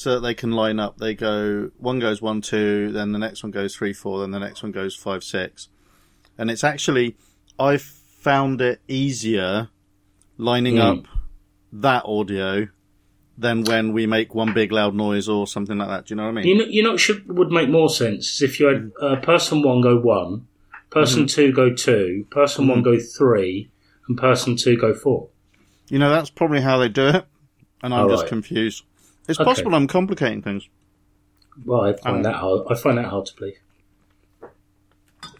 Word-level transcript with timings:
so 0.00 0.14
that 0.14 0.20
they 0.20 0.34
can 0.34 0.52
line 0.52 0.78
up. 0.80 0.98
They 0.98 1.14
go 1.14 1.70
one 1.78 1.98
goes 1.98 2.22
one 2.22 2.40
two, 2.40 2.90
then 2.92 3.12
the 3.12 3.18
next 3.18 3.42
one 3.42 3.50
goes 3.52 3.74
three 3.76 3.92
four, 3.92 4.20
then 4.20 4.30
the 4.30 4.38
next 4.38 4.62
one 4.62 4.72
goes 4.72 4.94
five 4.96 5.22
six, 5.22 5.68
and 6.38 6.50
it's 6.50 6.64
actually 6.64 7.16
I've 7.58 7.82
found 7.82 8.60
it 8.60 8.80
easier 8.88 9.68
lining 10.36 10.76
Mm. 10.76 10.98
up 10.98 11.04
that 11.72 12.04
audio 12.04 12.68
than 13.38 13.62
when 13.64 13.92
we 13.92 14.06
make 14.06 14.34
one 14.34 14.52
big 14.52 14.70
loud 14.72 14.94
noise 14.94 15.28
or 15.28 15.46
something 15.46 15.78
like 15.78 15.88
that. 15.88 16.06
Do 16.06 16.12
you 16.12 16.16
know 16.16 16.24
what 16.24 16.30
I 16.38 16.42
mean? 16.42 16.46
You 16.46 16.54
know, 16.58 16.64
you 16.64 16.82
know, 16.82 16.90
what 16.92 17.00
should 17.00 17.28
would 17.38 17.50
make 17.50 17.68
more 17.70 17.88
sense 17.88 18.26
is 18.36 18.42
if 18.42 18.60
you 18.60 18.66
had 18.66 18.92
uh, 19.00 19.16
person 19.16 19.62
one 19.62 19.80
go 19.80 19.98
one, 19.98 20.46
person 20.90 21.26
two 21.26 21.52
go 21.52 21.72
two, 21.74 22.26
person 22.30 22.68
one 22.68 22.82
go 22.82 22.98
three, 22.98 23.70
and 24.08 24.18
person 24.18 24.56
two 24.56 24.76
go 24.76 24.92
four. 24.94 25.28
You 25.88 25.98
know, 25.98 26.10
that's 26.10 26.30
probably 26.30 26.60
how 26.60 26.78
they 26.78 26.88
do 26.88 27.08
it, 27.08 27.26
and 27.82 27.92
I'm 27.94 28.06
Oh, 28.06 28.08
just 28.10 28.22
right. 28.24 28.28
confused. 28.28 28.84
It's 29.30 29.38
Okay. 29.40 29.48
possible 29.48 29.74
I'm 29.74 29.86
complicating 29.86 30.42
things. 30.42 30.68
Well, 31.64 31.82
I 31.82 31.92
find 31.94 32.16
Um, 32.16 32.22
that 32.24 32.34
hard. 32.36 32.62
I 32.70 32.74
find 32.74 32.98
that 32.98 33.06
hard 33.06 33.26
to 33.26 33.36
believe. 33.36 33.58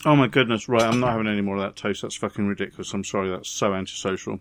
Oh 0.04 0.16
my 0.16 0.28
goodness, 0.28 0.68
right, 0.68 0.82
I'm 0.82 1.00
not 1.00 1.10
having 1.12 1.26
any 1.26 1.40
more 1.42 1.56
of 1.56 1.62
that 1.62 1.76
toast. 1.76 2.02
That's 2.02 2.16
fucking 2.16 2.46
ridiculous. 2.46 2.92
I'm 2.94 3.04
sorry, 3.04 3.28
that's 3.30 3.50
so 3.50 3.74
antisocial. 3.74 4.40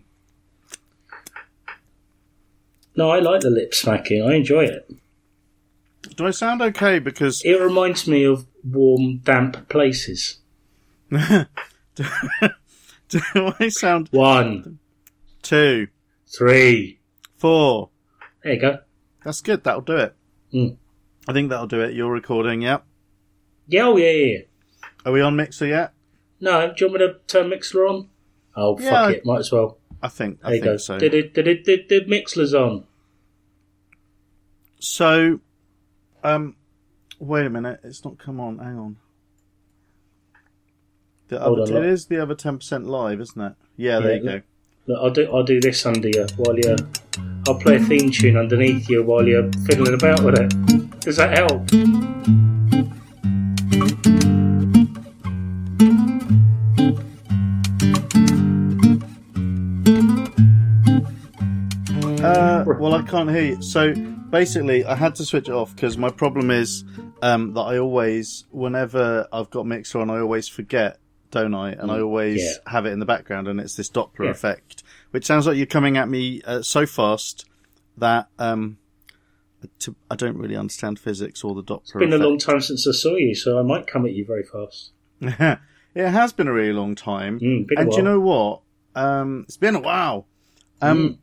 No, 2.96 3.10
I 3.10 3.18
like 3.20 3.40
the 3.42 3.50
lip 3.50 3.74
smacking. 3.74 4.22
I 4.22 4.34
enjoy 4.34 4.64
it. 4.64 4.90
Do 6.16 6.26
I 6.26 6.30
sound 6.30 6.62
okay? 6.62 6.98
Because 6.98 7.42
It 7.44 7.60
reminds 7.60 8.06
me 8.08 8.24
of 8.24 8.46
warm, 8.64 9.18
damp 9.18 9.68
places. 9.68 10.38
do 11.10 11.24
I 13.24 13.68
sound 13.68 14.08
One, 14.12 14.78
two, 15.42 15.88
three. 16.26 17.00
four? 17.36 17.90
There 18.42 18.54
you 18.54 18.60
go. 18.60 18.78
That's 19.24 19.40
good. 19.40 19.64
That'll 19.64 19.80
do 19.82 19.96
it. 19.96 20.14
Mm. 20.52 20.76
I 21.28 21.32
think 21.32 21.50
that'll 21.50 21.66
do 21.66 21.80
it. 21.80 21.94
You're 21.94 22.10
recording, 22.12 22.62
yep. 22.62 22.84
Yeah, 23.66 23.84
oh 23.86 23.96
yeah, 23.96 24.10
yeah. 24.10 24.32
yeah. 24.38 24.88
Are 25.06 25.12
we 25.12 25.20
on 25.20 25.36
Mixer 25.36 25.66
yet? 25.66 25.92
No, 26.40 26.72
do 26.74 26.84
you 26.84 26.90
want 26.90 27.00
me 27.00 27.06
to 27.06 27.14
turn 27.26 27.50
Mixlr 27.50 27.88
on? 27.88 28.08
Oh, 28.56 28.78
Yeah, 28.80 28.90
fuck 28.90 29.10
it. 29.16 29.26
Might 29.26 29.40
as 29.40 29.52
well. 29.52 29.78
I 30.02 30.08
think. 30.08 30.40
There 30.40 30.50
I 30.50 30.54
you 30.54 30.62
go. 30.62 30.76
so. 30.78 30.98
Did 30.98 31.14
it? 31.14 31.34
Did 31.34 31.46
it? 31.46 31.64
Did 31.64 31.88
the 31.88 32.00
Mixlr's 32.06 32.54
on? 32.54 32.84
So, 34.80 35.40
um, 36.24 36.56
wait 37.18 37.46
a 37.46 37.50
minute. 37.50 37.80
It's 37.84 38.04
not 38.04 38.18
come 38.18 38.40
on. 38.40 38.58
Hang 38.58 38.78
on. 38.78 38.96
The 41.28 41.38
Hold 41.38 41.60
other, 41.60 41.72
on, 41.76 41.82
it 41.84 41.86
look. 41.86 41.92
is 41.92 42.06
the 42.06 42.20
other 42.22 42.34
ten 42.34 42.56
percent 42.58 42.86
live, 42.86 43.20
isn't 43.20 43.40
it? 43.40 43.52
Yeah, 43.76 44.00
there 44.00 44.12
Yeah, 44.16 44.16
you 44.16 44.24
go. 44.24 44.42
Look, 44.86 44.98
I'll 45.02 45.10
do. 45.10 45.30
I'll 45.32 45.42
do 45.44 45.60
this 45.60 45.84
under 45.86 46.08
you 46.08 46.26
while 46.36 46.56
you. 46.58 46.76
I'll 47.48 47.58
play 47.58 47.76
a 47.76 47.80
theme 47.80 48.10
tune 48.10 48.36
underneath 48.36 48.88
you 48.88 49.02
while 49.02 49.26
you're 49.26 49.50
fiddling 49.66 49.94
about 49.94 50.22
with 50.22 50.38
it. 50.38 51.00
Does 51.00 51.16
that 51.16 51.36
help? 51.36 51.66
Uh, 62.22 62.64
well, 62.78 62.94
I 62.94 63.02
can't 63.02 63.30
hear 63.30 63.54
you. 63.54 63.62
So 63.62 63.94
basically, 63.94 64.84
I 64.84 64.94
had 64.94 65.14
to 65.16 65.24
switch 65.24 65.48
it 65.48 65.54
off 65.54 65.74
because 65.74 65.96
my 65.96 66.10
problem 66.10 66.50
is 66.50 66.84
um, 67.22 67.54
that 67.54 67.60
I 67.62 67.78
always, 67.78 68.44
whenever 68.50 69.26
I've 69.32 69.50
got 69.50 69.66
Mixer 69.66 70.00
on, 70.00 70.10
I 70.10 70.20
always 70.20 70.48
forget, 70.48 70.98
don't 71.30 71.54
I? 71.54 71.72
And 71.72 71.90
I 71.90 72.00
always 72.00 72.42
Yeah. 72.42 72.52
have 72.72 72.86
it 72.86 72.90
in 72.90 72.98
the 72.98 73.06
background, 73.06 73.48
and 73.48 73.58
it's 73.60 73.76
this 73.76 73.90
Doppler 73.90 74.24
Yeah. 74.24 74.30
effect, 74.30 74.82
which 75.10 75.24
sounds 75.26 75.46
like 75.46 75.56
you're 75.56 75.66
coming 75.66 75.96
at 75.96 76.08
me 76.08 76.42
uh, 76.44 76.62
so 76.62 76.86
fast 76.86 77.44
that 77.96 78.28
um, 78.38 78.78
to, 79.80 79.94
I 80.10 80.16
don't 80.16 80.36
really 80.36 80.56
understand 80.56 80.98
physics 80.98 81.44
or 81.44 81.54
the 81.54 81.62
Doppler 81.62 81.82
It's 81.82 81.92
been 81.92 82.12
a 82.12 82.18
long 82.18 82.38
time 82.38 82.60
since 82.60 82.86
I 82.86 82.92
saw 82.92 83.16
you, 83.16 83.34
so 83.34 83.58
I 83.58 83.62
might 83.62 83.86
come 83.86 84.06
at 84.06 84.12
you 84.12 84.24
very 84.24 84.44
fast. 84.44 84.92
it 85.20 86.08
has 86.08 86.32
been 86.32 86.48
a 86.48 86.52
really 86.52 86.72
long 86.72 86.94
time. 86.94 87.40
Mm, 87.40 87.66
and 87.76 87.92
you 87.92 88.02
know 88.02 88.20
what? 88.20 88.62
Um, 88.94 89.44
it's 89.46 89.56
been 89.56 89.76
a 89.76 89.80
while. 89.80 90.26
Um, 90.80 91.18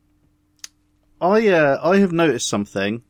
I 1.20 1.48
uh, 1.48 1.80
I 1.82 1.98
have 1.98 2.12
noticed 2.12 2.48
something, 2.48 3.02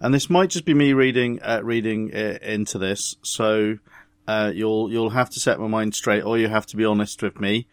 and 0.00 0.14
this 0.14 0.30
might 0.30 0.50
just 0.50 0.64
be 0.64 0.72
me 0.72 0.94
reading 0.94 1.40
uh, 1.42 1.60
reading 1.62 2.14
uh, 2.14 2.38
into 2.42 2.78
this. 2.78 3.16
So 3.22 3.78
uh, 4.26 4.50
you'll 4.54 4.90
you'll 4.90 5.10
have 5.10 5.30
to 5.30 5.40
set 5.40 5.60
my 5.60 5.66
mind 5.66 5.94
straight, 5.94 6.22
or 6.22 6.38
you 6.38 6.48
have 6.48 6.66
to 6.66 6.76
be 6.76 6.84
honest 6.84 7.22
with 7.22 7.38
me. 7.38 7.68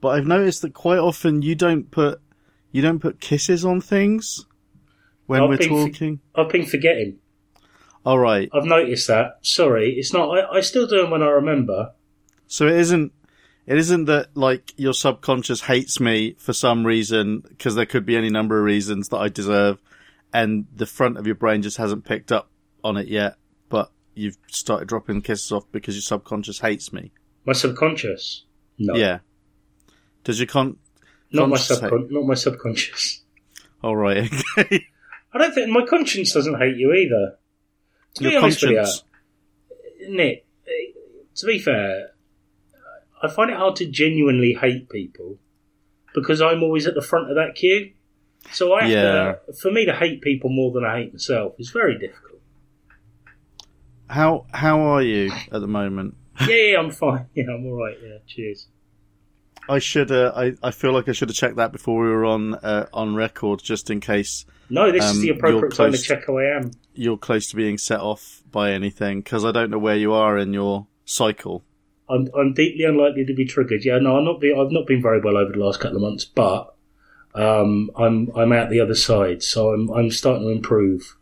But 0.00 0.08
I've 0.10 0.26
noticed 0.26 0.62
that 0.62 0.74
quite 0.74 0.98
often 0.98 1.42
you 1.42 1.54
don't 1.54 1.90
put 1.90 2.20
you 2.72 2.82
don't 2.82 3.00
put 3.00 3.20
kisses 3.20 3.64
on 3.64 3.80
things 3.80 4.46
when 5.26 5.42
I've 5.42 5.48
we're 5.48 5.56
been 5.58 5.68
for- 5.68 5.88
talking. 5.88 6.20
I've 6.34 6.48
been 6.48 6.66
forgetting. 6.66 7.18
All 8.06 8.18
right, 8.18 8.48
I've 8.54 8.64
noticed 8.64 9.08
that. 9.08 9.38
Sorry, 9.42 9.92
it's 9.98 10.12
not. 10.12 10.30
I, 10.30 10.56
I 10.56 10.60
still 10.62 10.86
do 10.86 11.02
them 11.02 11.10
when 11.10 11.22
I 11.22 11.26
remember. 11.28 11.92
So 12.46 12.66
it 12.66 12.76
isn't. 12.76 13.12
It 13.66 13.76
isn't 13.76 14.06
that 14.06 14.28
like 14.34 14.72
your 14.78 14.94
subconscious 14.94 15.60
hates 15.60 16.00
me 16.00 16.34
for 16.38 16.52
some 16.54 16.84
reason 16.86 17.40
because 17.40 17.74
there 17.74 17.84
could 17.86 18.06
be 18.06 18.16
any 18.16 18.30
number 18.30 18.58
of 18.58 18.64
reasons 18.64 19.10
that 19.10 19.18
I 19.18 19.28
deserve, 19.28 19.78
and 20.32 20.66
the 20.74 20.86
front 20.86 21.18
of 21.18 21.26
your 21.26 21.34
brain 21.36 21.60
just 21.60 21.76
hasn't 21.76 22.06
picked 22.06 22.32
up 22.32 22.48
on 22.82 22.96
it 22.96 23.06
yet. 23.08 23.36
But 23.68 23.92
you've 24.14 24.38
started 24.48 24.88
dropping 24.88 25.20
kisses 25.20 25.52
off 25.52 25.64
because 25.70 25.94
your 25.94 26.02
subconscious 26.02 26.60
hates 26.60 26.92
me. 26.94 27.12
My 27.44 27.52
subconscious. 27.52 28.44
No, 28.78 28.94
Yeah. 28.96 29.18
Does 30.24 30.38
your 30.40 30.46
con? 30.46 30.76
not 31.32 31.48
my 31.48 31.56
subcon- 31.56 32.10
Not 32.10 32.24
my 32.24 32.34
subconscious. 32.34 33.22
All 33.82 33.96
right. 33.96 34.30
Okay. 34.58 34.86
I 35.32 35.38
don't 35.38 35.54
think 35.54 35.68
my 35.70 35.86
conscience 35.86 36.32
doesn't 36.32 36.58
hate 36.58 36.76
you 36.76 36.92
either. 36.92 37.36
To 38.16 38.22
be 38.24 38.30
your 38.30 38.42
honest 38.42 38.60
conscience. 38.62 39.04
with 39.70 39.78
you, 40.08 40.16
Nick. 40.16 40.44
To 41.36 41.46
be 41.46 41.60
fair, 41.60 42.10
I 43.22 43.28
find 43.28 43.48
it 43.50 43.56
hard 43.56 43.76
to 43.76 43.86
genuinely 43.86 44.54
hate 44.54 44.88
people 44.90 45.38
because 46.14 46.42
I'm 46.42 46.64
always 46.64 46.88
at 46.88 46.94
the 46.94 47.00
front 47.00 47.30
of 47.30 47.36
that 47.36 47.54
queue. 47.54 47.92
So 48.50 48.72
I 48.74 48.82
have 48.82 48.90
Yeah. 48.90 49.34
to, 49.46 49.52
for 49.52 49.70
me 49.70 49.84
to 49.84 49.94
hate 49.94 50.20
people 50.20 50.50
more 50.50 50.72
than 50.72 50.84
I 50.84 50.98
hate 51.02 51.12
myself 51.12 51.54
is 51.60 51.70
very 51.70 51.96
difficult. 51.96 52.40
How 54.08 54.46
how 54.52 54.80
are 54.80 55.02
you 55.02 55.30
at 55.52 55.60
the 55.60 55.68
moment? 55.68 56.16
yeah, 56.40 56.72
yeah, 56.72 56.78
I'm 56.78 56.90
fine. 56.90 57.26
Yeah, 57.34 57.44
I'm 57.54 57.64
all 57.66 57.74
right. 57.74 57.96
Yeah, 58.02 58.18
cheers. 58.26 58.66
I 59.68 59.78
should. 59.78 60.10
Uh, 60.10 60.32
I 60.34 60.54
I 60.62 60.70
feel 60.70 60.92
like 60.92 61.08
I 61.08 61.12
should 61.12 61.28
have 61.28 61.36
checked 61.36 61.56
that 61.56 61.72
before 61.72 62.02
we 62.02 62.08
were 62.08 62.24
on 62.24 62.54
uh, 62.54 62.86
on 62.92 63.14
record, 63.14 63.62
just 63.62 63.90
in 63.90 64.00
case 64.00 64.44
No, 64.68 64.90
this 64.90 65.04
Um, 65.04 65.10
is 65.16 65.20
the 65.20 65.26
you're 65.28 65.36
appropriate 65.36 65.74
time 65.74 65.92
to 65.92 65.98
check 65.98 66.26
how 66.26 66.38
I 66.38 66.56
am. 66.56 66.72
you're 66.94 67.16
close 67.18 67.48
to 67.50 67.56
being 67.56 67.78
set 67.78 68.00
off 68.00 68.42
by 68.50 68.72
anything 68.72 69.20
because 69.20 69.44
I 69.44 69.52
don't 69.52 69.70
know 69.70 69.78
where 69.78 69.96
you 69.96 70.12
are 70.12 70.36
in 70.38 70.52
your 70.52 70.86
cycle. 71.04 71.64
I'm, 72.08 72.28
I'm 72.36 72.52
deeply 72.54 72.84
unlikely 72.84 73.24
to 73.26 73.34
be 73.34 73.44
triggered. 73.44 73.84
Yeah, 73.84 73.98
no, 73.98 74.16
I'm 74.18 74.24
not. 74.24 74.40
Be, 74.40 74.52
I've 74.52 74.72
not 74.72 74.86
been 74.88 75.00
very 75.02 75.20
well 75.20 75.36
over 75.36 75.52
the 75.52 75.58
last 75.58 75.78
couple 75.78 75.96
of 75.98 76.02
months, 76.02 76.24
but 76.24 76.74
um, 77.36 77.90
I'm 77.96 78.30
I'm 78.34 78.52
out 78.52 78.70
the 78.70 78.80
other 78.80 78.96
side, 78.96 79.42
so 79.44 79.70
I'm 79.72 79.88
I'm 79.90 80.10
starting 80.10 80.42
to 80.48 80.52
improve 80.52 81.16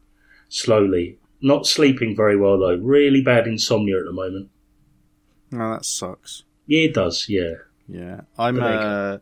slowly. 0.48 1.18
Not 1.42 1.66
sleeping 1.66 2.16
very 2.16 2.36
well 2.38 2.58
though. 2.58 2.76
Really 2.76 3.20
bad 3.22 3.46
insomnia 3.46 3.98
at 3.98 4.04
the 4.06 4.12
moment. 4.12 4.48
No, 5.50 5.72
that 5.72 5.84
sucks. 5.84 6.44
Yeah, 6.66 6.84
it 6.84 6.94
does. 6.94 7.26
Yeah. 7.28 7.52
Yeah, 7.88 8.22
I'm. 8.38 8.56
Like, 8.56 8.80
uh, 8.80 9.18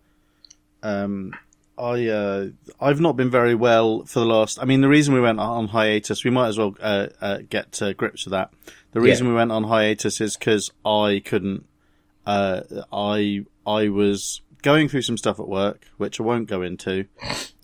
um, 0.83 1.33
I 1.79 2.07
uh, 2.09 2.49
I've 2.81 3.01
not 3.01 3.17
been 3.17 3.31
very 3.31 3.55
well 3.55 4.05
for 4.05 4.21
the 4.21 4.27
last. 4.27 4.59
I 4.61 4.65
mean, 4.65 4.81
the 4.81 4.89
reason 4.89 5.15
we 5.15 5.21
went 5.21 5.41
on 5.41 5.69
hiatus, 5.69 6.25
we 6.25 6.31
might 6.31 6.49
as 6.49 6.59
well 6.59 6.75
uh, 6.81 7.09
uh, 7.21 7.39
get 7.49 7.73
to 7.73 7.95
grips 7.95 8.25
with 8.25 8.33
that. 8.33 8.51
The 8.93 9.01
reason 9.01 9.29
we 9.29 9.35
went 9.35 9.53
on 9.53 9.65
hiatus 9.65 10.21
is 10.21 10.37
because 10.37 10.71
I 10.85 11.23
couldn't. 11.25 11.67
Uh, 12.25 12.63
I 12.93 13.45
I 13.67 13.89
was 13.89 14.41
going 14.63 14.89
through 14.89 15.03
some 15.03 15.19
stuff 15.19 15.39
at 15.39 15.49
work, 15.49 15.87
which 15.99 16.19
I 16.19 16.23
won't 16.23 16.49
go 16.49 16.63
into. 16.63 17.07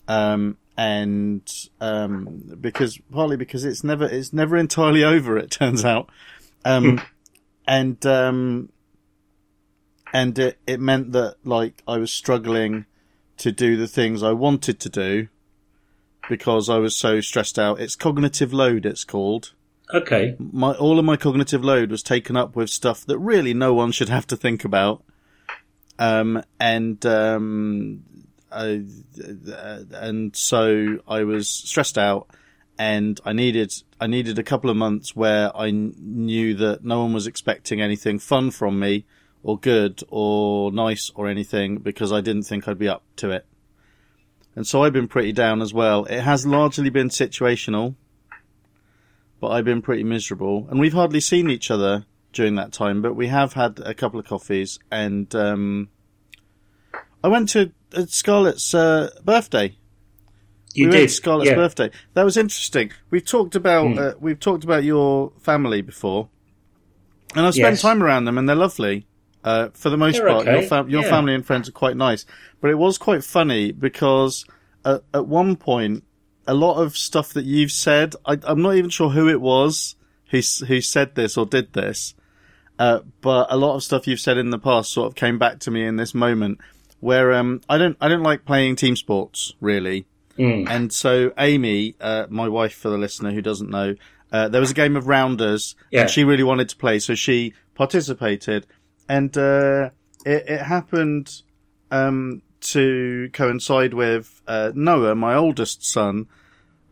Um, 0.09 0.59
and 0.77 1.49
um, 1.81 2.59
because 2.61 2.99
partly 3.11 3.37
because 3.37 3.65
it's 3.65 3.82
never 3.82 4.05
it's 4.05 4.32
never 4.32 4.56
entirely 4.56 5.05
over. 5.15 5.38
It 5.38 5.50
turns 5.50 5.85
out, 5.85 6.11
um, 6.65 7.00
and 7.67 8.05
um, 8.05 8.69
and 10.12 10.38
it, 10.38 10.59
it 10.67 10.81
meant 10.81 11.12
that 11.12 11.37
like 11.44 11.82
I 11.87 11.99
was 11.99 12.12
struggling 12.12 12.87
to 13.38 13.50
do 13.50 13.76
the 13.76 13.88
things 13.88 14.23
I 14.23 14.32
wanted 14.32 14.79
to 14.81 14.88
do 14.88 15.29
because 16.29 16.69
I 16.69 16.79
was 16.79 16.94
so 16.94 17.20
stressed 17.20 17.59
out. 17.59 17.81
It's 17.81 17.97
cognitive 17.97 18.53
load. 18.53 18.87
It's 18.87 19.05
called. 19.05 19.53
Okay. 19.93 20.37
My 20.38 20.73
all 20.73 20.99
of 20.99 21.05
my 21.05 21.17
cognitive 21.17 21.64
load 21.64 21.91
was 21.91 22.03
taken 22.03 22.37
up 22.37 22.56
with 22.56 22.70
stuff 22.70 23.05
that 23.06 23.19
really 23.19 23.55
no 23.55 23.75
one 23.75 23.93
should 23.93 24.09
have 24.09 24.26
to 24.29 24.37
think 24.37 24.64
about. 24.64 25.03
Um, 25.99 26.43
and 26.59 27.05
um, 27.05 28.03
I, 28.50 28.85
and 29.93 30.35
so 30.35 30.99
I 31.06 31.25
was 31.25 31.49
stressed 31.49 31.99
out, 31.99 32.29
and 32.79 33.20
I 33.25 33.32
needed 33.32 33.75
I 34.00 34.06
needed 34.06 34.38
a 34.38 34.43
couple 34.43 34.70
of 34.70 34.76
months 34.76 35.14
where 35.14 35.55
I 35.56 35.70
knew 35.70 36.55
that 36.55 36.85
no 36.85 37.03
one 37.03 37.12
was 37.12 37.26
expecting 37.26 37.81
anything 37.81 38.19
fun 38.19 38.50
from 38.50 38.79
me, 38.79 39.05
or 39.43 39.59
good, 39.59 40.03
or 40.09 40.71
nice, 40.73 41.11
or 41.15 41.29
anything 41.29 41.79
because 41.79 42.12
I 42.12 42.21
didn't 42.21 42.44
think 42.44 42.69
I'd 42.69 42.79
be 42.79 42.89
up 42.89 43.03
to 43.17 43.31
it. 43.31 43.47
And 44.55 44.67
so 44.67 44.85
I've 44.85 44.93
been 44.93 45.09
pretty 45.09 45.33
down 45.33 45.62
as 45.62 45.73
well. 45.73 46.05
It 46.05 46.21
has 46.21 46.47
largely 46.47 46.91
been 46.91 47.09
situational. 47.09 47.94
but 49.41 49.49
I've 49.49 49.65
been 49.65 49.83
pretty 49.83 50.05
miserable, 50.05 50.69
and 50.71 50.79
we've 50.79 50.93
hardly 50.93 51.19
seen 51.21 51.50
each 51.50 51.69
other 51.71 52.05
during 52.33 52.55
that 52.55 52.73
time. 52.73 53.03
But 53.03 53.15
we 53.15 53.27
have 53.27 53.55
had 53.55 53.81
a 53.81 53.93
couple 53.93 54.21
of 54.21 54.27
coffees, 54.27 54.79
and 54.91 55.35
um, 55.35 55.88
I 57.25 57.29
went 57.29 57.49
to 57.50 57.73
uh, 57.95 58.06
Scarlett's 58.06 58.73
uh, 58.75 59.11
birthday. 59.25 59.77
You 60.75 60.87
we 60.88 60.93
did. 60.93 61.11
Scarlett's 61.11 61.50
yeah. 61.50 61.56
birthday. 61.56 61.91
That 62.15 62.25
was 62.25 62.37
interesting. 62.37 62.93
We've 63.11 63.25
talked 63.25 63.56
about 63.56 63.87
Mm. 63.87 63.99
uh, 63.99 64.15
we've 64.21 64.38
talked 64.38 64.62
about 64.65 64.85
your 64.85 65.33
family 65.41 65.83
before, 65.83 66.29
and 67.35 67.45
I've 67.45 67.55
spent 67.55 67.73
Yes. 67.75 67.83
time 67.83 68.00
around 68.03 68.27
them, 68.27 68.38
and 68.38 68.49
they're 68.49 68.55
lovely. 68.55 69.06
Uh, 69.44 69.69
for 69.73 69.91
the 69.91 69.97
most 69.97 70.19
They're 70.19 70.29
part, 70.29 70.47
your, 70.47 70.62
fam- 70.62 70.89
your 70.89 71.03
yeah. 71.03 71.09
family 71.11 71.35
and 71.35 71.44
friends 71.44 71.69
are 71.69 71.73
quite 71.73 71.97
nice. 71.97 72.25
But 72.61 72.71
it 72.71 72.77
was 72.77 72.97
quite 72.99 73.25
funny 73.25 73.73
because 73.73 74.44
at, 74.85 75.03
at 75.12 75.27
one 75.27 75.56
point, 75.56 76.05
a 76.47 76.55
lot 76.55 76.81
of 76.81 76.97
stuff 76.97 77.33
that 77.35 77.44
you've 77.44 77.73
said, 77.73 78.15
I, 78.25 78.39
I'm 78.44 78.62
not 78.62 78.77
even 78.77 78.91
sure 78.91 79.11
who 79.11 79.29
it 79.29 79.41
was 79.41 79.97
who 80.31 80.41
who 80.67 80.81
said 80.81 81.15
this 81.15 81.37
or 81.37 81.44
did 81.44 81.73
this, 81.73 82.15
uh, 82.79 83.00
but 83.21 83.47
a 83.50 83.56
lot 83.56 83.75
of 83.77 83.83
stuff 83.83 84.06
you've 84.06 84.19
said 84.21 84.39
in 84.39 84.50
the 84.50 84.59
past 84.59 84.91
sort 84.93 85.06
of 85.06 85.15
came 85.15 85.39
back 85.39 85.59
to 85.61 85.71
me 85.71 85.85
in 85.85 85.97
this 85.97 86.15
moment 86.15 86.59
where 87.00 87.33
um, 87.35 87.61
I 87.69 87.79
don't 87.79 87.97
I 88.00 88.09
don't 88.09 88.23
like 88.23 88.45
playing 88.45 88.77
team 88.77 88.97
sports 88.97 89.55
really. 89.61 90.06
Mm. 90.38 90.67
And 90.71 90.93
so 90.93 91.33
Amy, 91.37 91.95
uh, 92.00 92.27
my 92.31 92.49
wife 92.49 92.75
for 92.75 92.88
the 92.88 92.97
listener 92.97 93.33
who 93.33 93.43
doesn't 93.43 93.69
know, 93.69 93.95
uh, 94.33 94.49
there 94.49 94.61
was 94.62 94.71
a 94.71 94.75
game 94.75 94.97
of 94.97 95.06
rounders 95.06 95.77
Yeah. 95.91 96.03
and 96.03 96.11
she 96.11 96.25
really 96.25 96.43
wanted 96.43 96.71
to 96.71 96.77
play. 96.77 96.99
So 97.00 97.15
she 97.15 97.53
participated 97.75 98.67
and, 99.17 99.37
uh, 99.37 99.91
it, 100.25 100.44
it 100.49 100.61
happened, 100.62 101.43
um, 101.91 102.43
to 102.61 103.29
coincide 103.32 103.93
with, 103.94 104.41
uh, 104.47 104.70
Noah, 104.75 105.14
my 105.14 105.35
oldest 105.35 105.85
son, 105.85 106.26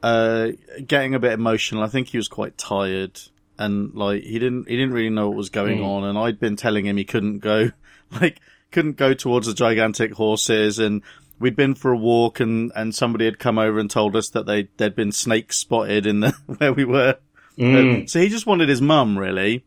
uh, 0.03 0.49
getting 0.87 1.15
a 1.15 1.19
bit 1.19 1.33
emotional. 1.33 1.83
I 1.83 1.89
think 1.89 2.09
he 2.09 2.17
was 2.17 2.29
quite 2.29 2.57
tired 2.59 3.21
and 3.59 3.95
like 3.95 4.23
he 4.23 4.39
didn't, 4.39 4.69
he 4.69 4.77
didn't 4.77 4.95
really 4.95 5.11
know 5.11 5.29
what 5.29 5.37
was 5.37 5.51
going 5.51 5.79
Mm. 5.79 5.85
on. 5.87 6.05
And 6.05 6.19
I'd 6.19 6.41
been 6.41 6.57
telling 6.57 6.87
him 6.87 6.97
he 6.97 7.05
couldn't 7.05 7.39
go, 7.39 7.71
like, 8.21 8.41
couldn't 8.73 8.97
go 8.97 9.15
towards 9.15 9.47
the 9.47 9.55
gigantic 9.55 10.13
horses 10.15 10.79
and 10.79 11.03
we'd 11.39 11.57
been 11.57 11.75
for 11.75 11.93
a 11.93 11.97
walk 11.97 12.41
and, 12.41 12.73
and 12.75 12.95
somebody 12.95 13.25
had 13.27 13.39
come 13.39 13.59
over 13.59 13.79
and 13.79 13.91
told 13.91 14.17
us 14.17 14.31
that 14.31 14.47
they, 14.47 14.69
there'd 14.77 14.97
been 14.97 15.13
snakes 15.13 15.59
spotted 15.59 16.07
in 16.07 16.21
the, 16.21 16.31
where 16.59 16.73
we 16.73 16.85
were. 16.85 17.17
Mm. 17.59 18.09
So 18.09 18.19
he 18.21 18.29
just 18.29 18.47
wanted 18.47 18.69
his 18.69 18.81
mum, 18.83 19.19
really. 19.19 19.65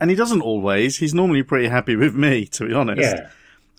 And 0.00 0.10
he 0.10 0.16
doesn't 0.16 0.40
always. 0.42 0.98
He's 0.98 1.14
normally 1.14 1.42
pretty 1.42 1.68
happy 1.68 1.96
with 1.96 2.14
me, 2.14 2.46
to 2.46 2.66
be 2.66 2.74
honest. 2.74 3.00
Yeah. 3.16 3.28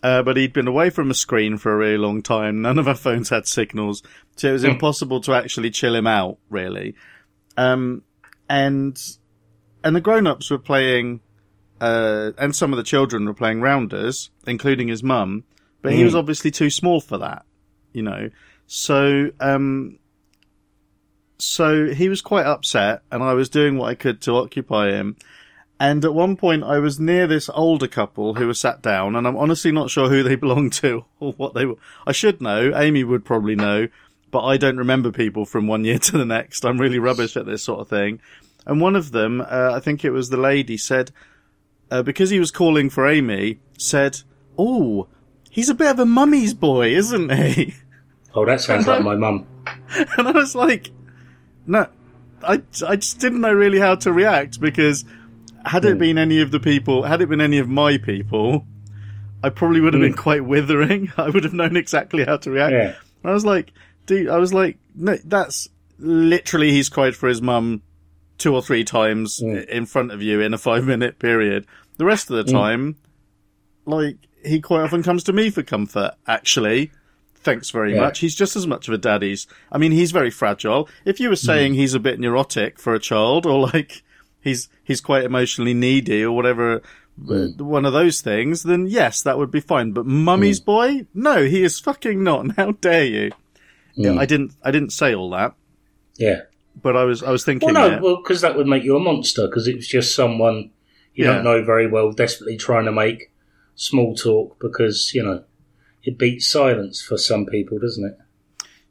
Uh, 0.04 0.22
but 0.24 0.38
he'd 0.38 0.54
been 0.54 0.68
away 0.68 0.90
from 0.90 1.10
a 1.10 1.14
screen 1.16 1.58
for 1.58 1.74
a 1.74 1.78
really 1.78 1.98
long 1.98 2.22
time. 2.22 2.62
None 2.62 2.78
of 2.80 2.88
our 2.88 2.96
phones 2.96 3.30
had 3.30 3.48
signals. 3.48 4.02
So 4.36 4.50
it 4.50 4.54
was 4.54 4.62
Hmm. 4.64 4.70
impossible 4.72 5.20
to 5.22 5.34
actually 5.34 5.72
chill 5.72 5.96
him 5.96 6.08
out, 6.08 6.38
really. 6.50 6.96
Um, 7.58 8.04
and, 8.50 8.98
and 9.84 9.96
the 9.96 10.02
grown-ups 10.02 10.52
were 10.52 10.60
playing, 10.60 11.22
uh, 11.82 12.32
and 12.38 12.56
some 12.56 12.72
of 12.72 12.78
the 12.78 12.84
children 12.84 13.26
were 13.26 13.34
playing 13.34 13.62
rounders, 13.62 14.30
including 14.46 14.88
his 14.90 15.02
mum, 15.04 15.44
but 15.82 15.94
he 15.94 16.02
Mm. 16.02 16.06
was 16.06 16.16
obviously 16.16 16.52
too 16.52 16.70
small 16.70 17.02
for 17.02 17.18
that, 17.18 17.44
you 17.94 18.02
know. 18.04 18.30
So, 18.68 19.32
um, 19.40 19.98
so 21.38 21.88
he 21.94 22.10
was 22.10 22.22
quite 22.22 22.46
upset 22.46 23.02
and 23.12 23.22
I 23.24 23.34
was 23.34 23.50
doing 23.50 23.78
what 23.78 23.90
I 23.90 23.96
could 23.96 24.22
to 24.22 24.36
occupy 24.38 24.92
him. 24.92 25.18
And 25.80 26.06
at 26.06 26.14
one 26.14 26.38
point 26.38 26.64
I 26.64 26.80
was 26.80 27.00
near 27.00 27.28
this 27.28 27.50
older 27.54 27.88
couple 27.88 28.36
who 28.36 28.48
were 28.48 28.54
sat 28.54 28.82
down 28.82 29.16
and 29.16 29.28
I'm 29.28 29.38
honestly 29.38 29.72
not 29.72 29.90
sure 29.90 30.10
who 30.10 30.24
they 30.24 30.36
belonged 30.36 30.74
to 30.74 31.06
or 31.20 31.34
what 31.34 31.54
they 31.54 31.66
were. 31.66 31.76
I 32.08 32.12
should 32.12 32.42
know. 32.42 32.72
Amy 32.76 33.04
would 33.04 33.26
probably 33.26 33.56
know, 33.56 33.88
but 34.32 34.44
I 34.44 34.58
don't 34.58 34.78
remember 34.78 35.12
people 35.12 35.46
from 35.46 35.68
one 35.68 35.84
year 35.84 36.00
to 36.00 36.18
the 36.18 36.26
next. 36.26 36.66
I'm 36.66 36.80
really 36.80 37.00
rubbish 37.00 37.36
at 37.36 37.46
this 37.46 37.64
sort 37.64 37.82
of 37.82 37.90
thing. 37.90 38.20
And 38.66 38.82
one 38.82 38.96
of 38.96 39.12
them, 39.12 39.42
uh, 39.42 39.72
I 39.74 39.80
think 39.80 40.04
it 40.04 40.12
was 40.12 40.30
the 40.30 40.38
lady 40.38 40.78
said, 40.78 41.12
uh, 41.92 42.02
because 42.02 42.32
he 42.32 42.40
was 42.40 42.52
calling 42.52 42.90
for 42.90 43.08
Amy, 43.08 43.60
said, 43.78 44.22
Oh, 44.58 45.08
he's 45.52 45.70
a 45.70 45.76
bit 45.76 45.92
of 45.92 46.00
a 46.00 46.06
mummy's 46.06 46.54
boy, 46.54 46.90
isn't 46.90 47.32
he? 47.32 47.76
Oh, 48.34 48.46
that 48.46 48.62
sounds 48.62 48.88
like 48.88 49.04
my 49.04 49.16
mum. 49.16 49.48
And 50.18 50.28
I 50.28 50.32
was 50.32 50.56
like, 50.56 50.92
no, 51.66 51.88
I, 52.44 52.62
I 52.86 52.96
just 52.96 53.20
didn't 53.20 53.42
know 53.42 53.54
really 53.54 53.80
how 53.80 53.96
to 53.96 54.12
react 54.12 54.60
because 54.60 55.06
had 55.66 55.86
it 55.86 55.98
been 55.98 56.18
any 56.18 56.38
hmm. 56.38 56.44
of 56.44 56.52
the 56.52 56.60
people, 56.60 57.04
had 57.04 57.22
it 57.22 57.30
been 57.30 57.42
any 57.42 57.58
of 57.58 57.68
my 57.68 57.98
people, 57.98 58.66
I 59.44 59.50
probably 59.50 59.82
would 59.82 59.94
have 59.94 60.02
been 60.02 60.14
hmm. 60.14 60.18
quite 60.18 60.46
withering. 60.46 61.12
I 61.18 61.30
would 61.30 61.44
have 61.44 61.54
known 61.54 61.76
exactly 61.76 62.24
how 62.24 62.38
to 62.38 62.52
react. 62.52 62.74
Yeah. 62.74 62.96
I 63.24 63.34
was 63.34 63.46
like, 63.46 63.72
dude, 64.06 64.30
I 64.30 64.38
was 64.38 64.54
like, 64.54 64.78
no, 64.96 65.18
that's 65.26 65.70
literally 65.98 66.72
he's 66.72 66.90
cried 66.90 67.16
for 67.16 67.28
his 67.28 67.42
mum 67.42 67.82
two 68.38 68.54
or 68.54 68.62
three 68.62 68.84
times 68.84 69.40
Mm. 69.42 69.66
in 69.68 69.86
front 69.86 70.12
of 70.12 70.22
you 70.22 70.42
in 70.42 70.54
a 70.54 70.58
five 70.58 70.86
minute 70.86 71.20
period. 71.20 71.66
The 71.98 72.06
rest 72.06 72.30
of 72.30 72.36
the 72.36 72.52
hmm. 72.52 72.58
time, 72.58 72.96
like, 73.86 74.18
he 74.44 74.62
quite 74.62 74.82
often 74.82 75.02
comes 75.02 75.24
to 75.24 75.34
me 75.34 75.50
for 75.50 75.64
comfort, 75.64 76.12
actually. 76.28 76.92
Thanks 77.36 77.70
very 77.70 77.94
Yeah. 77.94 78.02
much. 78.02 78.20
He's 78.20 78.36
just 78.36 78.56
as 78.56 78.68
much 78.68 78.88
of 78.88 78.94
a 78.94 78.98
daddy's. 78.98 79.48
I 79.72 79.78
mean, 79.78 79.92
he's 79.92 80.12
very 80.12 80.32
fragile. 80.32 80.90
If 81.06 81.20
you 81.20 81.30
were 81.30 81.36
saying 81.36 81.76
he's 81.76 81.94
a 81.94 82.00
bit 82.00 82.20
neurotic 82.20 82.80
for 82.80 82.94
a 82.94 83.00
child 83.00 83.46
or 83.46 83.68
like 83.68 84.04
he's, 84.46 84.70
he's 84.84 85.02
quite 85.02 85.26
emotionally 85.26 85.74
needy 85.74 86.24
or 86.24 86.32
whatever, 86.32 86.76
uh, 86.76 86.80
hmm. 87.48 87.66
one 87.66 87.86
of 87.86 87.92
those 87.92 88.22
things, 88.22 88.64
then 88.64 88.88
yes, 88.88 89.22
that 89.24 89.38
would 89.38 89.52
be 89.52 89.60
fine. 89.60 89.92
But 89.92 90.06
mummy's 90.06 90.60
hmm. 90.60 90.66
boy? 90.66 91.08
No, 91.14 91.44
he 91.44 91.64
is 91.64 91.80
fucking 91.80 92.24
not. 92.24 92.42
And 92.42 92.52
how 92.58 92.72
dare 92.72 93.04
you? 93.04 93.32
Yeah, 93.96 94.14
hmm. 94.14 94.20
I 94.20 94.26
didn't, 94.26 94.54
I 94.64 94.72
didn't 94.72 94.92
say 94.92 95.14
all 95.14 95.32
that, 95.32 95.56
Yeah. 96.18 96.42
but 96.82 96.96
I 96.96 97.04
was, 97.04 97.24
I 97.24 97.32
was 97.32 97.44
thinking 97.44 97.74
Well, 97.74 97.90
no, 97.90 97.96
it. 97.98 98.02
well, 98.02 98.18
because 98.18 98.42
that 98.42 98.56
would 98.56 98.68
make 98.68 98.84
you 98.84 98.96
a 98.96 99.00
monster. 99.00 99.48
Because 99.48 99.68
it 99.68 99.76
was 99.76 99.88
just 99.88 100.16
someone 100.16 100.72
you 101.14 101.26
Yeah. 101.26 101.34
don't 101.34 101.44
know 101.44 101.64
very 101.64 101.88
well, 101.88 102.12
desperately 102.12 102.58
trying 102.58 102.86
to 102.86 102.92
make 102.92 103.32
small 103.76 104.16
talk. 104.16 104.60
Because 104.60 105.14
you 105.14 105.24
know, 105.24 105.44
it 106.04 106.18
beats 106.18 106.48
silence 106.48 107.02
for 107.02 107.18
some 107.18 107.46
people, 107.46 107.80
doesn't 107.80 108.06
it? 108.06 108.18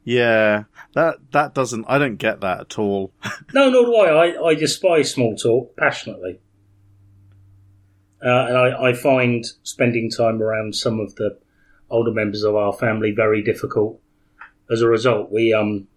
Yeah, 0.05 0.63
that, 0.93 1.17
that 1.31 1.53
doesn't, 1.53 1.85
I 1.89 1.97
don't 1.97 2.15
get 2.15 2.39
that 2.41 2.61
at 2.61 2.79
all. 2.79 3.11
No, 3.53 3.69
nor 3.69 3.85
do 3.85 3.95
I. 3.95 4.27
I, 4.27 4.47
I 4.49 4.55
despise 4.55 5.11
small 5.11 5.35
talk 5.35 5.75
passionately. 5.75 6.39
Uh, 8.23 8.45
and 8.47 8.57
I, 8.57 8.89
I 8.89 8.93
find 8.93 9.45
spending 9.63 10.09
time 10.09 10.41
around 10.41 10.75
some 10.75 10.99
of 10.99 11.15
the 11.15 11.37
older 11.89 12.11
members 12.11 12.43
of 12.43 12.55
our 12.55 12.73
family 12.73 13.11
very 13.11 13.43
difficult. 13.43 13.99
As 14.69 14.81
a 14.81 14.87
result, 14.87 15.31
we, 15.31 15.53
um, 15.53 15.87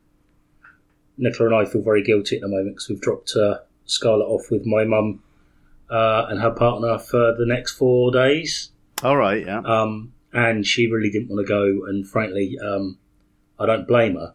Nicola 1.16 1.50
and 1.50 1.66
I 1.66 1.70
feel 1.70 1.82
very 1.82 2.02
guilty 2.02 2.36
at 2.36 2.42
the 2.42 2.48
moment 2.48 2.76
because 2.76 2.88
we've 2.88 3.00
dropped 3.00 3.32
uh, 3.36 3.58
Scarlett 3.86 4.28
off 4.28 4.50
with 4.50 4.66
my 4.66 4.84
mum 4.84 5.22
uh, 5.90 6.26
and 6.28 6.40
her 6.40 6.50
partner 6.50 6.98
for 6.98 7.34
the 7.36 7.46
next 7.46 7.72
four 7.72 8.10
days. 8.10 8.70
All 9.02 9.16
right. 9.16 9.44
Yeah. 9.44 9.60
Um, 9.60 10.12
and 10.32 10.66
she 10.66 10.90
really 10.90 11.10
didn't 11.10 11.28
want 11.28 11.46
to 11.46 11.48
go, 11.48 11.86
and 11.86 12.06
frankly, 12.06 12.58
um, 12.62 12.98
I 13.58 13.66
don't 13.66 13.88
blame 13.88 14.16
her. 14.16 14.34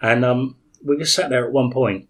And 0.00 0.24
um, 0.24 0.56
we 0.84 0.96
just 0.98 1.14
sat 1.14 1.30
there 1.30 1.46
at 1.46 1.52
one 1.52 1.70
point. 1.70 2.08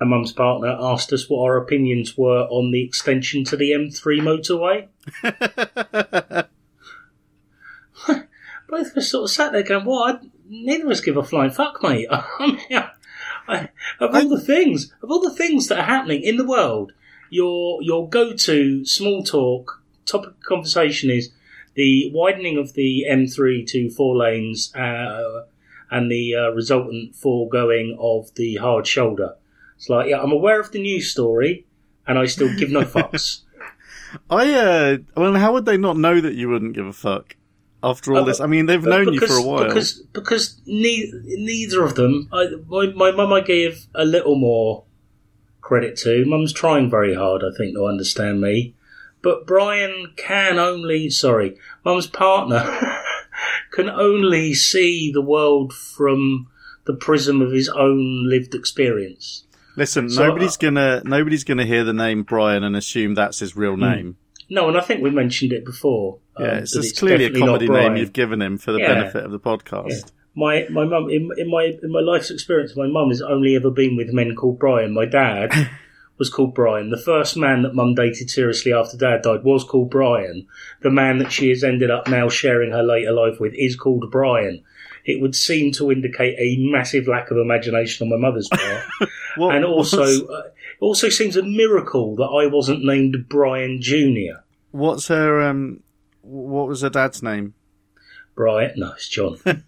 and 0.00 0.10
Mum's 0.10 0.32
partner 0.32 0.76
asked 0.78 1.12
us 1.12 1.28
what 1.28 1.42
our 1.42 1.56
opinions 1.56 2.16
were 2.16 2.42
on 2.50 2.70
the 2.70 2.84
extension 2.84 3.44
to 3.44 3.56
the 3.56 3.70
M3 3.72 4.20
motorway. 4.20 4.88
Both 8.68 8.90
of 8.90 8.96
us 8.98 9.10
sort 9.10 9.24
of 9.24 9.30
sat 9.30 9.52
there 9.52 9.62
going, 9.62 9.86
"What? 9.86 10.22
Neither 10.46 10.84
of 10.84 10.90
us 10.90 11.00
give 11.00 11.16
a 11.16 11.22
flying 11.22 11.50
fuck, 11.50 11.82
mate." 11.82 12.06
I 12.10 12.46
mean, 12.46 12.82
I, 13.48 13.68
of 13.98 14.14
all 14.14 14.28
the 14.28 14.40
things, 14.40 14.92
of 15.02 15.10
all 15.10 15.20
the 15.22 15.34
things 15.34 15.68
that 15.68 15.78
are 15.78 15.84
happening 15.84 16.22
in 16.22 16.36
the 16.36 16.46
world, 16.46 16.92
your 17.30 17.82
your 17.82 18.08
go-to 18.08 18.84
small 18.84 19.22
talk 19.24 19.82
topic 20.04 20.30
of 20.30 20.40
conversation 20.42 21.10
is 21.10 21.30
the 21.78 22.10
widening 22.12 22.58
of 22.58 22.74
the 22.74 23.06
M3 23.08 23.64
to 23.68 23.88
four 23.90 24.16
lanes 24.16 24.74
uh, 24.74 25.44
and 25.90 26.10
the 26.10 26.34
uh, 26.34 26.50
resultant 26.50 27.14
foregoing 27.14 27.96
of 28.00 28.34
the 28.34 28.56
hard 28.56 28.84
shoulder. 28.86 29.36
It's 29.76 29.88
like, 29.88 30.08
yeah, 30.10 30.20
I'm 30.20 30.32
aware 30.32 30.60
of 30.60 30.72
the 30.72 30.80
news 30.82 31.10
story, 31.10 31.66
and 32.06 32.18
I 32.18 32.26
still 32.26 32.52
give 32.56 32.70
no 32.70 32.82
fucks. 32.96 33.42
I, 34.28 34.52
uh, 34.52 34.96
well, 35.16 35.34
how 35.34 35.52
would 35.52 35.66
they 35.66 35.76
not 35.76 35.96
know 35.96 36.20
that 36.20 36.34
you 36.34 36.48
wouldn't 36.48 36.74
give 36.74 36.86
a 36.86 36.92
fuck 36.92 37.36
after 37.82 38.12
all 38.12 38.22
Uh, 38.22 38.24
this? 38.24 38.40
I 38.40 38.46
mean, 38.46 38.66
they've 38.66 38.82
known 38.82 39.12
you 39.12 39.20
for 39.20 39.34
a 39.36 39.42
while. 39.42 39.64
Because 39.68 40.00
because 40.12 40.60
ne- 40.66 41.12
neither 41.24 41.84
of 41.84 41.94
them. 41.94 42.28
I, 42.32 42.48
my 42.66 42.86
my 42.86 43.10
mum, 43.12 43.32
I 43.32 43.40
gave 43.40 43.86
a 43.94 44.04
little 44.04 44.34
more 44.34 44.84
credit 45.60 45.96
to. 45.98 46.24
Mum's 46.26 46.52
trying 46.52 46.90
very 46.90 47.14
hard, 47.14 47.42
I 47.44 47.56
think, 47.56 47.76
to 47.76 47.86
understand 47.86 48.40
me. 48.40 48.74
But 49.28 49.46
Brian 49.46 50.12
can 50.16 50.58
only. 50.58 51.10
Sorry, 51.10 51.58
Mum's 51.84 52.06
partner 52.06 52.64
can 53.72 53.90
only 53.90 54.54
see 54.54 55.12
the 55.12 55.20
world 55.20 55.74
from 55.74 56.46
the 56.86 56.94
prism 56.94 57.42
of 57.42 57.52
his 57.52 57.68
own 57.68 58.26
lived 58.26 58.54
experience. 58.54 59.44
Listen, 59.76 60.08
So, 60.08 60.22
uh, 60.22 60.26
nobody's 60.28 60.56
gonna 60.56 61.02
nobody's 61.04 61.44
gonna 61.44 61.66
hear 61.66 61.84
the 61.84 61.92
name 61.92 62.22
Brian 62.22 62.64
and 62.64 62.74
assume 62.74 63.14
that's 63.14 63.40
his 63.40 63.54
real 63.54 63.76
name. 63.76 64.16
No, 64.48 64.66
and 64.66 64.78
I 64.78 64.80
think 64.80 65.02
we 65.02 65.10
mentioned 65.10 65.52
it 65.52 65.66
before. 65.66 66.20
um, 66.36 66.46
yeah, 66.46 66.58
it's 66.62 66.98
clearly 66.98 67.26
a 67.26 67.32
comedy 67.38 67.68
name 67.68 67.96
you've 67.96 68.14
given 68.14 68.40
him 68.40 68.56
for 68.56 68.72
the 68.72 68.78
Yeah. 68.78 68.94
benefit 68.94 69.24
of 69.26 69.30
the 69.30 69.38
podcast. 69.38 69.90
Yeah. 69.90 70.00
my 70.34 70.66
my 70.70 70.84
mum 70.86 71.10
in, 71.10 71.28
in 71.36 71.50
my 71.50 71.64
in 71.82 71.92
my 71.92 72.00
life's 72.00 72.30
experience, 72.30 72.74
my 72.76 72.86
mum 72.86 73.10
has 73.10 73.20
only 73.20 73.54
ever 73.56 73.70
been 73.70 73.94
with 73.94 74.10
men 74.10 74.34
called 74.34 74.58
Brian. 74.58 74.94
My 74.94 75.04
dad 75.04 75.50
was 76.18 76.30
called 76.30 76.54
Brian. 76.54 76.90
The 76.90 76.96
first 76.98 77.36
man 77.36 77.62
that 77.62 77.74
mum 77.74 77.94
dated 77.94 78.30
seriously 78.30 78.72
after 78.72 78.96
dad 78.96 79.22
died 79.22 79.44
was 79.44 79.64
called 79.64 79.90
Brian. 79.90 80.46
The 80.82 80.90
man 80.90 81.18
that 81.18 81.32
she 81.32 81.48
has 81.50 81.62
ended 81.64 81.90
up 81.90 82.08
now 82.08 82.28
sharing 82.28 82.72
her 82.72 82.82
later 82.82 83.12
life 83.12 83.38
with 83.40 83.54
is 83.54 83.76
called 83.76 84.10
Brian. 84.10 84.62
It 85.04 85.20
would 85.22 85.34
seem 85.34 85.72
to 85.72 85.90
indicate 85.90 86.36
a 86.38 86.56
massive 86.70 87.06
lack 87.08 87.30
of 87.30 87.38
imagination 87.38 88.04
on 88.04 88.10
my 88.20 88.28
mother's 88.28 88.48
part, 88.48 88.84
What- 89.36 89.54
and 89.54 89.64
also 89.64 90.02
uh, 90.02 90.42
it 90.48 90.52
also 90.80 91.08
seems 91.08 91.36
a 91.36 91.42
miracle 91.42 92.14
that 92.16 92.24
I 92.24 92.46
wasn't 92.46 92.84
named 92.84 93.26
Brian 93.28 93.80
Junior. 93.80 94.44
what's 94.70 95.08
her 95.08 95.40
um? 95.40 95.82
What 96.22 96.68
was 96.68 96.82
her 96.82 96.90
dad's 96.90 97.22
name? 97.22 97.54
Brian, 98.34 98.72
no, 98.76 98.92
it's 98.92 99.08
John. 99.08 99.38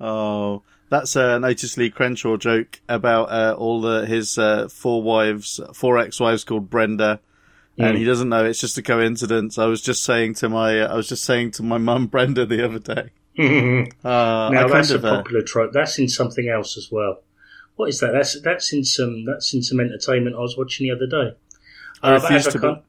Oh, 0.00 0.62
that's 0.90 1.16
an 1.16 1.44
Otis 1.44 1.76
Lee 1.76 1.90
Crenshaw 1.90 2.36
joke 2.36 2.80
about 2.88 3.30
uh, 3.30 3.54
all 3.58 3.80
the 3.80 4.06
his 4.06 4.38
uh, 4.38 4.68
four 4.68 5.02
wives, 5.02 5.60
four 5.74 5.98
ex-wives 5.98 6.44
called 6.44 6.70
Brenda, 6.70 7.20
and 7.78 7.94
Mm. 7.96 7.98
he 7.98 8.04
doesn't 8.04 8.28
know 8.28 8.44
it's 8.44 8.60
just 8.60 8.76
a 8.78 8.82
coincidence. 8.82 9.58
I 9.58 9.66
was 9.66 9.80
just 9.80 10.02
saying 10.02 10.34
to 10.34 10.48
my, 10.48 10.80
uh, 10.80 10.92
I 10.92 10.96
was 10.96 11.08
just 11.08 11.24
saying 11.24 11.52
to 11.52 11.62
my 11.62 11.78
mum 11.78 12.06
Brenda 12.12 12.44
the 12.46 12.64
other 12.64 12.78
day. 12.78 13.10
Uh, 14.04 14.50
Now 14.52 14.64
I 14.66 14.68
that's 14.68 14.90
a 14.90 14.98
uh, 14.98 15.16
popular 15.18 15.42
trope. 15.42 15.72
That's 15.72 15.98
in 15.98 16.08
something 16.08 16.48
else 16.48 16.76
as 16.76 16.90
well. 16.90 17.22
What 17.76 17.88
is 17.88 18.00
that? 18.00 18.10
That's 18.12 18.40
that's 18.40 18.72
in 18.72 18.82
some 18.84 19.24
that's 19.24 19.54
in 19.54 19.62
some 19.62 19.78
entertainment 19.78 20.34
I 20.34 20.40
was 20.40 20.56
watching 20.56 20.88
the 20.88 20.94
other 20.96 21.06
day. 21.06 21.36
I 22.02 22.10
Uh, 22.10 22.14
refuse 22.20 22.46
to 22.48 22.58
can't- 22.58 22.82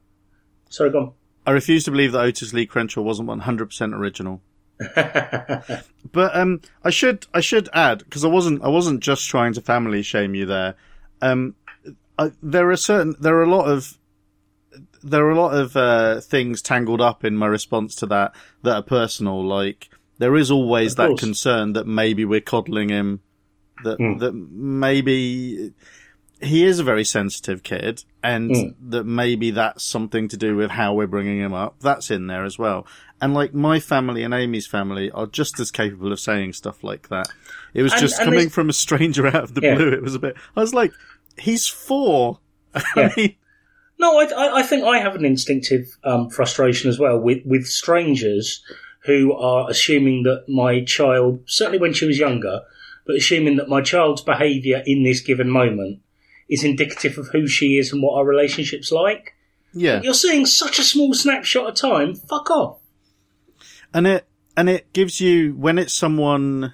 Sorry, 0.70 0.90
go 0.90 1.14
I 1.46 1.52
refuse 1.52 1.84
to 1.86 1.92
believe 1.92 2.12
that 2.14 2.22
Otis 2.22 2.54
Lee 2.54 2.66
Crenshaw 2.66 3.02
wasn't 3.02 3.28
100% 3.30 3.94
original. 3.96 4.42
But 6.12 6.36
um, 6.36 6.62
I 6.84 6.90
should 6.90 7.28
I 7.34 7.42
should 7.42 7.70
add 7.74 8.00
because 8.00 8.26
I 8.26 8.30
wasn't 8.30 8.64
I 8.64 8.70
wasn't 8.70 9.02
just 9.02 9.28
trying 9.30 9.54
to 9.54 9.62
family 9.62 10.02
shame 10.02 10.34
you 10.34 10.46
there. 10.48 10.76
Um, 11.22 11.56
I, 12.18 12.32
there 12.42 12.70
are 12.72 12.78
certain 12.78 13.16
there 13.20 13.36
are 13.36 13.44
a 13.44 13.50
lot 13.50 13.66
of 13.70 13.98
there 15.04 15.26
are 15.26 15.30
a 15.32 15.40
lot 15.40 15.54
of 15.54 15.76
uh, 15.78 16.20
things 16.22 16.62
tangled 16.62 17.00
up 17.02 17.24
in 17.24 17.36
my 17.38 17.46
response 17.48 17.94
to 17.96 18.06
that 18.08 18.34
that 18.64 18.76
are 18.76 18.82
personal. 18.82 19.46
Like 19.46 19.90
there 20.18 20.36
is 20.36 20.50
always 20.50 20.94
Of 20.94 20.98
that 20.98 21.08
course. 21.10 21.20
concern 21.20 21.74
that 21.74 21.86
maybe 21.86 22.26
we're 22.26 22.42
coddling 22.42 22.90
him, 22.90 23.20
that 23.84 24.00
Mm. 24.00 24.20
that 24.20 24.34
maybe 24.34 25.74
he 26.42 26.66
is 26.66 26.80
a 26.80 26.84
very 26.84 27.04
sensitive 27.04 27.62
kid, 27.64 28.04
and 28.24 28.50
Mm. 28.52 28.76
that 28.90 29.04
maybe 29.06 29.52
that's 29.52 29.84
something 29.84 30.28
to 30.30 30.38
do 30.38 30.56
with 30.56 30.72
how 30.72 30.94
we're 30.94 31.08
bringing 31.08 31.40
him 31.40 31.54
up. 31.54 31.76
That's 31.82 32.10
in 32.10 32.28
there 32.28 32.46
as 32.46 32.58
well. 32.58 32.88
And 33.22 33.34
like 33.34 33.54
my 33.54 33.80
family 33.80 34.24
and 34.24 34.34
Amy's 34.34 34.68
family 34.68 35.12
are 35.12 35.28
just 35.28 35.60
as 35.60 35.72
capable 35.72 36.12
of 36.14 36.20
saying 36.20 36.54
stuff 36.54 36.84
like 36.84 37.10
that. 37.10 37.28
It 37.74 37.84
was 37.84 37.92
And- 37.94 38.02
just 38.02 38.20
and 38.20 38.26
coming 38.26 38.50
from 38.50 38.70
a 38.70 38.74
stranger 38.74 39.28
out 39.28 39.36
of 39.44 39.56
the 39.56 39.62
Yeah. 39.62 39.76
blue. 39.76 39.90
It 39.90 40.02
was 40.02 40.16
a 40.16 40.20
bit. 40.20 40.36
I 40.56 40.62
was 40.62 40.74
like, 40.74 40.92
he's 41.38 41.68
four. 41.68 42.40
Yeah. 42.96 43.10
I 43.10 43.14
mean, 43.18 43.36
No, 43.98 44.20
I, 44.20 44.26
I, 44.26 44.56
I 44.60 44.64
think 44.64 44.84
I 44.86 45.00
have 45.00 45.16
an 45.16 45.26
instinctive 45.26 45.98
um, 46.04 46.30
frustration 46.30 46.90
as 46.90 46.98
well 47.00 47.18
with, 47.20 47.40
with 47.46 47.66
strangers 47.68 48.64
who 49.06 49.34
are 49.34 49.70
assuming 49.70 50.24
that 50.24 50.46
my 50.48 50.84
child, 50.86 51.42
certainly 51.46 51.80
when 51.80 51.94
she 51.94 52.06
was 52.06 52.18
younger, 52.20 52.62
but 53.06 53.16
assuming 53.16 53.58
that 53.58 53.68
my 53.68 53.82
child's 53.82 54.22
behaviour 54.22 54.84
in 54.86 55.04
this 55.04 55.20
given 55.22 55.50
moment 55.50 56.00
is 56.48 56.64
indicative 56.64 57.18
of 57.18 57.28
who 57.30 57.48
she 57.48 57.78
is 57.78 57.92
and 57.92 58.02
what 58.04 58.16
our 58.18 58.26
relationship's 58.26 58.92
like. 58.92 59.34
yeah. 59.74 60.02
You're 60.02 60.14
seeing 60.14 60.46
such 60.46 60.80
a 60.80 60.84
small 60.84 61.14
snapshot 61.14 61.68
of 61.70 61.76
time. 61.76 62.14
Fuck 62.16 62.50
off. 62.52 62.79
And 63.94 64.08
it 64.08 64.28
and 64.58 64.70
it 64.70 64.92
gives 64.94 65.20
you 65.22 65.54
when 65.54 65.78
it's 65.78 65.94
someone 65.94 66.74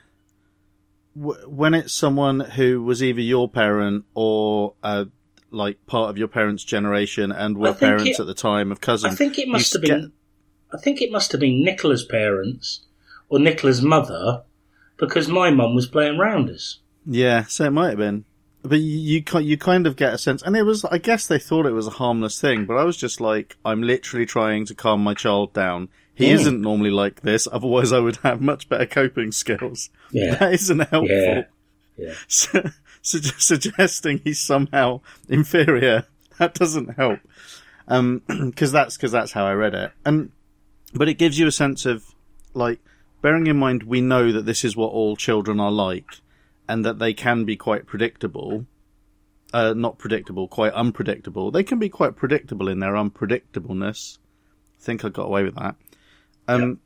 when 1.16 1.74
it's 1.74 1.94
someone 1.94 2.42
who 2.42 2.84
was 2.84 3.02
either 3.02 3.22
your 3.22 3.50
parent 3.50 4.04
or 4.14 4.74
uh, 4.84 5.06
like 5.50 5.86
part 5.86 6.10
of 6.10 6.18
your 6.18 6.28
parents' 6.28 6.64
generation 6.64 7.32
and 7.32 7.58
were 7.58 7.74
parents 7.74 8.06
it- 8.06 8.20
at 8.20 8.28
the 8.28 8.34
time 8.34 8.72
of 8.72 8.82
cousin. 8.82 9.12
I 9.12 9.16
think 9.16 9.40
it 9.40 9.48
must 9.48 9.74
have 9.74 9.82
get- 9.84 10.02
been. 10.02 10.12
I 10.74 10.78
think 10.78 11.02
it 11.02 11.12
must 11.12 11.32
have 11.32 11.40
been 11.40 11.64
Nicola's 11.64 12.04
parents 12.04 12.82
or 13.30 13.40
Nicola's 13.40 13.82
mother, 13.82 14.44
because 14.98 15.28
my 15.30 15.50
mum 15.50 15.74
was 15.74 15.88
playing 15.88 16.18
rounders. 16.18 16.82
Yeah, 17.06 17.44
so 17.46 17.66
it 17.66 17.72
might 17.72 17.90
have 17.90 17.98
been. 17.98 18.26
But 18.62 18.80
you 18.82 19.24
you 19.32 19.40
you 19.40 19.58
kind 19.58 19.88
of 19.88 19.96
get 19.96 20.14
a 20.14 20.18
sense, 20.18 20.42
and 20.42 20.58
it 20.58 20.64
was. 20.64 20.84
I 20.86 20.98
guess 20.98 21.28
they 21.28 21.40
thought 21.40 21.66
it 21.68 21.72
was 21.72 21.88
a 21.88 21.92
harmless 21.92 22.42
thing, 22.42 22.66
but 22.66 22.76
I 22.78 22.84
was 22.84 22.98
just 22.98 23.22
like, 23.22 23.56
I'm 23.64 23.84
literally 23.84 24.26
trying 24.26 24.66
to 24.66 24.76
calm 24.76 25.02
my 25.04 25.14
child 25.14 25.54
down. 25.54 25.88
He 26.16 26.28
Mm. 26.30 26.34
isn't 26.34 26.62
normally 26.62 26.92
like 26.92 27.22
this. 27.22 27.48
Otherwise, 27.52 27.92
I 27.92 28.00
would 28.00 28.18
have 28.18 28.40
much 28.42 28.70
better 28.70 28.86
coping 28.86 29.32
skills. 29.32 29.90
Yeah. 30.12 30.36
That 30.40 30.54
isn't 30.54 30.80
helpful. 30.80 31.08
Yeah. 31.16 31.44
Yeah. 31.98 32.14
Su- 32.28 32.72
su- 33.02 33.22
suggesting 33.38 34.20
he's 34.24 34.40
somehow 34.40 35.02
inferior 35.30 36.06
that 36.40 36.54
doesn't 36.54 36.96
help 36.98 37.20
um 37.88 38.22
because 38.28 38.72
that's 38.74 38.98
because 38.98 39.12
that's 39.12 39.32
how 39.34 39.46
i 39.46 39.54
read 39.54 39.74
it 39.76 39.92
and 40.04 40.32
but 40.94 41.08
it 41.08 41.14
gives 41.14 41.38
you 41.40 41.46
a 41.48 41.52
sense 41.52 41.86
of 41.86 42.04
like 42.56 42.80
bearing 43.22 43.46
in 43.48 43.56
mind 43.58 43.84
we 43.84 44.02
know 44.02 44.32
that 44.34 44.46
this 44.46 44.66
is 44.66 44.76
what 44.76 44.92
all 44.92 45.16
children 45.16 45.60
are 45.60 45.72
like 45.72 46.20
and 46.68 46.84
that 46.84 46.98
they 47.00 47.14
can 47.14 47.46
be 47.46 47.56
quite 47.56 47.86
predictable 47.86 48.66
uh 49.54 49.74
not 49.78 49.98
predictable 50.00 50.48
quite 50.48 50.74
unpredictable 50.74 51.52
they 51.52 51.64
can 51.64 51.80
be 51.80 51.88
quite 51.90 52.16
predictable 52.18 52.68
in 52.68 52.80
their 52.80 52.94
unpredictableness 52.94 54.18
i 54.80 54.84
think 54.84 55.06
i 55.06 55.10
got 55.10 55.28
away 55.28 55.44
with 55.44 55.56
that 55.56 55.76
um 56.48 56.80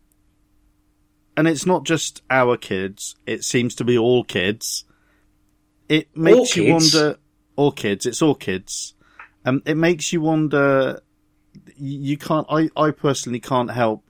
and 1.37 1.47
it's 1.47 1.65
not 1.65 1.83
just 1.85 2.21
our 2.29 2.57
kids 2.57 3.15
it 3.25 3.43
seems 3.43 3.75
to 3.75 3.83
be 3.83 3.97
all 3.97 4.23
kids. 4.23 4.85
It 5.87 6.15
makes 6.15 6.55
you 6.55 6.63
kids? 6.63 6.93
wonder 6.93 7.17
all 7.55 7.71
kids 7.71 8.05
it's 8.05 8.21
all 8.21 8.35
kids. 8.35 8.93
Um 9.45 9.61
it 9.65 9.75
makes 9.75 10.13
you 10.13 10.21
wonder 10.21 11.01
you 11.77 12.17
can't 12.17 12.45
i 12.49 12.69
i 12.75 12.91
personally 12.91 13.39
can't 13.39 13.71
help 13.71 14.03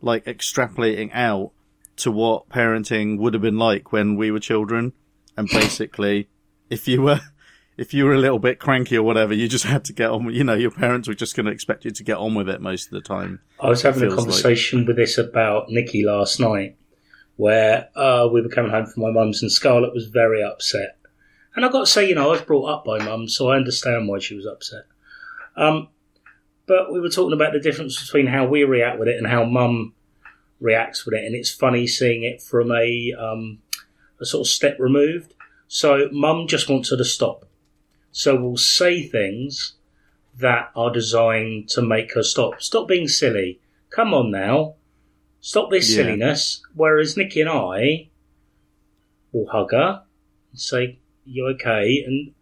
like 0.00 0.24
extrapolating 0.24 1.10
out 1.14 1.52
to 1.96 2.10
what 2.10 2.48
parenting 2.48 3.18
would 3.18 3.34
have 3.34 3.42
been 3.42 3.58
like 3.58 3.92
when 3.92 4.16
we 4.16 4.30
were 4.30 4.40
children. 4.40 4.92
And 5.36 5.48
basically 5.48 6.28
if 6.70 6.88
you 6.88 7.02
were 7.02 7.20
if 7.76 7.94
you 7.94 8.04
were 8.04 8.12
a 8.14 8.18
little 8.18 8.38
bit 8.38 8.58
cranky 8.58 8.96
or 8.96 9.02
whatever 9.02 9.32
you 9.34 9.48
just 9.48 9.64
had 9.74 9.84
to 9.84 9.92
get 9.92 10.10
on 10.10 10.24
with 10.26 10.34
you 10.34 10.44
know 10.44 10.54
your 10.54 10.70
parents 10.70 11.08
were 11.08 11.14
just 11.14 11.34
going 11.36 11.46
to 11.46 11.52
expect 11.52 11.84
you 11.84 11.90
to 11.90 12.02
get 12.04 12.16
on 12.16 12.34
with 12.34 12.48
it 12.48 12.60
most 12.60 12.86
of 12.86 12.90
the 12.92 13.00
time 13.00 13.40
I 13.60 13.68
was 13.68 13.82
having 13.82 14.02
a 14.02 14.06
Feels 14.06 14.14
like- 14.16 14.24
conversation 14.26 14.84
with 14.86 14.96
this 14.96 15.18
about 15.18 15.68
Nikki 15.70 16.04
last 16.04 16.40
night, 16.40 16.76
where 17.36 17.88
uh, 17.94 18.28
we 18.32 18.42
were 18.42 18.48
coming 18.48 18.72
home 18.72 18.86
from 18.86 19.04
my 19.04 19.10
mum's, 19.12 19.40
and 19.40 19.52
Scarlett 19.52 19.94
was 19.94 20.06
very 20.06 20.42
upset. 20.42 20.98
And 21.54 21.64
I 21.64 21.68
got 21.68 21.80
to 21.80 21.86
say, 21.86 22.08
you 22.08 22.14
know, 22.16 22.28
I 22.28 22.32
was 22.32 22.40
brought 22.40 22.66
up 22.66 22.84
by 22.84 22.98
mum, 22.98 23.28
so 23.28 23.50
I 23.50 23.56
understand 23.56 24.08
why 24.08 24.18
she 24.18 24.34
was 24.34 24.46
upset. 24.46 24.84
Um, 25.56 25.88
but 26.66 26.92
we 26.92 26.98
were 27.00 27.08
talking 27.08 27.32
about 27.34 27.52
the 27.52 27.60
difference 27.60 28.02
between 28.04 28.26
how 28.26 28.46
we 28.46 28.64
react 28.64 28.98
with 28.98 29.06
it 29.08 29.16
and 29.16 29.26
how 29.28 29.44
mum 29.44 29.94
reacts 30.60 31.04
with 31.04 31.14
it, 31.14 31.24
and 31.24 31.34
it's 31.36 31.50
funny 31.50 31.86
seeing 31.86 32.22
it 32.24 32.42
from 32.42 32.72
a 32.72 33.12
um, 33.18 33.58
a 34.20 34.24
sort 34.26 34.46
of 34.46 34.50
step 34.50 34.76
removed. 34.80 35.34
So 35.68 36.08
mum 36.10 36.46
just 36.48 36.68
wants 36.68 36.90
her 36.90 36.96
to 36.96 37.04
stop. 37.04 37.44
So 38.12 38.36
we'll 38.40 38.56
say 38.58 39.02
things 39.02 39.74
that 40.38 40.70
are 40.76 40.92
designed 40.92 41.68
to 41.70 41.82
make 41.82 42.14
her 42.14 42.22
stop. 42.22 42.62
Stop 42.62 42.88
being 42.88 43.08
silly. 43.08 43.60
Come 43.90 44.14
on 44.14 44.30
now. 44.30 44.74
Stop 45.40 45.70
this 45.70 45.90
Yeah. 45.90 45.96
silliness. 46.04 46.62
Whereas 46.74 47.16
Nikki 47.16 47.40
and 47.40 47.50
I 47.50 48.08
will 49.32 49.46
hug 49.48 49.72
her 49.72 50.02
and 50.50 50.60
say, 50.60 50.98
You 51.24 51.46
okay? 51.48 52.02
And 52.06 52.34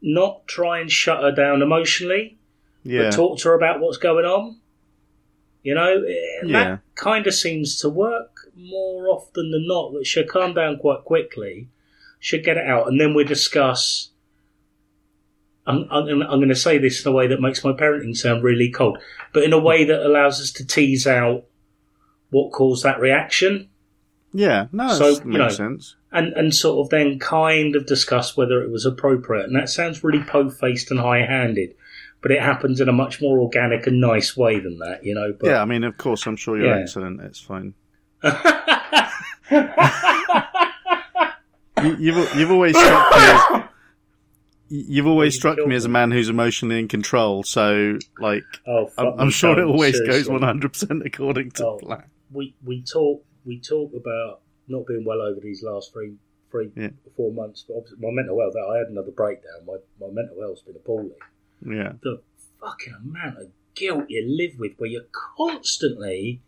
not 0.00 0.46
try 0.48 0.80
and 0.80 0.90
shut 0.90 1.22
her 1.22 1.30
down 1.30 1.62
emotionally, 1.62 2.36
yeah 2.82 3.04
but 3.04 3.12
talk 3.12 3.38
to 3.38 3.48
her 3.48 3.54
about 3.54 3.78
what's 3.80 3.98
going 3.98 4.24
on. 4.24 4.56
You 5.62 5.74
know, 5.74 6.02
eh, 6.02 6.14
Yeah. 6.44 6.64
that 6.64 6.80
kind 6.96 7.26
of 7.26 7.34
seems 7.34 7.78
to 7.80 7.88
work 7.88 8.48
more 8.56 9.08
often 9.08 9.52
than 9.52 9.66
not. 9.68 9.92
That 9.92 10.06
she'll 10.06 10.26
calm 10.26 10.54
down 10.54 10.78
quite 10.78 11.04
quickly, 11.04 11.68
she'll 12.18 12.42
get 12.42 12.56
it 12.56 12.66
out, 12.66 12.88
and 12.88 13.00
then 13.00 13.14
we 13.14 13.22
discuss. 13.24 14.08
I'm, 15.66 15.86
I'm, 15.90 16.22
I'm 16.22 16.38
going 16.38 16.48
to 16.48 16.56
say 16.56 16.78
this 16.78 17.04
in 17.04 17.12
a 17.12 17.14
way 17.14 17.28
that 17.28 17.40
makes 17.40 17.62
my 17.64 17.72
parenting 17.72 18.16
sound 18.16 18.42
really 18.42 18.70
cold, 18.70 18.98
but 19.32 19.44
in 19.44 19.52
a 19.52 19.58
way 19.60 19.84
that 19.84 20.04
allows 20.04 20.40
us 20.40 20.50
to 20.52 20.66
tease 20.66 21.06
out 21.06 21.44
what 22.30 22.50
caused 22.52 22.82
that 22.84 22.98
reaction 23.00 23.68
yeah 24.34 24.66
no 24.72 24.88
So, 24.88 25.14
that 25.16 25.24
you 25.26 25.32
makes 25.32 25.58
know, 25.58 25.66
sense 25.66 25.96
and, 26.10 26.32
and 26.32 26.54
sort 26.54 26.84
of 26.84 26.88
then 26.90 27.18
kind 27.18 27.76
of 27.76 27.84
discuss 27.86 28.34
whether 28.36 28.62
it 28.62 28.70
was 28.70 28.86
appropriate. 28.86 29.44
And 29.44 29.54
that 29.56 29.68
sounds 29.68 30.02
really 30.02 30.22
po 30.24 30.48
faced 30.50 30.90
and 30.90 30.98
high 30.98 31.24
handed, 31.26 31.74
but 32.22 32.30
it 32.30 32.40
happens 32.40 32.80
in 32.80 32.88
a 32.88 32.92
much 32.92 33.20
more 33.20 33.38
organic 33.40 33.86
and 33.86 34.00
nice 34.00 34.34
way 34.36 34.58
than 34.58 34.78
that, 34.78 35.04
you 35.04 35.14
know. 35.14 35.34
But 35.38 35.48
yeah 35.50 35.60
i 35.60 35.66
mean 35.66 35.84
of 35.84 35.96
course 35.98 36.26
i'm 36.26 36.36
sure 36.36 36.56
you're 36.56 36.74
Yeah. 36.74 36.80
excellent 36.82 37.20
it's 37.20 37.40
fine 37.40 37.74
you, 41.82 41.96
you've 41.98 42.34
you've 42.36 42.50
always 42.50 42.76
struck 42.78 43.10
me 43.10 43.18
as 43.18 43.61
you've 44.74 45.06
always 45.06 45.34
struck 45.34 45.58
me 45.58 45.74
as 45.74 45.84
a 45.84 45.88
man 45.88 46.10
who's 46.10 46.28
emotionally 46.30 46.78
in 46.78 46.88
control. 46.88 47.42
So, 47.42 47.98
like, 48.18 48.44
oh, 48.66 48.90
I'm, 48.96 49.20
I'm 49.20 49.30
sure 49.30 49.58
it 49.58 49.64
always 49.64 49.96
seriously. 49.96 50.20
goes 50.22 50.28
100 50.30 50.72
percent 50.72 51.02
according 51.04 51.50
to 51.52 51.66
Oh. 51.66 51.78
plan. 51.78 52.04
We 52.32 52.54
we 52.64 52.82
talk 52.82 53.24
we 53.44 53.60
talk 53.60 53.92
about 53.94 54.40
not 54.68 54.86
being 54.86 55.04
well 55.04 55.20
over 55.20 55.40
these 55.40 55.62
last 55.62 55.92
three, 55.92 56.14
three, 56.50 56.70
Yeah. 56.76 56.90
four 57.16 57.32
months. 57.32 57.64
But 57.68 57.74
obviously, 57.78 57.98
my 58.00 58.10
mental 58.12 58.40
health, 58.40 58.54
I 58.56 58.78
had 58.78 58.86
another 58.88 59.10
breakdown. 59.10 59.66
My 59.66 59.76
my 60.00 60.12
mental 60.12 60.40
health's 60.40 60.62
been 60.62 60.76
appalling. 60.76 61.10
Yeah. 61.64 61.92
The 62.02 62.22
fucking 62.60 62.94
amount 63.04 63.38
of 63.38 63.48
guilt 63.74 64.04
you 64.08 64.24
live 64.26 64.58
with, 64.58 64.72
where 64.78 64.88
you're 64.90 65.06
constantly, 65.36 66.40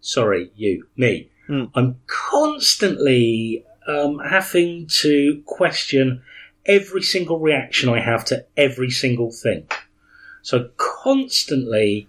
sorry, 0.00 0.50
you, 0.54 0.86
me, 0.96 1.28
Mm. 1.48 1.70
I'm 1.74 1.96
constantly 2.06 3.64
um, 3.88 4.20
having 4.20 4.86
to 5.02 5.42
question 5.44 6.22
every 6.66 7.02
single 7.02 7.38
reaction 7.38 7.88
I 7.88 8.00
have 8.00 8.24
to 8.26 8.46
every 8.56 8.90
single 8.90 9.32
thing. 9.32 9.66
So 10.42 10.70
constantly 10.76 12.08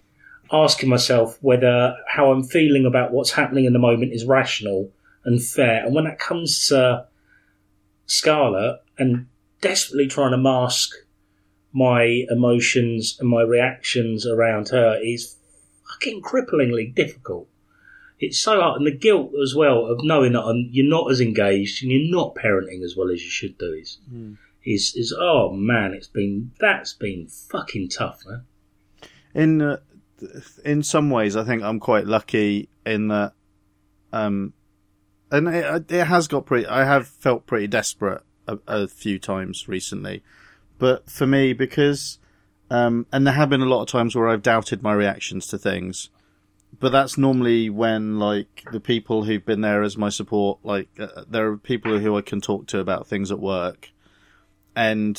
asking 0.52 0.90
myself 0.90 1.38
whether 1.42 1.96
how 2.08 2.32
I'm 2.32 2.44
feeling 2.44 2.86
about 2.86 3.12
what's 3.12 3.32
happening 3.32 3.66
in 3.66 3.74
the 3.74 3.80
moment 3.80 4.14
is 4.14 4.26
rational 4.26 4.92
and 5.26 5.42
fair. 5.42 5.86
And 5.86 5.96
when 5.96 6.04
that 6.06 6.20
comes 6.20 6.68
to 6.68 7.08
Scarlett 8.06 8.82
and 8.98 9.28
desperately 9.62 10.08
trying 10.08 10.32
to 10.32 10.38
mask 10.38 10.92
my 11.72 12.26
emotions 12.30 13.18
and 13.20 13.28
my 13.28 13.42
reactions 13.42 14.28
around 14.28 14.70
her 14.70 15.00
is 15.02 15.38
fucking 15.90 16.22
cripplingly 16.22 16.94
difficult. 16.94 17.48
It's 18.20 18.40
so 18.40 18.62
hard, 18.62 18.78
and 18.78 18.88
the 18.88 18.96
guilt 18.96 19.32
as 19.42 19.54
well 19.56 19.86
of 19.86 20.04
knowing 20.04 20.34
that 20.34 20.68
you're 20.72 20.90
not 20.90 21.12
as 21.12 21.20
engaged 21.20 21.84
and 21.84 21.92
you're 21.92 22.12
not 22.12 22.36
parenting 22.36 22.84
as 22.84 22.96
well 22.96 23.10
as 23.10 23.24
you 23.24 23.30
should 23.30 23.58
do 23.58 23.74
is 23.74 23.98
is 24.66 24.96
is 24.96 25.14
oh 25.18 25.52
man, 25.52 25.94
it's 25.94 26.08
been 26.08 26.52
that's 26.60 26.94
been 26.94 27.28
fucking 27.28 27.90
tough, 27.90 28.22
man. 28.26 28.44
in 29.34 29.62
uh, 29.62 29.78
in 30.64 30.84
some 30.84 31.10
ways, 31.10 31.36
I 31.36 31.44
think 31.44 31.64
I'm 31.64 31.80
quite 31.80 32.06
lucky 32.06 32.70
in 32.86 33.10
that, 33.10 33.34
um, 34.12 34.54
and 35.32 35.48
it, 35.48 35.92
it 35.92 36.06
has 36.06 36.28
got 36.28 36.46
pretty. 36.46 36.68
I 36.68 36.86
have 36.86 37.08
felt 37.08 37.46
pretty 37.46 37.68
desperate 37.68 38.22
a, 38.48 38.58
a 38.68 38.88
few 38.88 39.20
times 39.20 39.68
recently, 39.68 40.24
but 40.80 41.10
for 41.10 41.28
me, 41.28 41.54
because, 41.54 42.20
um, 42.70 43.06
and 43.12 43.26
there 43.26 43.34
have 43.34 43.50
been 43.50 43.62
a 43.62 43.66
lot 43.66 43.82
of 43.82 43.88
times 43.88 44.16
where 44.16 44.30
I've 44.30 44.44
doubted 44.44 44.82
my 44.82 44.94
reactions 44.94 45.48
to 45.48 45.58
things, 45.58 46.10
but 46.84 46.92
that's 46.92 47.18
normally 47.18 47.70
when 47.70 48.20
like 48.20 48.66
the 48.74 48.80
people 48.82 49.24
who've 49.24 49.46
been 49.46 49.62
there 49.62 49.84
as 49.84 49.98
my 49.98 50.10
support, 50.10 50.60
like 50.64 50.90
uh, 51.00 51.24
there 51.30 51.48
are 51.48 51.58
people 51.58 51.98
who 51.98 52.18
I 52.18 52.22
can 52.22 52.42
talk 52.42 52.68
to 52.68 52.80
about 52.80 53.08
things 53.08 53.32
at 53.32 53.40
work, 53.40 53.90
and 54.76 55.18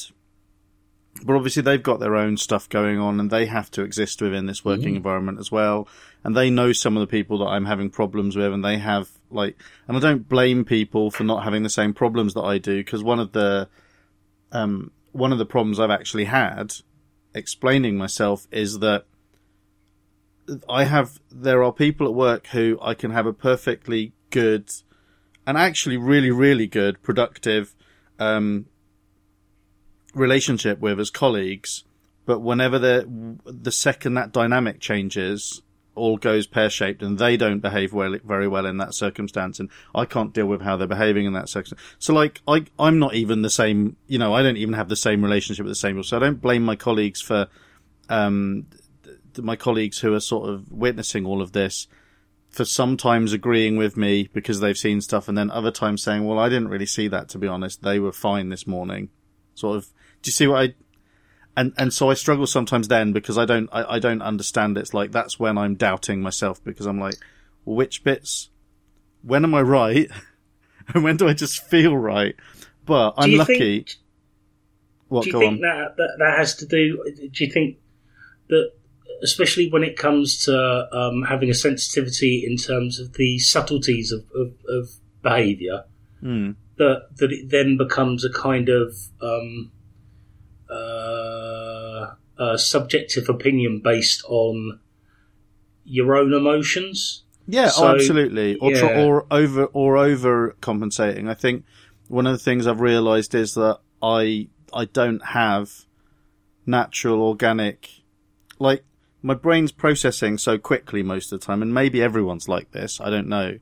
but 1.25 1.35
obviously 1.35 1.63
they've 1.63 1.83
got 1.83 2.01
their 2.01 2.17
own 2.17 2.37
stuff 2.37 2.69
going 2.69 2.99
on 2.99 3.19
and 3.19 3.31
they 3.31 3.47
have 3.47 3.71
to 3.71 3.83
exist 3.83 4.21
within 4.21 4.45
this 4.45 4.63
working 4.63 4.95
environment 4.95 5.39
as 5.39 5.51
well. 5.51 5.89
And 6.23 6.37
they 6.37 6.51
know 6.51 6.73
some 6.73 6.99
of 6.99 7.01
the 7.01 7.07
people 7.07 7.39
that 7.39 7.47
I'm 7.47 7.65
having 7.65 7.89
problems 7.89 8.37
with 8.37 8.53
and 8.53 8.63
they 8.63 8.77
have 8.77 9.09
like, 9.31 9.57
and 9.89 9.97
I 9.97 10.01
don't 10.01 10.29
blame 10.29 10.67
people 10.67 11.11
for 11.11 11.25
not 11.25 11.45
having 11.45 11.63
the 11.63 11.71
same 11.71 11.95
problems 11.95 12.35
that 12.35 12.43
I 12.43 12.59
do 12.59 12.85
because 12.85 13.03
one 13.03 13.21
of 13.21 13.33
the, 13.33 13.69
um, 14.53 14.91
one 15.13 15.33
of 15.33 15.39
the 15.39 15.47
problems 15.47 15.81
I've 15.81 15.91
actually 15.91 16.25
had 16.25 16.75
explaining 17.33 17.97
myself 17.97 18.49
is 18.51 18.81
that 18.81 19.07
I 20.69 20.85
have, 20.85 21.21
there 21.31 21.63
are 21.63 21.73
people 21.73 22.07
at 22.07 22.15
work 22.15 22.49
who 22.49 22.79
I 22.83 22.95
can 22.95 23.11
have 23.11 23.27
a 23.27 23.33
perfectly 23.33 24.13
good 24.31 24.71
and 25.47 25.57
actually 25.57 25.97
really, 25.97 26.31
really 26.31 26.67
good, 26.67 27.03
productive, 27.03 27.75
um, 28.19 28.67
relationship 30.15 30.79
with 30.79 31.01
as 31.01 31.11
colleagues, 31.11 31.85
but 32.27 32.41
whenever 32.41 32.79
the 32.79 33.37
the 33.45 33.73
second 33.73 34.15
that 34.15 34.33
dynamic 34.33 34.81
changes, 34.81 35.63
all 35.95 36.17
goes 36.17 36.47
pear 36.47 36.71
shaped, 36.71 37.03
and 37.03 37.19
they 37.19 37.37
don't 37.37 37.61
behave 37.61 37.93
well 37.93 38.17
very 38.25 38.49
well 38.49 38.67
in 38.67 38.79
that 38.79 38.95
circumstance, 38.95 39.61
and 39.61 39.69
I 39.95 40.05
can't 40.05 40.33
deal 40.33 40.47
with 40.47 40.63
how 40.63 40.77
they're 40.77 40.87
behaving 40.87 41.27
in 41.27 41.33
that 41.35 41.49
circumstance. 41.49 41.81
So, 41.99 42.15
like, 42.15 42.41
I 42.49 42.65
I'm 42.79 42.99
not 42.99 43.15
even 43.15 43.43
the 43.43 43.51
same. 43.51 43.97
You 44.07 44.19
know, 44.19 44.33
I 44.35 44.43
don't 44.43 44.57
even 44.57 44.75
have 44.75 44.89
the 44.89 44.97
same 44.97 45.23
relationship 45.23 45.65
with 45.65 45.73
the 45.73 45.77
same. 45.77 46.03
So 46.03 46.17
I 46.17 46.21
don't 46.21 46.41
blame 46.41 46.65
my 46.65 46.77
colleagues 46.77 47.21
for, 47.21 47.49
um, 48.09 48.67
my 49.39 49.57
colleagues 49.57 49.99
who 50.01 50.15
are 50.15 50.21
sort 50.21 50.49
of 50.49 50.71
witnessing 50.73 51.27
all 51.27 51.43
of 51.43 51.53
this. 51.53 51.87
For 52.51 52.65
sometimes 52.65 53.33
agreeing 53.33 53.77
with 53.77 53.97
me 53.97 54.31
because 54.33 54.61
they've 54.61 54.79
seen 54.79 55.01
stuff, 55.01 55.27
and 55.27 55.37
then 55.37 55.51
other 55.51 55.73
times 55.73 56.05
saying, 56.05 56.25
"Well, 56.25 56.39
I 56.39 56.49
didn't 56.49 56.69
really 56.69 56.87
see 56.87 57.09
that. 57.09 57.29
To 57.31 57.39
be 57.39 57.49
honest, 57.49 57.83
they 57.83 57.99
were 57.99 58.13
fine 58.13 58.49
this 58.49 58.65
morning." 58.65 59.09
Sort 59.55 59.77
of 59.77 59.89
do 60.25 60.29
you 60.29 60.33
see 60.33 60.47
what 60.47 60.63
I? 60.63 60.75
And 61.57 61.73
and 61.77 61.93
so 61.93 62.11
I 62.11 62.15
struggle 62.15 62.47
sometimes 62.47 62.89
then 62.89 63.13
because 63.13 63.37
I 63.37 63.45
don't 63.45 63.69
I, 63.73 63.97
I 63.97 63.99
don't 63.99 64.23
understand. 64.23 64.79
It's 64.79 64.95
like 64.95 65.13
that's 65.13 65.39
when 65.39 65.59
I'm 65.59 65.75
doubting 65.75 66.23
myself 66.23 66.65
because 66.65 66.87
I'm 66.87 66.99
like, 66.99 67.17
well, 67.65 67.77
which 67.77 68.03
bits? 68.03 68.49
When 69.23 69.45
am 69.45 69.55
I 69.55 69.63
right? 69.63 70.11
and 70.95 71.05
when 71.05 71.17
do 71.17 71.29
I 71.29 71.35
just 71.35 71.63
feel 71.67 71.97
right? 71.97 72.35
But 72.87 73.15
I'm 73.17 73.33
you 73.33 73.39
lucky. 73.39 73.59
Think, 73.59 73.95
what 75.09 75.25
do 75.25 75.29
you 75.29 75.33
go 75.35 75.41
think 75.41 75.53
on? 75.53 75.61
that, 75.61 75.97
that 75.99 76.17
that 76.19 76.39
has 76.39 76.57
to 76.57 76.67
do? 76.67 77.05
Do 77.33 77.45
you 77.45 77.53
think 77.53 77.77
that, 78.49 78.73
especially 79.23 79.71
when 79.71 79.83
it 79.85 79.97
comes 79.97 80.45
to 80.45 80.89
um, 80.93 81.23
having 81.23 81.51
a 81.51 81.55
sensitivity 81.55 82.45
in 82.47 82.57
terms 82.57 82.99
of 82.99 83.15
the 83.15 83.39
subtleties 83.39 84.13
of, 84.13 84.25
of, 84.35 84.53
of 84.69 84.89
behaviour, 85.23 85.85
Hmm. 86.21 86.53
that 86.79 87.09
that 87.17 87.33
it 87.33 87.51
then 87.51 87.77
becomes 87.77 88.25
a 88.25 88.31
kind 88.31 88.69
of 88.69 88.95
um, 89.21 89.71
uh, 90.71 92.15
a 92.39 92.59
subjective 92.59 93.29
opinion 93.29 93.81
based 93.83 94.25
on 94.29 94.81
your 95.85 96.17
own 96.17 96.33
emotions? 96.33 97.25
Yeah, 97.47 97.69
So, 97.69 97.85
oh, 97.85 97.95
absolutely. 97.95 98.57
Or 98.57 98.73
tr- 98.73 98.87
or 98.87 99.27
over 99.31 99.67
or 99.67 99.97
over 99.99 100.57
compensating. 100.61 101.29
I 101.29 101.35
think 101.35 101.65
one 102.09 102.27
of 102.27 102.33
the 102.33 102.39
things 102.39 102.67
I've 102.67 102.81
realised 102.81 103.35
is 103.35 103.55
that 103.55 103.81
I 104.03 104.49
I 104.73 104.87
don't 104.87 105.25
have 105.25 105.85
natural 106.67 107.23
organic 107.23 107.91
like 108.59 108.83
my 109.25 109.35
brain's 109.35 109.73
processing 109.73 110.37
so 110.37 110.59
quickly 110.59 111.03
most 111.03 111.33
of 111.33 111.41
the 111.41 111.47
time, 111.47 111.63
and 111.63 111.73
maybe 111.73 112.03
everyone's 112.03 112.47
like 112.47 112.73
this. 112.73 113.01
I 113.01 113.09
don't 113.09 113.27
know, 113.27 113.59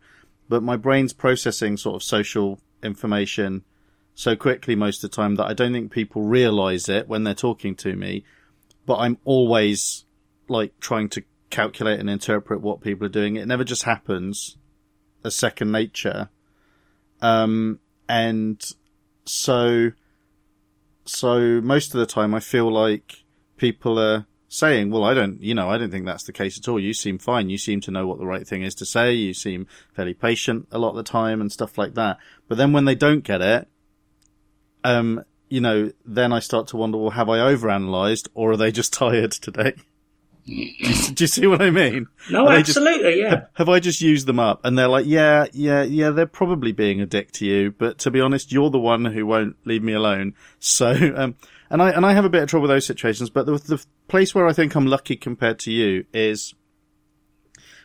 but 0.48 0.60
my 0.60 0.76
brain's 0.76 1.12
processing 1.12 1.76
sort 1.76 1.94
of 1.94 2.02
social 2.02 2.58
information 2.82 3.62
so 4.12 4.34
quickly 4.34 4.74
most 4.74 5.04
of 5.04 5.10
the 5.10 5.16
time 5.16 5.36
that 5.36 5.46
I 5.46 5.54
don't 5.54 5.72
think 5.72 5.92
people 5.92 6.22
realise 6.22 6.88
it 6.88 7.06
when 7.06 7.22
they're 7.22 7.32
talking 7.32 7.76
to 7.76 7.94
me. 7.94 8.24
But 8.86 8.96
I'm 8.96 9.18
always 9.24 10.04
like 10.48 10.78
trying 10.80 11.08
to 11.10 11.22
calculate 11.50 12.00
and 12.00 12.10
interpret 12.10 12.60
what 12.60 12.80
people 12.80 13.06
are 13.06 13.10
doing. 13.10 13.36
It 13.36 13.46
never 13.46 13.62
just 13.62 13.84
happens 13.84 14.56
as 15.24 15.36
second 15.36 15.70
nature. 15.70 16.28
Um, 17.20 17.78
and 18.08 18.60
so, 19.24 19.92
so 21.04 21.60
most 21.60 21.94
of 21.94 22.00
the 22.00 22.06
time 22.06 22.34
I 22.34 22.40
feel 22.40 22.68
like 22.68 23.22
people 23.56 23.96
are 24.00 24.26
saying, 24.52 24.90
well, 24.90 25.02
I 25.02 25.14
don't, 25.14 25.40
you 25.42 25.54
know, 25.54 25.70
I 25.70 25.78
don't 25.78 25.90
think 25.90 26.04
that's 26.04 26.24
the 26.24 26.32
case 26.32 26.58
at 26.58 26.68
all. 26.68 26.78
You 26.78 26.92
seem 26.92 27.16
fine. 27.18 27.48
You 27.48 27.56
seem 27.56 27.80
to 27.82 27.90
know 27.90 28.06
what 28.06 28.18
the 28.18 28.26
right 28.26 28.46
thing 28.46 28.62
is 28.62 28.74
to 28.76 28.84
say. 28.86 29.14
You 29.14 29.32
seem 29.32 29.66
fairly 29.94 30.12
patient 30.12 30.68
a 30.70 30.78
lot 30.78 30.90
of 30.90 30.96
the 30.96 31.02
time 31.02 31.40
and 31.40 31.50
stuff 31.50 31.78
like 31.78 31.94
that. 31.94 32.18
But 32.48 32.58
then 32.58 32.72
when 32.74 32.84
they 32.84 32.94
don't 32.94 33.24
get 33.24 33.40
it, 33.40 33.66
um, 34.84 35.24
you 35.48 35.60
know, 35.60 35.90
then 36.04 36.32
I 36.34 36.40
start 36.40 36.66
to 36.68 36.76
wonder, 36.76 36.98
well, 36.98 37.10
have 37.10 37.30
I 37.30 37.38
overanalyzed 37.38 38.28
or 38.34 38.52
are 38.52 38.56
they 38.58 38.70
just 38.72 38.92
tired 39.02 39.32
today? 39.32 39.72
do, 40.44 40.52
you, 40.52 41.14
do 41.14 41.24
you 41.24 41.28
see 41.28 41.46
what 41.46 41.62
I 41.62 41.70
mean? 41.70 42.08
No, 42.30 42.46
Are 42.46 42.56
they 42.56 42.62
just- 42.62 42.76
absolutely, 42.76 43.20
yeah. 43.20 43.44
have 43.54 43.70
I 43.70 43.80
just 43.80 44.02
used 44.02 44.26
them 44.26 44.38
up? 44.38 44.60
And 44.64 44.76
they're 44.78 44.88
like, 44.88 45.06
yeah, 45.06 45.46
yeah, 45.52 45.82
yeah, 45.82 46.10
they're 46.10 46.26
probably 46.26 46.72
being 46.72 47.00
a 47.00 47.06
dick 47.06 47.32
to 47.32 47.46
you, 47.46 47.70
but 47.70 47.98
to 48.00 48.10
be 48.10 48.20
honest, 48.20 48.52
you're 48.52 48.68
the 48.70 48.78
one 48.78 49.04
who 49.06 49.24
won't 49.24 49.56
leave 49.64 49.82
me 49.82 49.94
alone. 49.94 50.34
So, 50.58 50.92
um, 51.16 51.36
and 51.72 51.80
I, 51.80 51.90
and 51.90 52.04
I 52.04 52.12
have 52.12 52.26
a 52.26 52.28
bit 52.28 52.42
of 52.42 52.50
trouble 52.50 52.68
with 52.68 52.70
those 52.70 52.84
situations, 52.84 53.30
but 53.30 53.46
the, 53.46 53.56
the 53.56 53.82
place 54.06 54.34
where 54.34 54.46
I 54.46 54.52
think 54.52 54.74
I'm 54.74 54.86
lucky 54.86 55.16
compared 55.16 55.58
to 55.60 55.72
you 55.72 56.04
is, 56.12 56.54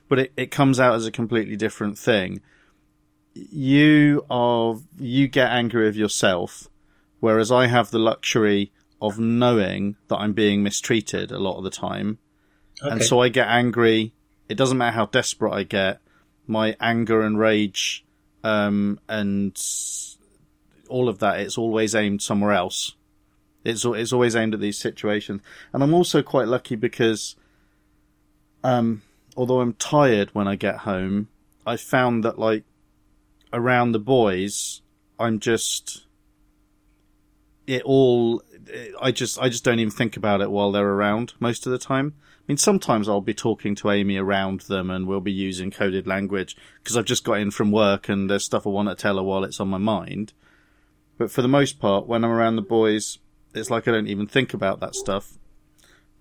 but 0.10 0.20
it, 0.20 0.34
it 0.36 0.52
comes 0.52 0.78
out 0.78 0.96
as 0.96 1.06
a 1.06 1.12
completely 1.12 1.56
different 1.56 1.98
thing. 1.98 2.42
You 3.34 4.26
are, 4.30 4.76
you 5.00 5.30
get 5.30 5.52
angry 5.52 5.86
with 5.86 5.96
yourself, 5.96 6.68
whereas 7.22 7.50
I 7.50 7.68
have 7.68 7.90
the 7.90 7.98
luxury 7.98 8.74
of 9.02 9.20
knowing 9.20 9.96
that 10.10 10.18
I'm 10.18 10.34
being 10.34 10.64
mistreated 10.64 11.32
a 11.32 11.40
lot 11.40 11.58
of 11.58 11.64
the 11.64 11.70
time. 11.70 12.18
And 12.82 13.02
so 13.02 13.22
I 13.22 13.30
get 13.30 13.48
angry. 13.48 14.14
It 14.50 14.56
doesn't 14.56 14.78
matter 14.78 14.96
how 14.96 15.06
desperate 15.06 15.54
I 15.54 15.64
get. 15.64 16.02
My 16.46 16.76
anger 16.82 17.22
and 17.22 17.40
rage, 17.40 18.06
um, 18.44 19.00
and 19.08 19.58
all 20.90 21.08
of 21.08 21.20
that, 21.20 21.40
it's 21.40 21.58
always 21.58 21.96
aimed 21.96 22.22
somewhere 22.22 22.52
else. 22.52 22.97
It's, 23.64 23.84
it's 23.86 24.14
always 24.14 24.36
aimed 24.36 24.54
at 24.54 24.60
these 24.60 24.78
situations. 24.78 25.42
And 25.74 25.84
I'm 25.84 25.94
also 25.94 26.22
quite 26.22 26.48
lucky 26.48 26.76
because, 26.76 27.36
um, 28.64 29.02
although 29.36 29.62
I'm 29.62 29.74
tired 29.74 30.30
when 30.34 30.48
I 30.48 30.56
get 30.56 30.80
home, 30.80 31.28
I 31.66 31.76
found 31.76 32.24
that 32.24 32.40
like 32.40 32.64
around 33.52 33.92
the 33.92 34.00
boys, 34.00 34.82
I'm 35.20 35.40
just, 35.40 36.06
it 37.66 37.84
all. 37.84 38.42
I 39.02 39.12
just 39.12 39.40
I 39.40 39.50
just 39.50 39.64
don't 39.64 39.80
even 39.80 39.92
think 39.92 40.18
about 40.18 40.42
it 40.42 40.52
while 40.52 40.72
they're 40.72 40.88
around 40.88 41.34
most 41.40 41.66
of 41.66 41.72
the 41.72 41.78
time. 41.78 42.16
I 42.18 42.44
mean, 42.48 42.58
sometimes 42.58 43.10
I'll 43.10 43.20
be 43.20 43.34
talking 43.34 43.76
to 43.76 43.92
Amy 43.92 44.16
around 44.16 44.62
them, 44.62 44.90
and 44.90 45.06
we'll 45.06 45.20
be 45.20 45.34
using 45.34 45.70
coded 45.70 46.08
language 46.08 46.56
because 46.82 46.96
I've 46.96 47.06
just 47.06 47.26
got 47.26 47.40
in 47.40 47.52
from 47.52 47.72
work 47.72 48.08
and 48.08 48.30
there's 48.30 48.46
stuff 48.46 48.66
I 48.66 48.70
want 48.70 48.88
to 48.88 48.96
tell 48.96 49.18
her 49.18 49.24
while 49.24 49.44
it's 49.44 49.60
on 49.60 49.68
my 49.68 49.78
mind. 49.78 50.32
But 51.18 51.30
for 51.30 51.42
the 51.42 51.50
most 51.50 51.80
part, 51.80 52.08
when 52.08 52.24
I'm 52.24 52.32
around 52.32 52.56
the 52.56 52.62
boys, 52.62 53.20
it's 53.58 53.70
like 53.70 53.88
I 53.88 53.92
don't 53.92 54.08
even 54.08 54.28
think 54.28 54.54
about 54.54 54.80
that 54.80 54.96
stuff. 54.96 55.38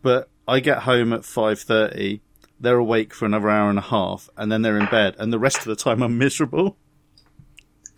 But 0.03 0.29
I 0.47 0.61
get 0.61 0.81
home 0.81 1.13
at 1.13 1.25
five 1.25 1.61
thirty. 1.61 2.21
They're 2.59 2.79
awake 2.79 3.13
for 3.13 3.27
another 3.27 3.51
hour 3.51 3.69
and 3.69 3.79
a 3.79 3.83
half, 3.83 4.31
and 4.37 4.51
then 4.51 4.63
they're 4.63 4.79
in 4.79 4.87
bed, 4.87 5.15
and 5.19 5.33
the 5.33 5.39
rest 5.39 5.59
of 5.59 5.65
the 5.65 5.77
time 5.77 6.03
I'm 6.03 6.19
miserable. 6.19 6.77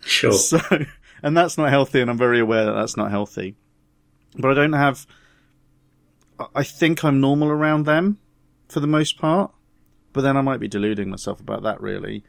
Sure. 0.01 0.33
So, 0.37 0.59
and 1.21 1.35
that's 1.35 1.57
not 1.57 1.69
healthy, 1.69 2.01
and 2.01 2.09
I'm 2.09 2.17
very 2.17 2.39
aware 2.39 2.65
that 2.65 2.73
that's 2.73 2.95
not 2.95 3.11
healthy. 3.11 3.55
But 4.37 4.51
I 4.51 4.53
don't 4.53 4.73
have. 4.73 5.05
I 6.55 6.63
think 6.63 7.03
I'm 7.03 7.19
normal 7.19 7.49
around 7.49 7.85
them, 7.85 8.19
for 8.69 8.79
the 8.79 8.87
most 8.87 9.17
part. 9.17 9.51
But 10.13 10.21
then 10.21 10.37
I 10.37 10.41
might 10.41 10.59
be 10.59 10.67
deluding 10.67 11.09
myself 11.09 11.39
about 11.39 11.63
that. 11.63 11.81
Really, 11.81 12.23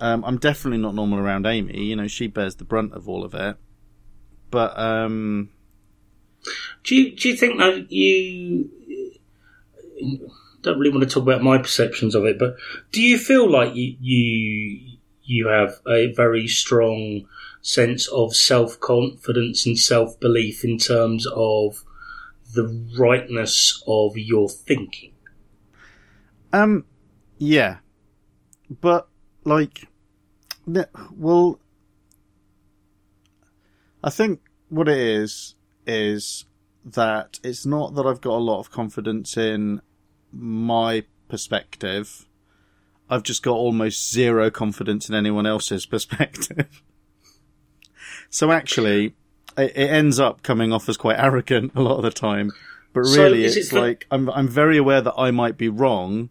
um, 0.00 0.24
I'm 0.24 0.38
definitely 0.38 0.78
not 0.78 0.94
normal 0.94 1.18
around 1.18 1.46
Amy. 1.46 1.84
You 1.84 1.96
know, 1.96 2.08
she 2.08 2.26
bears 2.26 2.56
the 2.56 2.64
brunt 2.64 2.92
of 2.92 3.08
all 3.08 3.24
of 3.24 3.34
it. 3.34 3.56
But 4.50 4.78
um, 4.78 5.50
do 6.84 6.96
you 6.96 7.16
do 7.16 7.28
you 7.28 7.36
think 7.36 7.58
that 7.58 7.90
you 7.90 8.70
don't 10.62 10.78
really 10.78 10.90
want 10.90 11.08
to 11.08 11.08
talk 11.08 11.22
about 11.22 11.42
my 11.42 11.58
perceptions 11.58 12.14
of 12.14 12.24
it, 12.24 12.38
but 12.38 12.56
do 12.92 13.02
you 13.02 13.18
feel 13.18 13.50
like 13.50 13.74
you 13.74 13.96
you, 14.00 14.98
you 15.22 15.48
have 15.48 15.80
a 15.86 16.12
very 16.12 16.46
strong 16.46 17.26
sense 17.62 18.08
of 18.08 18.34
self 18.34 18.78
confidence 18.80 19.66
and 19.66 19.78
self 19.78 20.18
belief 20.20 20.64
in 20.64 20.78
terms 20.78 21.26
of 21.34 21.84
the 22.54 22.66
rightness 22.98 23.82
of 23.86 24.16
your 24.16 24.48
thinking? 24.48 25.12
Um, 26.52 26.84
yeah, 27.36 27.78
but 28.80 29.08
like, 29.44 29.86
well, 30.66 31.60
I 34.02 34.10
think 34.10 34.40
what 34.70 34.88
it 34.88 34.98
is 34.98 35.54
is 35.88 36.44
that 36.84 37.40
it's 37.42 37.66
not 37.66 37.94
that 37.94 38.06
I've 38.06 38.20
got 38.20 38.36
a 38.36 38.44
lot 38.44 38.60
of 38.60 38.70
confidence 38.70 39.36
in 39.36 39.80
my 40.32 41.04
perspective. 41.28 42.26
I've 43.10 43.22
just 43.22 43.42
got 43.42 43.54
almost 43.54 44.12
zero 44.12 44.50
confidence 44.50 45.08
in 45.08 45.14
anyone 45.14 45.46
else's 45.46 45.86
perspective. 45.94 46.82
so 48.30 48.52
actually, 48.52 49.14
it, 49.56 49.72
it, 49.74 49.90
ends 49.90 50.20
up 50.20 50.42
coming 50.42 50.72
off 50.72 50.88
as 50.88 50.96
quite 50.96 51.18
arrogant 51.18 51.72
a 51.74 51.80
lot 51.82 51.96
of 51.96 52.02
the 52.02 52.10
time. 52.10 52.52
But 52.92 53.00
really, 53.00 53.48
so 53.48 53.58
it's 53.58 53.72
it 53.72 53.78
like 53.78 54.06
I'm 54.10 54.30
I'm 54.30 54.48
very 54.48 54.76
aware 54.78 55.00
that 55.00 55.14
I 55.16 55.30
might 55.30 55.56
be 55.56 55.68
wrong, 55.68 56.30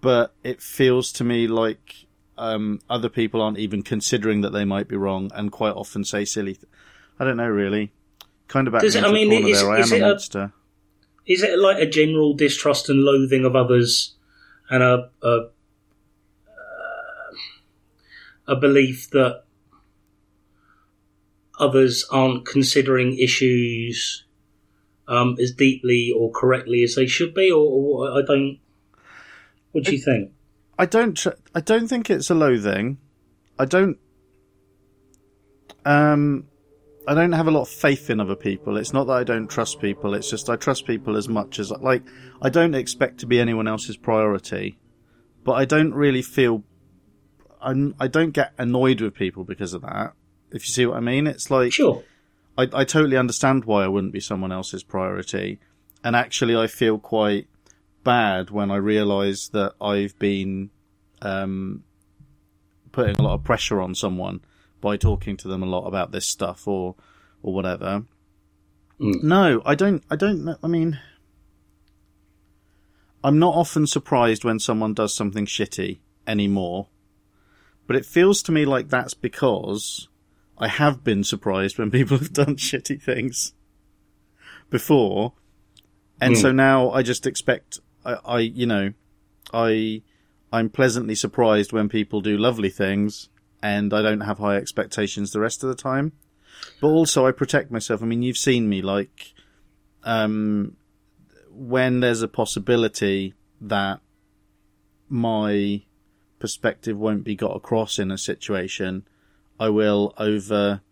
but 0.00 0.34
it 0.42 0.62
feels 0.62 1.12
to 1.12 1.24
me 1.24 1.46
like 1.46 2.06
um, 2.36 2.80
other 2.88 3.08
people 3.08 3.42
aren't 3.42 3.58
even 3.58 3.82
considering 3.82 4.40
that 4.42 4.50
they 4.50 4.64
might 4.64 4.88
be 4.88 4.96
wrong, 4.96 5.30
and 5.34 5.50
quite 5.50 5.74
often 5.74 6.04
say 6.04 6.24
silly. 6.24 6.54
Th- 6.54 6.68
I 7.18 7.24
don't 7.24 7.36
know 7.36 7.48
really. 7.48 7.92
Kind 8.48 8.66
of 8.66 8.80
Does 8.80 8.94
it, 8.94 9.04
I 9.04 9.12
mean, 9.12 9.30
is, 9.30 9.60
there. 9.60 9.70
I 9.70 9.80
am 9.80 9.92
a 9.92 10.00
monster. 10.00 10.40
A, 10.40 10.52
is 11.30 11.42
it 11.42 11.58
like 11.58 11.78
a 11.78 11.86
general 11.86 12.34
distrust 12.34 12.88
and 12.88 13.00
loathing 13.00 13.44
of 13.44 13.54
others, 13.54 14.16
and 14.70 14.82
a 14.82 15.10
a, 15.22 15.48
a 18.46 18.56
belief 18.56 19.10
that 19.10 19.44
others 21.58 22.06
aren't 22.10 22.46
considering 22.46 23.18
issues 23.18 24.24
um, 25.06 25.36
as 25.40 25.52
deeply 25.52 26.12
or 26.16 26.30
correctly 26.30 26.82
as 26.82 26.94
they 26.94 27.06
should 27.06 27.34
be, 27.34 27.50
or, 27.50 27.66
or 27.66 28.18
I 28.18 28.22
don't. 28.24 28.58
What 29.72 29.84
do 29.84 29.92
you 29.92 29.98
think? 29.98 30.32
I 30.78 30.86
don't. 30.86 31.26
I 31.54 31.60
don't 31.60 31.88
think 31.88 32.08
it's 32.08 32.30
a 32.30 32.34
loathing. 32.34 32.98
I 33.58 33.66
don't. 33.66 33.98
Um, 35.84 36.46
I 37.08 37.14
don't 37.14 37.32
have 37.32 37.46
a 37.46 37.50
lot 37.50 37.62
of 37.62 37.70
faith 37.70 38.10
in 38.10 38.20
other 38.20 38.36
people. 38.36 38.76
It's 38.76 38.92
not 38.92 39.06
that 39.06 39.14
I 39.14 39.24
don't 39.24 39.48
trust 39.48 39.80
people. 39.80 40.12
It's 40.12 40.28
just 40.28 40.50
I 40.50 40.56
trust 40.56 40.86
people 40.86 41.16
as 41.16 41.26
much 41.26 41.58
as 41.58 41.70
like 41.70 42.02
I 42.42 42.50
don't 42.50 42.74
expect 42.74 43.20
to 43.20 43.26
be 43.26 43.40
anyone 43.40 43.66
else's 43.66 43.96
priority, 43.96 44.78
but 45.42 45.52
I 45.52 45.64
don't 45.64 45.94
really 45.94 46.20
feel 46.20 46.64
I'm, 47.62 47.94
I 47.98 48.08
don't 48.08 48.32
get 48.32 48.52
annoyed 48.58 49.00
with 49.00 49.14
people 49.14 49.44
because 49.44 49.72
of 49.72 49.80
that. 49.82 50.12
If 50.52 50.66
you 50.66 50.72
see 50.72 50.84
what 50.84 50.98
I 50.98 51.00
mean, 51.00 51.26
it's 51.26 51.50
like 51.50 51.72
sure. 51.72 52.04
I, 52.58 52.68
I 52.74 52.84
totally 52.84 53.16
understand 53.16 53.64
why 53.64 53.84
I 53.84 53.88
wouldn't 53.88 54.12
be 54.12 54.20
someone 54.20 54.52
else's 54.52 54.82
priority, 54.82 55.60
and 56.04 56.14
actually 56.14 56.56
I 56.56 56.66
feel 56.66 56.98
quite 56.98 57.48
bad 58.04 58.50
when 58.50 58.70
I 58.70 58.76
realise 58.76 59.48
that 59.48 59.72
I've 59.80 60.18
been 60.18 60.68
um, 61.22 61.84
putting 62.92 63.16
a 63.16 63.22
lot 63.22 63.34
of 63.34 63.44
pressure 63.44 63.80
on 63.80 63.94
someone 63.94 64.40
by 64.80 64.96
talking 64.96 65.36
to 65.38 65.48
them 65.48 65.62
a 65.62 65.66
lot 65.66 65.86
about 65.86 66.12
this 66.12 66.26
stuff 66.26 66.66
or 66.66 66.94
or 67.42 67.52
whatever. 67.52 68.04
Mm. 69.00 69.22
No, 69.22 69.62
I 69.64 69.74
don't. 69.74 70.02
I 70.10 70.16
don't. 70.16 70.56
I 70.62 70.66
mean, 70.66 70.98
I'm 73.22 73.38
not 73.38 73.54
often 73.54 73.86
surprised 73.86 74.44
when 74.44 74.58
someone 74.58 74.94
does 74.94 75.14
something 75.14 75.46
shitty 75.46 75.98
anymore, 76.26 76.88
but 77.86 77.96
it 77.96 78.06
feels 78.06 78.42
to 78.44 78.52
me 78.52 78.64
like 78.64 78.88
that's 78.88 79.14
because 79.14 80.08
I 80.56 80.68
have 80.68 81.04
been 81.04 81.24
surprised 81.24 81.78
when 81.78 81.90
people 81.92 82.18
have 82.18 82.32
done 82.32 82.56
shitty 82.56 83.00
things 83.02 83.52
before, 84.70 85.34
and 86.20 86.34
mm. 86.34 86.40
so 86.40 86.52
now 86.52 86.90
I 86.90 87.02
just 87.02 87.26
expect. 87.26 87.80
I, 88.04 88.16
I, 88.24 88.38
you 88.40 88.66
know, 88.66 88.92
I, 89.52 90.02
I'm 90.52 90.70
pleasantly 90.70 91.14
surprised 91.14 91.72
when 91.72 91.88
people 91.88 92.20
do 92.20 92.36
lovely 92.36 92.70
things, 92.70 93.28
and 93.62 93.92
I 93.92 94.02
don't 94.02 94.20
have 94.20 94.38
high 94.38 94.56
expectations 94.56 95.32
the 95.32 95.40
rest 95.40 95.62
of 95.62 95.68
the 95.68 95.74
time. 95.74 96.12
But 96.80 96.88
also, 96.88 97.26
I 97.26 97.32
protect 97.32 97.70
myself. 97.70 98.02
I 98.02 98.06
mean, 98.06 98.22
you've 98.22 98.36
seen 98.36 98.68
me 98.68 98.82
like, 98.82 99.32
um, 100.04 100.76
when 101.50 102.00
there's 102.00 102.22
a 102.22 102.28
possibility 102.28 103.34
that 103.60 104.00
my 105.08 105.82
perspective 106.38 106.96
won't 106.96 107.24
be 107.24 107.34
got 107.34 107.56
across 107.56 107.98
in 107.98 108.10
a 108.10 108.18
situation, 108.18 109.06
I 109.58 109.68
will 109.70 110.14
over, 110.18 110.82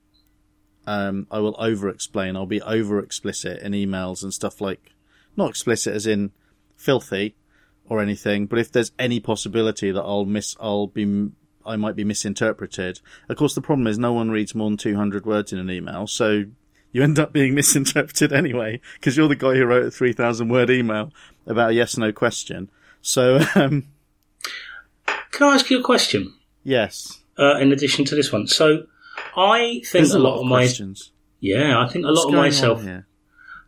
um, 0.87 1.27
I 1.31 1.39
will 1.39 1.57
over 1.59 1.89
explain. 1.89 2.37
I'll 2.37 2.47
be 2.47 2.63
over 2.63 2.99
explicit 2.99 3.63
in 3.63 3.73
emails 3.73 4.23
and 4.23 4.33
stuff 4.33 4.61
like, 4.61 4.93
not 5.37 5.51
explicit 5.51 5.95
as 5.95 6.07
in 6.07 6.33
filthy 6.77 7.37
or 7.89 8.01
anything, 8.01 8.47
but 8.47 8.59
if 8.59 8.73
there's 8.73 8.93
any 8.99 9.21
possibility 9.21 9.91
that 9.93 10.03
I'll 10.03 10.25
miss, 10.25 10.57
I'll 10.61 10.89
be 10.89 11.31
I 11.67 11.77
might 11.77 11.97
be 11.97 12.05
misinterpreted. 12.05 13.01
Of 13.29 13.37
course, 13.37 13.55
the 13.55 13.61
problem 13.61 13.87
is 13.87 13.99
no 13.99 14.13
one 14.13 14.31
reads 14.31 14.55
more 14.55 14.71
than 14.71 14.77
200 14.77 15.27
words 15.27 15.53
in 15.53 15.59
an 15.59 15.71
email, 15.71 16.07
so 16.07 16.45
you 16.93 17.03
end 17.03 17.19
up 17.19 17.33
being 17.33 17.55
misinterpreted 17.57 18.33
anyway, 18.33 18.81
because 18.95 19.17
you're 19.17 19.29
the 19.29 19.37
guy 19.37 19.55
who 19.55 19.65
wrote 19.65 19.87
a 19.87 19.91
3,000 19.91 20.49
word 20.49 20.71
email 20.71 21.13
about 21.47 21.71
a 21.71 21.75
yes 21.75 21.97
no 21.97 22.13
question. 22.13 22.71
So, 23.03 23.41
um, 23.55 23.89
Can 25.31 25.49
I 25.49 25.55
ask 25.55 25.71
you 25.71 25.81
a 25.81 25.85
question? 25.85 26.35
Yes. 26.65 27.21
Uh, 27.39 27.59
in 27.59 27.71
addition 27.71 28.05
to 28.07 28.15
this 28.15 28.33
one. 28.33 28.47
So, 28.47 28.87
I 29.37 29.83
think 29.85 29.93
There's 29.93 30.13
a 30.13 30.19
lot, 30.19 30.37
lot 30.37 30.41
of, 30.41 30.47
my. 30.47 30.61
Questions. 30.61 31.13
Yeah, 31.41 31.79
I 31.79 31.89
think 31.89 32.05
a 32.05 32.09
lot 32.09 32.15
What's 32.15 32.25
of 32.27 32.33
myself. 32.33 32.81
I 32.81 33.03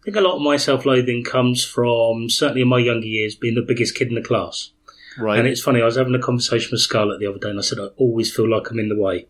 think 0.04 0.16
a 0.16 0.20
lot 0.20 0.36
of 0.36 0.42
my 0.42 0.56
self 0.56 0.86
loathing 0.86 1.22
comes 1.22 1.64
from, 1.64 2.30
certainly 2.30 2.62
in 2.62 2.68
my 2.68 2.78
younger 2.78 3.06
years, 3.06 3.34
being 3.34 3.54
the 3.54 3.64
biggest 3.66 3.94
kid 3.94 4.08
in 4.08 4.14
the 4.14 4.22
class. 4.22 4.70
Right. 5.18 5.38
And 5.38 5.48
it's 5.48 5.62
funny, 5.62 5.82
I 5.82 5.86
was 5.86 5.96
having 5.96 6.14
a 6.14 6.20
conversation 6.20 6.70
with 6.72 6.80
Scarlett 6.80 7.20
the 7.20 7.26
other 7.26 7.38
day 7.38 7.50
and 7.50 7.58
I 7.58 7.62
said, 7.62 7.78
I 7.78 7.86
always 7.96 8.34
feel 8.34 8.48
like 8.48 8.70
I'm 8.70 8.78
in 8.78 8.88
the 8.88 9.00
way. 9.00 9.26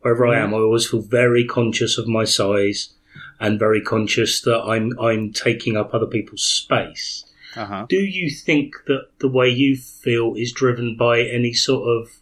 Wherever 0.00 0.26
I 0.26 0.38
am, 0.38 0.54
I 0.54 0.58
always 0.58 0.88
feel 0.88 1.00
very 1.00 1.44
conscious 1.44 1.98
of 1.98 2.06
my 2.06 2.24
size 2.24 2.94
and 3.40 3.58
very 3.58 3.80
conscious 3.80 4.40
that 4.42 4.60
I'm, 4.60 4.98
I'm 5.00 5.32
taking 5.32 5.76
up 5.76 5.92
other 5.92 6.06
people's 6.06 6.44
space. 6.44 7.24
Uh-huh. 7.56 7.86
Do 7.88 7.96
you 7.96 8.30
think 8.30 8.74
that 8.86 9.08
the 9.18 9.28
way 9.28 9.48
you 9.48 9.76
feel 9.76 10.34
is 10.34 10.52
driven 10.52 10.96
by 10.96 11.22
any 11.22 11.52
sort 11.52 11.88
of, 11.88 12.20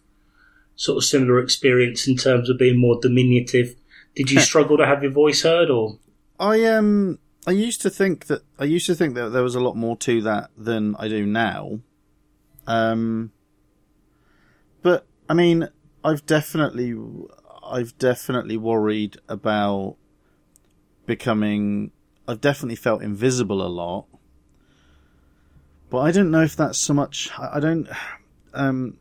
sort 0.75 0.97
of 0.97 1.03
similar 1.03 1.39
experience 1.39 2.07
in 2.07 2.17
terms 2.17 2.49
of 2.49 2.57
being 2.57 2.79
more 2.79 2.99
diminutive? 2.99 3.75
Did 4.15 4.31
you 4.31 4.39
struggle 4.41 4.77
to 4.77 4.85
have 4.85 5.03
your 5.03 5.11
voice 5.11 5.43
heard 5.43 5.69
or? 5.69 5.99
I, 6.39 6.63
um, 6.65 7.19
I 7.45 7.51
used 7.51 7.81
to 7.81 7.89
think 7.89 8.27
that, 8.27 8.41
I 8.57 8.65
used 8.65 8.87
to 8.87 8.95
think 8.95 9.15
that 9.15 9.29
there 9.29 9.43
was 9.43 9.55
a 9.55 9.59
lot 9.59 9.75
more 9.75 9.97
to 9.97 10.21
that 10.23 10.49
than 10.57 10.95
I 10.97 11.07
do 11.07 11.25
now. 11.25 11.79
Um, 12.67 13.31
but 14.81 15.07
I 15.27 15.33
mean, 15.33 15.69
I've 16.03 16.25
definitely, 16.25 16.95
I've 17.65 17.97
definitely 17.97 18.57
worried 18.57 19.17
about 19.27 19.95
becoming. 21.05 21.91
I've 22.27 22.41
definitely 22.41 22.75
felt 22.75 23.01
invisible 23.01 23.65
a 23.65 23.69
lot, 23.69 24.05
but 25.89 25.99
I 25.99 26.11
don't 26.11 26.29
know 26.29 26.43
if 26.43 26.55
that's 26.55 26.77
so 26.77 26.93
much. 26.93 27.31
I 27.39 27.59
don't. 27.59 27.87
Um, 28.53 28.99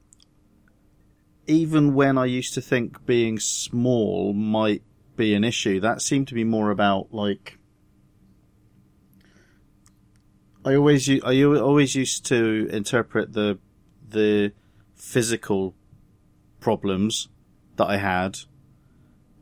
even 1.47 1.95
when 1.95 2.19
I 2.19 2.25
used 2.25 2.55
to 2.55 2.61
think 2.61 3.05
being 3.07 3.39
small 3.39 4.33
might 4.33 4.83
be 5.17 5.35
an 5.35 5.45
issue. 5.45 5.81
That 5.81 6.03
seemed 6.03 6.29
to 6.29 6.35
be 6.35 6.45
more 6.45 6.71
about 6.71 7.13
like 7.13 7.59
I 10.67 10.75
always 10.75 11.09
I 11.09 11.43
always 11.45 11.95
used 11.95 12.27
to 12.27 12.69
interpret 12.73 13.33
the 13.33 13.59
the 14.09 14.53
physical 14.97 15.75
problems 16.59 17.29
that 17.77 17.87
I 17.87 17.99
had, 17.99 18.39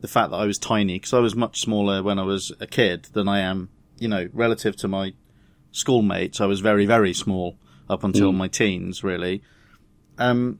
the 0.01 0.07
fact 0.07 0.29
that 0.29 0.37
I 0.37 0.45
was 0.45 0.59
tiny 0.59 0.97
because 0.99 1.13
I 1.13 1.19
was 1.19 1.35
much 1.35 1.61
smaller 1.61 2.03
when 2.03 2.19
I 2.19 2.23
was 2.23 2.51
a 2.59 2.67
kid 2.67 3.05
than 3.13 3.27
I 3.27 3.39
am, 3.39 3.69
you 3.97 4.07
know, 4.07 4.29
relative 4.33 4.75
to 4.77 4.87
my 4.87 5.13
schoolmates. 5.71 6.39
I 6.39 6.45
was 6.45 6.59
very 6.59 6.85
very 6.85 7.13
small 7.13 7.57
up 7.89 8.03
until 8.03 8.31
Mm. 8.31 8.35
my 8.37 8.47
teens, 8.47 9.03
really. 9.03 9.41
Um, 10.19 10.59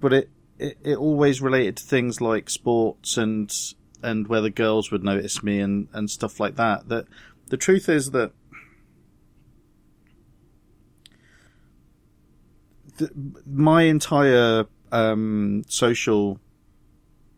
but 0.00 0.12
it, 0.12 0.30
it 0.58 0.78
it 0.82 0.96
always 0.96 1.40
related 1.40 1.76
to 1.76 1.84
things 1.84 2.20
like 2.20 2.50
sports 2.50 3.16
and 3.16 3.52
and 4.02 4.26
whether 4.26 4.50
girls 4.50 4.90
would 4.90 5.04
notice 5.04 5.44
me 5.44 5.60
and 5.60 5.86
and 5.92 6.10
stuff 6.10 6.40
like 6.40 6.56
that. 6.56 6.88
That 6.88 7.06
the 7.50 7.56
truth 7.56 7.88
is 7.88 8.10
that 8.10 8.32
my 13.46 13.82
entire 13.82 14.66
um, 14.90 15.64
social, 15.68 16.38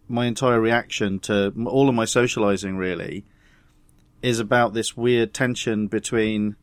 my 0.09 0.27
entire 0.27 0.61
reaction 0.61 1.19
to 1.21 1.53
all 1.67 1.89
of 1.89 1.95
my 1.95 2.05
socializing 2.05 2.77
really 2.77 3.25
is 4.23 4.41
about 4.41 4.75
this 4.75 4.97
weird 4.97 5.35
tension 5.35 5.87
between 5.87 6.57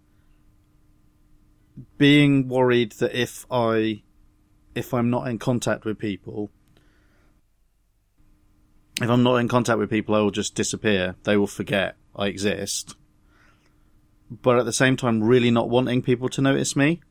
being 1.97 2.47
worried 2.47 2.93
that 2.93 3.13
if 3.13 3.45
I, 3.51 4.03
if 4.75 4.93
I'm 4.93 5.09
not 5.09 5.27
in 5.27 5.39
contact 5.39 5.85
with 5.85 5.99
people, 5.99 6.49
if 9.01 9.09
I'm 9.09 9.23
not 9.23 9.35
in 9.35 9.47
contact 9.47 9.79
with 9.79 9.89
people, 9.89 10.15
I 10.15 10.19
will 10.19 10.31
just 10.31 10.55
disappear. 10.55 11.15
They 11.23 11.37
will 11.37 11.47
forget 11.47 11.95
I 12.15 12.27
exist. 12.27 12.95
But 14.29 14.57
at 14.57 14.65
the 14.65 14.73
same 14.73 14.95
time, 14.95 15.23
really 15.23 15.51
not 15.51 15.69
wanting 15.69 16.01
people 16.01 16.29
to 16.29 16.41
notice 16.41 16.75
me. 16.75 17.01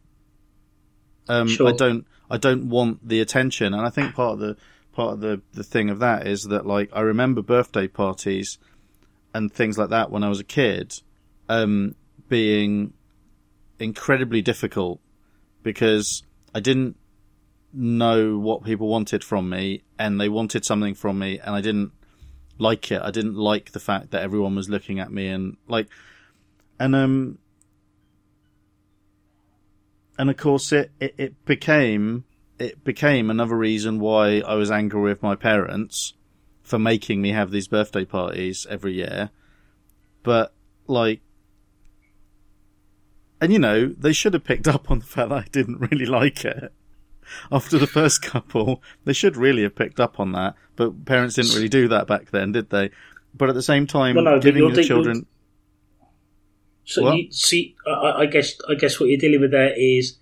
Um, 1.28 1.48
Sure. 1.48 1.68
I 1.68 1.72
don't. 1.72 2.06
I 2.32 2.36
don't 2.36 2.68
want 2.68 3.06
the 3.06 3.20
attention, 3.20 3.74
and 3.74 3.84
I 3.84 3.90
think 3.90 4.14
part 4.14 4.34
of 4.34 4.38
the 4.38 4.56
part 4.92 5.14
of 5.14 5.20
the 5.20 5.42
the 5.52 5.64
thing 5.64 5.90
of 5.90 5.98
that 5.98 6.26
is 6.26 6.44
that 6.44 6.66
like 6.66 6.90
I 6.92 7.00
remember 7.00 7.42
birthday 7.42 7.88
parties 7.88 8.58
and 9.34 9.52
things 9.52 9.78
like 9.78 9.90
that 9.90 10.10
when 10.10 10.22
I 10.22 10.28
was 10.28 10.40
a 10.40 10.44
kid, 10.44 10.92
um, 11.48 11.94
being 12.28 12.92
incredibly 13.78 14.42
difficult 14.42 15.00
because 15.62 16.22
I 16.54 16.60
didn't 16.60 16.96
know 17.72 18.38
what 18.38 18.64
people 18.64 18.88
wanted 18.88 19.22
from 19.24 19.48
me, 19.48 19.82
and 19.98 20.20
they 20.20 20.28
wanted 20.28 20.64
something 20.64 20.94
from 20.94 21.18
me, 21.18 21.38
and 21.38 21.54
I 21.54 21.60
didn't 21.60 21.92
like 22.58 22.92
it. 22.92 23.02
I 23.02 23.10
didn't 23.10 23.36
like 23.36 23.72
the 23.72 23.80
fact 23.80 24.10
that 24.10 24.22
everyone 24.22 24.54
was 24.54 24.68
looking 24.68 25.00
at 25.00 25.10
me 25.10 25.28
and 25.28 25.56
like, 25.66 25.88
and 26.78 26.94
um, 26.94 27.38
and 30.20 30.28
of 30.28 30.36
course 30.36 30.70
it, 30.70 30.92
it, 31.00 31.14
it 31.16 31.44
became 31.46 32.24
it 32.58 32.84
became 32.84 33.30
another 33.30 33.56
reason 33.56 33.98
why 33.98 34.42
I 34.46 34.54
was 34.54 34.70
angry 34.70 35.00
with 35.00 35.22
my 35.22 35.34
parents 35.34 36.12
for 36.62 36.78
making 36.78 37.22
me 37.22 37.30
have 37.30 37.50
these 37.50 37.68
birthday 37.68 38.04
parties 38.04 38.66
every 38.68 38.92
year. 38.92 39.30
But 40.22 40.52
like 40.86 41.22
and 43.40 43.50
you 43.50 43.58
know, 43.58 43.94
they 43.98 44.12
should 44.12 44.34
have 44.34 44.44
picked 44.44 44.68
up 44.68 44.90
on 44.90 44.98
the 44.98 45.06
fact 45.06 45.30
that 45.30 45.38
I 45.38 45.46
didn't 45.50 45.80
really 45.90 46.04
like 46.04 46.44
it. 46.44 46.70
After 47.50 47.78
the 47.78 47.86
first 47.86 48.20
couple, 48.34 48.82
they 49.06 49.14
should 49.14 49.38
really 49.38 49.62
have 49.62 49.74
picked 49.74 50.00
up 50.00 50.20
on 50.20 50.32
that, 50.32 50.54
but 50.76 51.06
parents 51.06 51.36
didn't 51.36 51.54
really 51.54 51.70
do 51.70 51.88
that 51.88 52.06
back 52.06 52.30
then, 52.30 52.52
did 52.52 52.68
they? 52.68 52.90
But 53.32 53.48
at 53.48 53.54
the 53.54 53.62
same 53.62 53.86
time, 53.86 54.16
Well, 54.16 54.24
no, 54.24 54.38
giving 54.38 54.64
you're 54.64 54.72
the 54.72 54.84
children, 54.84 55.24
So 56.84 57.12
you 57.12 57.30
see, 57.30 57.76
I, 57.86 58.22
I 58.22 58.26
guess 58.26 58.54
I 58.68 58.74
guess 58.74 58.98
what 58.98 59.08
you're 59.08 59.18
dealing 59.18 59.40
with 59.40 59.52
there 59.52 59.72
is 59.76 60.16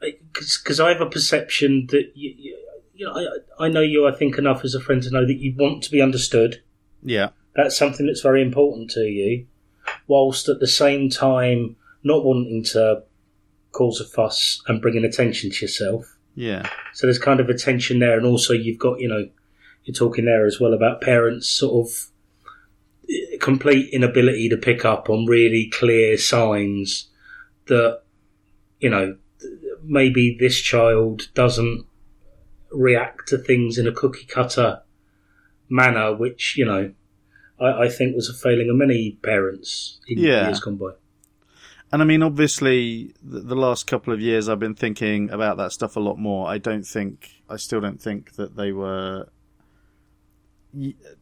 because 0.00 0.80
I 0.80 0.90
have 0.90 1.00
a 1.00 1.10
perception 1.10 1.86
that 1.90 2.12
you, 2.14 2.34
you, 2.36 2.58
you 2.94 3.06
know 3.06 3.12
I, 3.58 3.66
I 3.66 3.68
know 3.68 3.80
you 3.80 4.06
I 4.06 4.12
think 4.12 4.38
enough 4.38 4.64
as 4.64 4.74
a 4.74 4.80
friend 4.80 5.02
to 5.02 5.10
know 5.10 5.26
that 5.26 5.38
you 5.38 5.54
want 5.56 5.82
to 5.84 5.90
be 5.90 6.00
understood. 6.00 6.62
yeah, 7.02 7.30
That's 7.54 7.76
something 7.76 8.06
that's 8.06 8.20
very 8.22 8.42
important 8.42 8.90
to 8.92 9.00
you, 9.00 9.46
whilst 10.06 10.48
at 10.48 10.60
the 10.60 10.66
same 10.66 11.10
time 11.10 11.76
not 12.02 12.24
wanting 12.24 12.62
to 12.64 13.02
cause 13.72 14.00
a 14.00 14.04
fuss 14.04 14.62
and 14.68 14.80
bringing 14.80 15.04
attention 15.04 15.50
to 15.50 15.64
yourself. 15.64 16.16
yeah, 16.34 16.68
So 16.94 17.06
there's 17.06 17.18
kind 17.18 17.40
of 17.40 17.48
a 17.50 17.54
tension 17.54 17.98
there, 17.98 18.16
and 18.16 18.26
also 18.26 18.52
you've 18.54 18.78
got 18.78 19.00
you 19.00 19.08
know 19.08 19.28
you're 19.84 19.94
talking 19.94 20.24
there 20.24 20.46
as 20.46 20.58
well 20.60 20.74
about 20.74 21.00
parents 21.00 21.48
sort 21.48 21.86
of 21.86 22.10
complete 23.40 23.92
inability 23.92 24.48
to 24.48 24.56
pick 24.56 24.84
up 24.84 25.08
on 25.08 25.26
really 25.26 25.70
clear 25.72 26.16
signs 26.16 27.08
that 27.66 28.02
you 28.80 28.90
know 28.90 29.16
maybe 29.82 30.36
this 30.38 30.60
child 30.60 31.28
doesn't 31.34 31.86
react 32.70 33.28
to 33.28 33.38
things 33.38 33.78
in 33.78 33.86
a 33.86 33.92
cookie 33.92 34.26
cutter 34.26 34.82
manner, 35.68 36.14
which 36.14 36.56
you 36.56 36.64
know 36.64 36.92
I, 37.60 37.84
I 37.84 37.88
think 37.88 38.14
was 38.14 38.28
a 38.28 38.34
failing 38.34 38.68
of 38.70 38.76
many 38.76 39.12
parents 39.22 40.00
in 40.08 40.18
Yeah. 40.18 40.46
years 40.46 40.60
gone 40.60 40.76
by. 40.76 40.90
And 41.92 42.02
I 42.02 42.04
mean, 42.04 42.22
obviously, 42.22 43.14
the, 43.22 43.40
the 43.40 43.54
last 43.54 43.86
couple 43.86 44.12
of 44.12 44.20
years 44.20 44.48
I've 44.48 44.58
been 44.58 44.74
thinking 44.74 45.30
about 45.30 45.56
that 45.58 45.70
stuff 45.70 45.94
a 45.94 46.00
lot 46.00 46.18
more. 46.18 46.48
I 46.48 46.58
don't 46.58 46.84
think, 46.84 47.30
I 47.48 47.56
still 47.56 47.80
don't 47.80 48.02
think 48.02 48.34
that 48.34 48.56
they 48.56 48.72
were. 48.72 49.28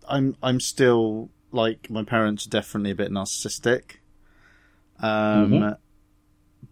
I'm, 0.09 0.37
I'm 0.43 0.61
still 0.61 1.31
like 1.55 1.89
my 1.89 2.03
parents 2.03 2.47
are 2.47 2.51
definitely 2.51 2.91
a 2.91 2.95
bit 2.95 3.11
narcissistic. 3.11 3.97
Um, 5.01 5.51
Mhm. 5.53 5.77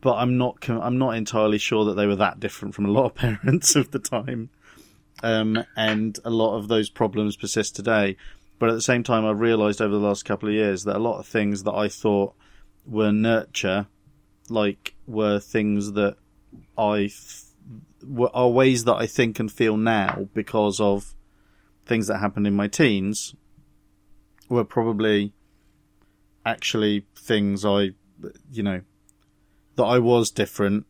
but 0.01 0.15
I'm 0.17 0.37
not, 0.39 0.69
I'm 0.69 0.99
not 0.99 1.17
entirely 1.17 1.59
sure 1.59 1.85
that 1.85 1.95
they 1.95 2.07
were 2.07 2.17
that 2.17 2.41
different 2.41 2.75
from 2.75 2.87
a 2.87 2.91
lot 2.91 3.05
of 3.07 3.15
parents 3.43 3.77
of 3.77 3.91
the 3.91 3.99
time. 3.99 4.51
Um, 5.23 5.65
and 5.77 6.19
a 6.25 6.31
lot 6.31 6.57
of 6.57 6.69
those 6.69 6.91
problems 6.91 7.37
persist 7.37 7.77
today. 7.77 8.17
But 8.59 8.71
at 8.71 8.75
the 8.75 8.83
same 8.83 9.03
time, 9.03 9.25
I've 9.25 9.41
realised 9.41 9.81
over 9.81 9.95
the 9.95 10.01
last 10.01 10.25
couple 10.25 10.49
of 10.49 10.55
years 10.55 10.85
that 10.85 10.97
a 10.97 10.99
lot 10.99 11.19
of 11.19 11.27
things 11.27 11.63
that 11.65 11.73
I 11.73 11.89
thought 11.89 12.35
were 12.87 13.13
nurture, 13.13 13.87
like 14.49 14.95
were 15.07 15.39
things 15.39 15.93
that 15.93 16.17
I 16.77 16.97
th- 17.03 17.45
were 18.05 18.31
are 18.35 18.49
ways 18.49 18.85
that 18.85 18.95
I 18.97 19.07
think 19.07 19.39
and 19.39 19.51
feel 19.51 19.77
now 19.77 20.29
because 20.35 20.81
of 20.81 21.15
things 21.87 22.07
that 22.09 22.19
happened 22.19 22.47
in 22.47 22.55
my 22.55 22.67
teens 22.69 23.35
were 24.53 24.65
probably 24.65 25.33
actually 26.45 27.07
things 27.17 27.65
I, 27.65 27.91
you 28.53 28.63
know, 28.63 28.81
that 29.77 29.85
I 29.85 29.99
was 29.99 30.31
different 30.31 30.87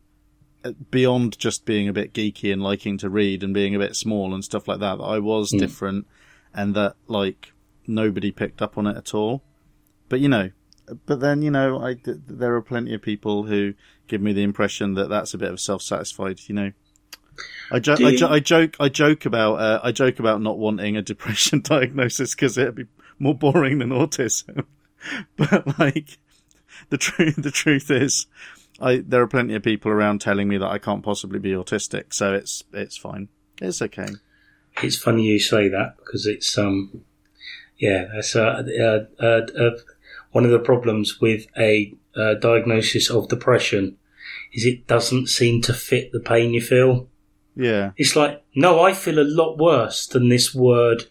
uh, 0.65 0.71
beyond 0.91 1.37
just 1.39 1.65
being 1.65 1.87
a 1.87 1.93
bit 1.93 2.13
geeky 2.13 2.51
and 2.51 2.61
liking 2.61 2.97
to 2.99 3.09
read 3.09 3.43
and 3.43 3.53
being 3.53 3.75
a 3.75 3.79
bit 3.79 3.95
small 3.95 4.33
and 4.33 4.43
stuff 4.43 4.67
like 4.67 4.79
that. 4.79 4.97
That 4.97 5.03
I 5.03 5.19
was 5.19 5.51
Mm. 5.51 5.59
different 5.59 6.07
and 6.53 6.75
that 6.75 6.95
like 7.07 7.53
nobody 7.87 8.31
picked 8.31 8.61
up 8.61 8.77
on 8.77 8.87
it 8.87 8.97
at 8.97 9.13
all. 9.13 9.43
But 10.09 10.19
you 10.19 10.29
know, 10.29 10.51
but 11.05 11.19
then 11.21 11.41
you 11.41 11.51
know, 11.51 11.79
I 11.79 11.95
there 12.03 12.55
are 12.55 12.61
plenty 12.61 12.93
of 12.93 13.01
people 13.01 13.43
who 13.43 13.73
give 14.07 14.21
me 14.21 14.33
the 14.33 14.43
impression 14.43 14.95
that 14.95 15.09
that's 15.09 15.33
a 15.33 15.37
bit 15.37 15.51
of 15.51 15.59
self-satisfied. 15.59 16.41
You 16.47 16.55
know, 16.55 16.71
I, 17.71 17.79
jo- 17.79 17.95
Do 17.95 18.07
I, 18.07 18.15
jo- 18.15 18.27
I 18.29 18.39
joke, 18.39 18.75
I 18.79 18.89
joke 18.89 19.25
about, 19.25 19.55
uh, 19.55 19.79
I 19.81 19.91
joke 19.91 20.19
about 20.19 20.41
not 20.41 20.57
wanting 20.59 20.97
a 20.97 21.01
depression 21.01 21.61
diagnosis 21.63 22.35
because 22.35 22.57
it'd 22.57 22.75
be 22.75 22.85
more 23.23 23.35
boring 23.35 23.79
than 23.79 23.89
autism. 23.89 24.65
but 25.37 25.79
like, 25.79 26.17
the 26.89 26.97
truth, 26.97 27.35
the 27.37 27.51
truth 27.51 27.89
is, 27.89 28.27
I 28.79 28.97
there 28.97 29.21
are 29.21 29.27
plenty 29.27 29.55
of 29.55 29.63
people 29.63 29.91
around 29.91 30.21
telling 30.21 30.47
me 30.47 30.57
that 30.57 30.69
I 30.69 30.77
can't 30.77 31.03
possibly 31.03 31.39
be 31.39 31.51
autistic, 31.51 32.13
so 32.13 32.33
it's 32.33 32.63
it's 32.73 32.97
fine, 32.97 33.29
it's 33.61 33.81
okay. 33.81 34.09
It's 34.81 34.97
funny 34.97 35.23
you 35.23 35.39
say 35.39 35.69
that 35.69 35.95
because 35.97 36.25
it's 36.25 36.57
um, 36.57 37.03
yeah, 37.77 38.05
that's 38.13 38.35
uh, 38.35 38.63
uh, 38.79 39.23
uh, 39.23 39.41
uh, 39.57 39.77
one 40.31 40.45
of 40.45 40.51
the 40.51 40.59
problems 40.59 41.19
with 41.21 41.45
a 41.57 41.93
uh, 42.15 42.35
diagnosis 42.35 43.09
of 43.09 43.29
depression 43.29 43.97
is 44.51 44.65
it 44.65 44.87
doesn't 44.87 45.27
seem 45.27 45.61
to 45.61 45.73
fit 45.73 46.11
the 46.11 46.19
pain 46.19 46.53
you 46.53 46.61
feel. 46.61 47.07
Yeah, 47.55 47.91
It's 47.97 48.15
like, 48.15 48.43
no, 48.55 48.81
I 48.81 48.93
feel 48.93 49.19
a 49.19 49.21
lot 49.21 49.57
worse 49.57 50.07
than 50.07 50.29
this 50.29 50.55
word 50.55 51.03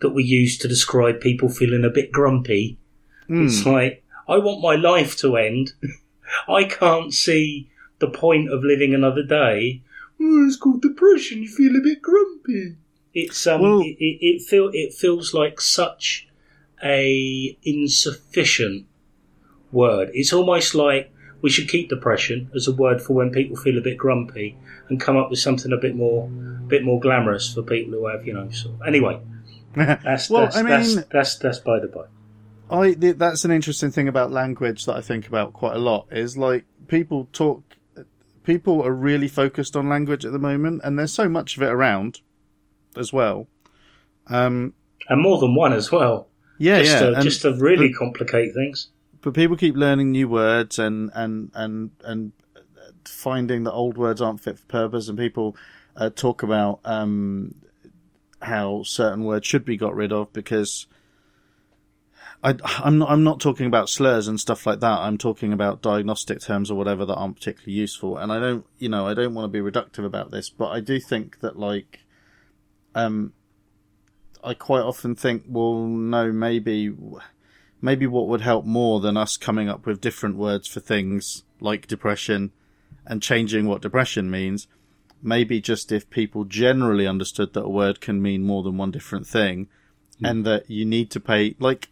that 0.00 0.10
we 0.10 0.24
use 0.24 0.58
to 0.58 0.68
describe 0.68 1.20
people 1.20 1.48
feeling 1.48 1.84
a 1.84 1.90
bit 1.90 2.10
grumpy. 2.12 2.78
Hmm. 3.26 3.46
It's 3.46 3.64
like, 3.66 4.04
I 4.28 4.38
want 4.38 4.62
my 4.62 4.74
life 4.76 5.16
to 5.18 5.36
end. 5.36 5.72
I 6.48 6.64
can't 6.64 7.12
see 7.12 7.68
the 7.98 8.08
point 8.08 8.50
of 8.52 8.62
living 8.64 8.94
another 8.94 9.22
day. 9.22 9.82
Oh, 10.20 10.46
it's 10.46 10.56
called 10.56 10.82
depression. 10.82 11.42
You 11.42 11.48
feel 11.48 11.76
a 11.76 11.80
bit 11.80 12.00
grumpy. 12.02 12.76
It's 13.14 13.46
um, 13.46 13.62
Well- 13.62 13.80
it, 13.80 13.96
it, 13.98 14.18
it 14.20 14.42
feel 14.42 14.70
it 14.72 14.94
feels 14.94 15.34
like 15.34 15.60
such 15.60 16.28
a 16.82 17.56
insufficient 17.62 18.86
word. 19.72 20.10
It's 20.14 20.32
almost 20.32 20.74
like 20.74 21.12
we 21.42 21.50
should 21.50 21.68
keep 21.68 21.88
depression 21.88 22.50
as 22.54 22.68
a 22.68 22.72
word 22.72 23.00
for 23.00 23.14
when 23.14 23.30
people 23.30 23.56
feel 23.56 23.78
a 23.78 23.82
bit 23.82 23.96
grumpy, 23.98 24.56
and 24.88 25.00
come 25.00 25.16
up 25.16 25.30
with 25.30 25.38
something 25.38 25.72
a 25.72 25.76
bit 25.76 25.94
more, 25.94 26.28
bit 26.68 26.84
more 26.84 27.00
glamorous 27.00 27.52
for 27.52 27.62
people 27.62 27.92
who 27.92 28.06
have, 28.06 28.26
you 28.26 28.32
know. 28.34 28.48
Sort 28.50 28.74
of. 28.74 28.82
Anyway, 28.86 29.20
that's 29.74 30.30
well, 30.30 30.42
that's, 30.42 30.56
I 30.56 30.62
mean, 30.62 30.70
that's, 30.70 30.94
that's 31.06 31.38
that's 31.38 31.58
by 31.58 31.78
the 31.80 31.88
by. 31.88 32.04
I 32.70 32.94
th- 32.94 33.16
that's 33.16 33.44
an 33.44 33.50
interesting 33.50 33.90
thing 33.90 34.08
about 34.08 34.30
language 34.30 34.84
that 34.86 34.96
I 34.96 35.00
think 35.00 35.26
about 35.26 35.52
quite 35.52 35.74
a 35.74 35.78
lot. 35.78 36.06
Is 36.10 36.36
like 36.36 36.64
people 36.88 37.28
talk, 37.32 37.62
people 38.44 38.82
are 38.82 38.92
really 38.92 39.28
focused 39.28 39.76
on 39.76 39.88
language 39.88 40.24
at 40.24 40.32
the 40.32 40.38
moment, 40.38 40.82
and 40.84 40.98
there's 40.98 41.12
so 41.12 41.28
much 41.28 41.56
of 41.56 41.62
it 41.62 41.68
around, 41.70 42.20
as 42.96 43.12
well. 43.12 43.48
Um, 44.28 44.74
and 45.08 45.20
more 45.20 45.38
than 45.38 45.54
one 45.54 45.72
as 45.72 45.90
well. 45.90 46.28
Yeah, 46.58 46.82
just 46.82 47.02
yeah, 47.02 47.10
to, 47.10 47.22
just 47.22 47.42
to 47.42 47.54
really 47.54 47.92
complicate 47.92 48.54
things. 48.54 48.88
but 49.22 49.34
people 49.34 49.56
keep 49.56 49.74
learning 49.76 50.10
new 50.10 50.28
words 50.28 50.78
and 50.78 51.10
and 51.14 51.50
and 51.54 51.90
and 52.04 52.32
finding 53.04 53.64
that 53.64 53.72
old 53.72 53.96
words 53.96 54.20
aren't 54.20 54.40
fit 54.40 54.58
for 54.58 54.66
purpose, 54.66 55.08
and 55.08 55.18
people 55.18 55.56
uh, 55.96 56.10
talk 56.10 56.42
about 56.42 56.80
um, 56.84 57.54
how 58.42 58.82
certain 58.82 59.24
words 59.24 59.46
should 59.46 59.64
be 59.64 59.76
got 59.76 59.94
rid 59.94 60.12
of 60.12 60.32
because. 60.32 60.86
I, 62.42 62.54
I'm 62.82 62.96
not. 62.96 63.10
I'm 63.10 63.22
not 63.22 63.38
talking 63.38 63.66
about 63.66 63.90
slurs 63.90 64.26
and 64.26 64.40
stuff 64.40 64.66
like 64.66 64.80
that. 64.80 65.00
I'm 65.00 65.18
talking 65.18 65.52
about 65.52 65.82
diagnostic 65.82 66.40
terms 66.40 66.70
or 66.70 66.74
whatever 66.74 67.04
that 67.04 67.14
aren't 67.14 67.36
particularly 67.36 67.74
useful. 67.74 68.16
And 68.16 68.32
I 68.32 68.40
don't, 68.40 68.64
you 68.78 68.88
know, 68.88 69.06
I 69.06 69.12
don't 69.12 69.34
want 69.34 69.52
to 69.52 69.62
be 69.62 69.70
reductive 69.70 70.06
about 70.06 70.30
this, 70.30 70.48
but 70.48 70.68
I 70.68 70.80
do 70.80 70.98
think 70.98 71.40
that, 71.40 71.58
like, 71.58 72.00
um, 72.94 73.34
I 74.42 74.54
quite 74.54 74.80
often 74.80 75.14
think, 75.14 75.44
well, 75.46 75.84
no, 75.84 76.32
maybe, 76.32 76.94
maybe 77.82 78.06
what 78.06 78.28
would 78.28 78.40
help 78.40 78.64
more 78.64 79.00
than 79.00 79.16
us 79.16 79.36
coming 79.36 79.68
up 79.68 79.84
with 79.84 80.00
different 80.00 80.36
words 80.36 80.66
for 80.66 80.80
things 80.80 81.44
like 81.60 81.86
depression 81.86 82.52
and 83.06 83.22
changing 83.22 83.66
what 83.66 83.82
depression 83.82 84.30
means. 84.30 84.66
Maybe 85.22 85.60
just 85.60 85.92
if 85.92 86.08
people 86.08 86.44
generally 86.44 87.06
understood 87.06 87.52
that 87.54 87.64
a 87.64 87.68
word 87.68 88.00
can 88.00 88.22
mean 88.22 88.44
more 88.44 88.62
than 88.62 88.78
one 88.78 88.90
different 88.90 89.26
thing 89.26 89.68
and 90.22 90.44
that 90.46 90.70
you 90.70 90.84
need 90.84 91.10
to 91.10 91.20
pay, 91.20 91.56
like, 91.58 91.88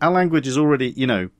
our 0.00 0.10
language 0.10 0.46
is 0.46 0.58
already, 0.58 0.90
you 0.90 1.06
know, 1.06 1.30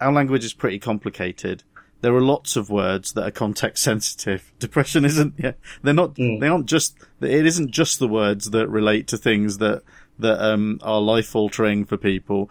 our 0.00 0.12
language 0.12 0.44
is 0.44 0.52
pretty 0.52 0.78
complicated. 0.78 1.62
There 2.00 2.14
are 2.14 2.20
lots 2.20 2.56
of 2.56 2.68
words 2.68 3.12
that 3.12 3.26
are 3.26 3.30
context 3.30 3.82
sensitive. 3.84 4.52
Depression 4.58 5.04
isn't, 5.04 5.34
yeah, 5.38 5.52
they're 5.82 5.94
not, 5.94 6.16
they 6.16 6.48
aren't 6.48 6.66
just, 6.66 6.96
it 7.20 7.46
isn't 7.46 7.70
just 7.70 7.98
the 7.98 8.08
words 8.08 8.50
that 8.50 8.68
relate 8.68 9.06
to 9.08 9.16
things 9.16 9.58
that, 9.58 9.82
that, 10.18 10.44
um, 10.44 10.80
are 10.82 11.00
life 11.00 11.34
altering 11.36 11.84
for 11.84 11.96
people. 11.96 12.50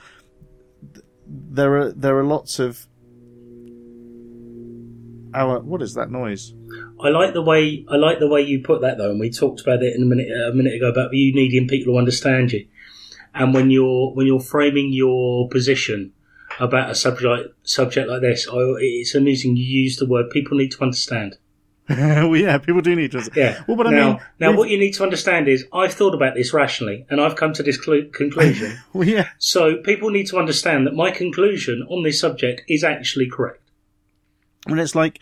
There 1.27 1.77
are, 1.77 1.91
there 1.91 2.17
are 2.17 2.23
lots 2.23 2.59
of, 2.59 2.87
our, 5.33 5.59
what 5.59 5.81
is 5.81 5.93
that 5.93 6.11
noise? 6.11 6.53
I 7.03 7.09
like 7.09 7.33
the 7.33 7.41
way 7.41 7.85
I 7.89 7.95
like 7.95 8.19
the 8.19 8.27
way 8.27 8.41
you 8.41 8.61
put 8.61 8.81
that 8.81 8.97
though, 8.97 9.11
and 9.11 9.19
we 9.19 9.29
talked 9.29 9.61
about 9.61 9.81
it 9.83 9.95
in 9.95 10.03
a 10.03 10.05
minute 10.05 10.27
a 10.29 10.53
minute 10.53 10.73
ago 10.73 10.89
about 10.89 11.13
you 11.13 11.33
needing 11.33 11.67
people 11.67 11.93
to 11.93 11.97
understand 11.97 12.51
you, 12.51 12.67
and 13.33 13.53
when 13.53 13.71
you're 13.71 14.11
when 14.13 14.27
you're 14.27 14.39
framing 14.39 14.93
your 14.93 15.49
position 15.49 16.13
about 16.59 16.89
a 16.89 16.95
subject 16.95 17.53
subject 17.63 18.09
like 18.09 18.21
this, 18.21 18.47
I, 18.47 18.55
it's 18.79 19.15
amusing 19.15 19.55
you 19.57 19.63
use 19.63 19.97
the 19.97 20.05
word 20.05 20.29
people 20.29 20.57
need 20.57 20.71
to 20.71 20.81
understand. 20.81 21.37
well, 21.89 22.37
yeah, 22.37 22.57
people 22.57 22.81
do 22.81 22.95
need 22.95 23.11
to. 23.11 23.29
Yeah. 23.35 23.63
Well, 23.67 23.75
but 23.75 23.87
I 23.87 23.91
now, 23.91 24.09
mean, 24.09 24.19
now 24.39 24.55
what 24.55 24.69
you 24.69 24.77
need 24.77 24.93
to 24.93 25.03
understand 25.03 25.47
is 25.47 25.65
I've 25.73 25.93
thought 25.93 26.13
about 26.13 26.35
this 26.35 26.53
rationally, 26.53 27.05
and 27.09 27.19
I've 27.19 27.35
come 27.35 27.53
to 27.53 27.63
this 27.63 27.77
clu- 27.77 28.09
conclusion. 28.09 28.77
well, 28.93 29.07
yeah, 29.07 29.29
so 29.39 29.77
people 29.77 30.09
need 30.09 30.27
to 30.27 30.37
understand 30.37 30.87
that 30.87 30.93
my 30.93 31.11
conclusion 31.11 31.85
on 31.89 32.03
this 32.03 32.19
subject 32.19 32.61
is 32.69 32.83
actually 32.83 33.29
correct. 33.29 33.61
and 34.67 34.79
it's 34.79 34.95
like 34.95 35.19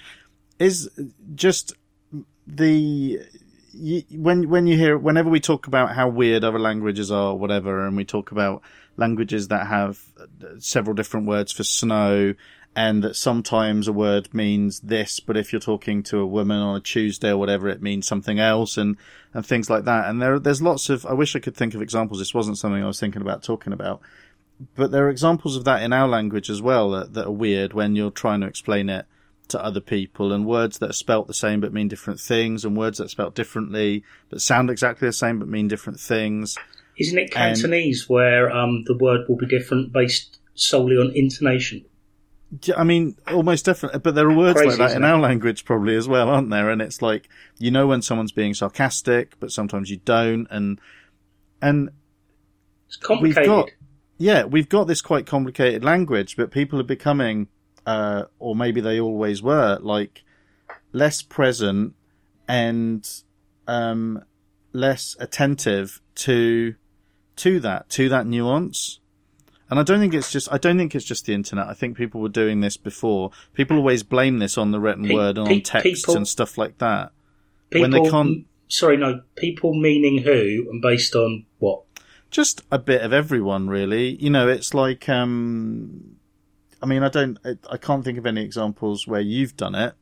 is 0.60 0.90
just 1.36 1.74
the 2.46 3.20
when 4.12 4.50
when 4.50 4.68
you 4.68 4.78
hear 4.78 4.98
whenever 4.98 5.30
we 5.30 5.40
talk 5.40 5.68
about 5.68 5.96
how 5.96 6.08
weird 6.08 6.44
other 6.44 6.60
languages 6.60 7.12
are 7.12 7.32
or 7.32 7.40
whatever 7.40 7.86
and 7.86 7.96
we 7.96 8.04
talk 8.04 8.32
about 8.32 8.62
languages 8.98 9.48
that 9.48 9.68
have 9.68 10.04
uh, 10.20 10.26
several 10.60 10.94
different 10.94 11.26
words 11.28 11.52
for 11.52 11.64
snow 11.64 12.34
and 12.76 13.04
that 13.04 13.16
sometimes 13.16 13.88
a 13.88 13.94
word 13.94 14.34
means 14.34 14.82
this 14.82 15.20
but 15.20 15.38
if 15.38 15.54
you're 15.54 15.62
talking 15.62 16.04
to 16.04 16.20
a 16.20 16.28
woman 16.28 16.58
on 16.58 16.76
a 16.76 16.82
Tuesday 16.82 17.30
or 17.30 17.38
whatever 17.38 17.70
it 17.70 17.82
means 17.82 18.06
something 18.06 18.40
else 18.40 18.78
and 18.78 18.98
and 19.34 19.46
things 19.46 19.70
like 19.70 19.86
that. 19.86 20.10
And 20.10 20.22
there 20.22 20.40
there's 20.40 20.62
lots 20.62 20.90
of 20.90 21.06
I 21.06 21.14
wish 21.14 21.36
I 21.36 21.40
could 21.40 21.56
think 21.56 21.74
of 21.74 21.82
examples. 21.82 22.20
This 22.20 22.34
wasn't 22.34 22.58
something 22.58 22.84
I 22.84 22.88
was 22.88 23.00
thinking 23.00 23.22
about 23.22 23.44
talking 23.44 23.74
about. 23.74 24.02
But 24.76 24.92
there 24.92 25.06
are 25.06 25.10
examples 25.10 25.56
of 25.56 25.64
that 25.66 25.84
in 25.84 25.94
our 25.94 26.08
language 26.08 26.50
as 26.50 26.62
well 26.62 26.90
that, 26.92 27.14
that 27.14 27.28
are 27.28 27.32
weird 27.32 27.74
when 27.74 27.96
you're 27.96 28.12
trying 28.12 28.42
to 28.42 28.48
explain 28.48 28.90
it 28.90 29.06
to 29.50 29.64
other 29.64 29.80
people 29.82 30.32
and 30.34 30.46
words 30.46 30.78
that 30.80 30.90
are 30.92 30.94
spelt 30.94 31.28
the 31.28 31.34
same 31.34 31.60
but 31.60 31.74
mean 31.74 31.88
different 31.88 32.20
things 32.20 32.64
and 32.66 32.76
words 32.78 32.98
that 32.98 33.06
are 33.06 33.10
spelt 33.10 33.36
differently 33.36 34.04
but 34.30 34.42
sound 34.42 34.70
exactly 34.70 35.08
the 35.08 35.14
same 35.14 35.40
but 35.40 35.48
mean 35.48 35.68
different 35.68 36.00
things. 36.00 36.56
Isn't 36.98 37.18
it 37.18 37.24
And- 37.24 37.32
Cantonese 37.56 38.10
where 38.10 38.50
um, 38.52 38.84
the 38.86 38.98
word 38.98 39.22
will 39.28 39.38
be 39.38 39.46
different 39.48 39.92
based 39.94 40.40
solely 40.56 40.96
on 40.98 41.12
intonation? 41.16 41.86
I 42.76 42.84
mean, 42.84 43.16
almost 43.28 43.66
definitely, 43.66 44.00
but 44.00 44.16
there 44.16 44.28
are 44.28 44.36
words 44.36 44.58
Crazy, 44.58 44.70
like 44.70 44.90
that 44.90 44.96
in 44.98 45.04
it? 45.04 45.08
our 45.08 45.20
language 45.20 45.66
probably 45.66 45.96
as 45.96 46.08
well, 46.08 46.30
aren't 46.30 46.50
there? 46.50 46.72
And 46.72 46.82
it's 46.82 47.00
like, 47.00 47.30
you 47.60 47.70
know 47.70 47.86
when 47.86 48.02
someone's 48.02 48.32
being 48.32 48.56
sarcastic, 48.56 49.40
but 49.40 49.52
sometimes 49.52 49.92
you 49.92 49.98
don't 50.04 50.48
and, 50.50 50.80
and 51.62 51.90
It's 52.88 52.98
complicated. 52.98 53.46
got- 53.46 53.70
yeah, 54.18 54.46
we've 54.46 54.68
got 54.68 54.86
this 54.88 55.00
quite 55.02 55.26
complicated 55.28 55.84
language, 55.84 56.36
but 56.36 56.50
people 56.52 56.80
are 56.80 56.84
becoming, 56.84 57.48
uh, 57.90 58.26
or 58.38 58.56
maybe 58.56 58.82
they 58.82 59.00
always 59.00 59.42
were, 59.42 59.80
like 59.82 60.24
less 60.92 61.24
present 61.24 61.96
and 62.48 63.10
um, 63.68 64.24
less 64.74 65.16
attentive 65.20 66.00
to 66.14 66.76
to 67.36 67.60
that 67.62 67.90
to 67.90 68.08
that 68.10 68.28
nuance. 68.28 69.00
And 69.72 69.80
I 69.80 69.84
don't 69.84 70.00
think 70.00 70.14
it's 70.14 70.32
just 70.32 70.52
I 70.52 70.60
don't 70.60 70.78
think 70.78 70.94
it's 70.94 71.06
just 71.06 71.26
the 71.26 71.34
internet. 71.34 71.68
I 71.68 71.74
think 71.74 71.98
people 71.98 72.22
were 72.22 72.30
doing 72.30 72.62
this 72.62 72.78
before. 72.78 73.32
People 73.54 73.78
always 73.78 74.04
blame 74.04 74.38
this 74.38 74.56
on 74.56 74.70
the 74.70 74.80
written 74.80 75.08
Pe- 75.08 75.14
word 75.16 75.40
and 75.40 75.48
pe- 75.48 75.56
on 75.56 75.62
texts 75.62 76.02
people- 76.02 76.18
and 76.18 76.28
stuff 76.28 76.60
like 76.60 76.78
that. 76.78 77.12
people, 77.72 77.82
when 77.82 77.92
they 77.92 78.10
can't- 78.10 78.46
Sorry, 78.68 78.98
no. 78.98 79.22
People 79.36 79.74
meaning 79.74 80.20
who 80.20 80.68
and 80.70 80.80
based 80.80 81.16
on 81.16 81.46
what? 81.58 81.82
just 82.32 82.62
a 82.72 82.78
bit 82.78 83.02
of 83.02 83.12
everyone 83.12 83.68
really 83.68 84.10
you 84.24 84.30
know 84.30 84.48
it's 84.48 84.76
like 84.76 85.10
um 85.10 86.19
i 86.82 86.86
mean 86.86 87.04
i 87.04 87.10
don't 87.10 87.38
I, 87.46 87.56
I 87.72 87.78
can't 87.78 88.04
think 88.04 88.18
of 88.18 88.26
any 88.26 88.42
examples 88.44 89.08
where 89.08 89.22
you've 89.22 89.56
done 89.58 89.76
it 89.76 89.94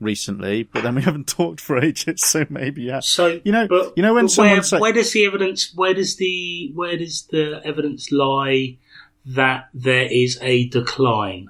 recently 0.00 0.62
but 0.62 0.82
then 0.82 0.94
we 0.94 1.02
haven't 1.08 1.26
talked 1.26 1.60
for 1.60 1.78
ages 1.78 2.20
so 2.22 2.46
maybe 2.48 2.82
yeah 2.82 3.00
So 3.00 3.40
You 3.44 3.52
know- 3.52 3.68
but, 3.68 3.92
you 3.96 4.02
know 4.02 4.14
when 4.14 4.28
someone 4.28 4.54
where, 4.54 4.62
say- 4.62 4.78
where 4.78 4.92
does 4.92 5.12
the 5.12 5.24
evidence? 5.26 5.72
Where 5.74 5.94
does 5.94 6.16
the 6.16 6.70
where 6.74 6.96
does 6.96 7.26
the 7.30 7.60
evidence 7.64 8.12
lie 8.12 8.78
that 9.26 9.68
there 9.74 10.06
is 10.10 10.38
a 10.40 10.68
decline? 10.68 11.48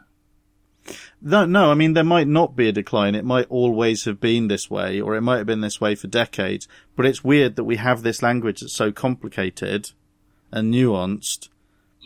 no 1.20 1.44
no 1.44 1.70
i 1.70 1.74
mean 1.74 1.92
there 1.92 2.04
might 2.04 2.28
not 2.28 2.56
be 2.56 2.68
a 2.68 2.72
decline 2.72 3.14
it 3.14 3.24
might 3.24 3.46
always 3.50 4.04
have 4.06 4.20
been 4.20 4.48
this 4.48 4.70
way 4.70 5.00
or 5.00 5.14
it 5.16 5.20
might 5.20 5.36
have 5.38 5.46
been 5.46 5.60
this 5.60 5.80
way 5.80 5.94
for 5.94 6.06
decades 6.06 6.66
but 6.96 7.04
it's 7.04 7.22
weird 7.24 7.56
that 7.56 7.64
we 7.64 7.76
have 7.76 8.02
this 8.02 8.22
language 8.22 8.60
that's 8.60 8.72
so 8.72 8.90
complicated 8.92 9.90
and 10.52 10.72
nuanced 10.72 11.48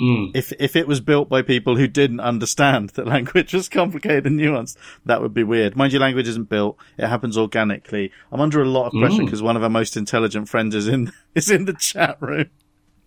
Mm. 0.01 0.31
if 0.35 0.53
if 0.59 0.75
it 0.75 0.89
was 0.89 1.01
built 1.01 1.29
by 1.29 1.43
people 1.43 1.77
who 1.77 1.87
didn't 1.87 2.21
understand 2.21 2.91
that 2.91 3.07
language 3.17 3.53
was 3.53 3.69
complicated 3.69 4.27
and 4.27 4.41
nuanced, 4.41 4.77
that 5.05 5.21
would 5.21 5.35
be 5.35 5.45
weird. 5.45 5.77
Mind 5.77 5.93
you, 5.93 5.99
language 5.99 6.27
isn't 6.29 6.49
built; 6.49 6.79
it 6.97 7.07
happens 7.09 7.37
organically. 7.37 8.11
I'm 8.31 8.41
under 8.41 8.63
a 8.63 8.69
lot 8.69 8.87
of 8.87 8.93
pressure 8.93 9.21
Mm. 9.23 9.27
because 9.27 9.43
one 9.43 9.57
of 9.57 9.63
our 9.63 9.69
most 9.69 9.97
intelligent 9.97 10.49
friends 10.49 10.75
is 10.75 10.89
in 10.89 11.13
is 11.35 11.51
in 11.51 11.67
the 11.67 11.75
chat 11.75 12.17
room, 12.21 12.49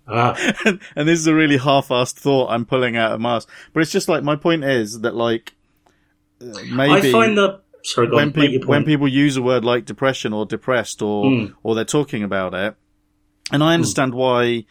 Ah, 0.07 0.35
and, 0.65 0.79
and 0.95 1.07
this 1.07 1.17
is 1.17 1.25
a 1.25 1.33
really 1.33 1.57
half-assed 1.57 2.13
thought 2.13 2.51
I'm 2.51 2.65
pulling 2.65 2.95
out 2.95 3.13
of 3.13 3.19
my 3.19 3.37
ass. 3.37 3.47
But 3.73 3.79
it's 3.79 3.91
just 3.91 4.07
like 4.07 4.21
my 4.23 4.35
point 4.35 4.63
is 4.63 4.99
that 5.01 5.15
like 5.15 5.53
uh, 6.39 6.45
maybe 6.71 7.09
I 7.09 7.11
find 7.11 7.35
the 7.35 7.61
sorry, 7.83 8.09
when, 8.09 8.27
on, 8.27 8.31
peop 8.33 8.65
when 8.65 8.83
people 8.85 9.07
use 9.07 9.37
a 9.37 9.41
word 9.41 9.65
like 9.65 9.85
depression 9.85 10.33
or 10.33 10.45
depressed 10.45 11.01
or 11.01 11.25
Mm. 11.25 11.53
or 11.63 11.73
they're 11.73 11.83
talking 11.83 12.21
about 12.21 12.53
it, 12.53 12.75
and 13.51 13.63
I 13.63 13.73
understand 13.73 14.13
why. 14.13 14.65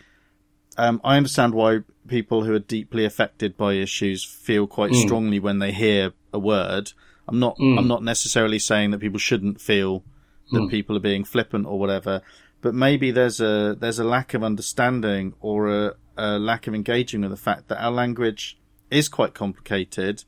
Um, 0.76 1.00
I 1.04 1.16
understand 1.16 1.54
why 1.54 1.80
people 2.08 2.44
who 2.44 2.54
are 2.54 2.58
deeply 2.58 3.04
affected 3.04 3.56
by 3.56 3.74
issues 3.74 4.24
feel 4.24 4.66
quite 4.66 4.92
Mm. 4.92 5.02
strongly 5.02 5.38
when 5.38 5.58
they 5.58 5.72
hear 5.72 6.12
a 6.32 6.38
word. 6.38 6.92
I'm 7.26 7.38
not. 7.38 7.56
Mm. 7.58 7.78
I'm 7.78 7.88
not 7.88 8.02
necessarily 8.02 8.58
saying 8.58 8.90
that 8.90 9.00
people 9.00 9.18
shouldn't 9.18 9.60
feel 9.60 10.04
that 10.52 10.60
Mm. 10.60 10.70
people 10.70 10.96
are 10.96 11.00
being 11.00 11.24
flippant 11.24 11.66
or 11.66 11.78
whatever, 11.78 12.20
but 12.60 12.74
maybe 12.74 13.10
there's 13.10 13.40
a 13.40 13.74
there's 13.78 13.98
a 13.98 14.04
lack 14.04 14.34
of 14.34 14.44
understanding 14.44 15.34
or 15.40 15.68
a, 15.70 15.94
a 16.16 16.38
lack 16.38 16.66
of 16.66 16.74
engaging 16.74 17.22
with 17.22 17.30
the 17.30 17.36
fact 17.36 17.68
that 17.68 17.82
our 17.82 17.90
language 17.90 18.58
is 18.90 19.08
quite 19.08 19.32
complicated, 19.34 20.24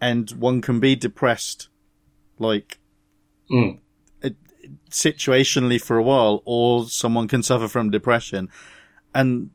and 0.00 0.30
one 0.32 0.60
can 0.60 0.80
be 0.80 0.96
depressed, 0.96 1.68
like 2.38 2.78
Mm. 3.50 3.78
situationally 4.90 5.80
for 5.80 5.96
a 5.98 6.02
while, 6.02 6.42
or 6.44 6.86
someone 6.88 7.28
can 7.28 7.42
suffer 7.42 7.68
from 7.68 7.90
depression. 7.90 8.48
And 9.14 9.50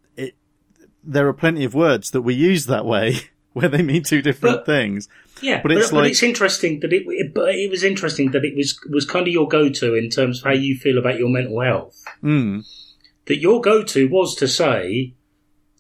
there 1.04 1.28
are 1.28 1.34
plenty 1.34 1.64
of 1.64 1.74
words 1.74 2.12
that 2.12 2.22
we 2.22 2.34
use 2.34 2.66
that 2.68 2.86
way 2.86 3.18
where 3.54 3.68
they 3.70 3.82
mean 3.82 4.04
two 4.04 4.22
different 4.22 4.58
But- 4.58 4.66
things. 4.66 5.08
Yeah, 5.42 5.62
But 5.62 5.70
but, 5.70 5.78
it's 5.78 5.92
but 5.92 5.98
like- 6.02 6.12
it's 6.12 6.22
interesting 6.24 6.82
that 6.82 6.92
it, 6.92 7.04
it. 7.08 7.34
But 7.34 7.56
it 7.56 7.70
was 7.72 7.82
interesting 7.84 8.32
that 8.32 8.44
it 8.44 8.56
was 8.58 8.78
was 8.90 9.06
kind 9.06 9.26
of 9.26 9.32
your 9.34 9.48
go 9.48 9.70
to 9.70 9.96
in 9.96 10.10
terms 10.10 10.40
of 10.40 10.44
how 10.46 10.52
you 10.52 10.76
feel 10.78 10.98
about 10.98 11.18
your 11.18 11.30
mental 11.30 11.62
health. 11.62 12.04
Mm. 12.22 12.66
That 13.28 13.38
your 13.38 13.62
go 13.62 13.82
to 13.84 14.08
was 14.10 14.36
to 14.36 14.48
say 14.50 15.14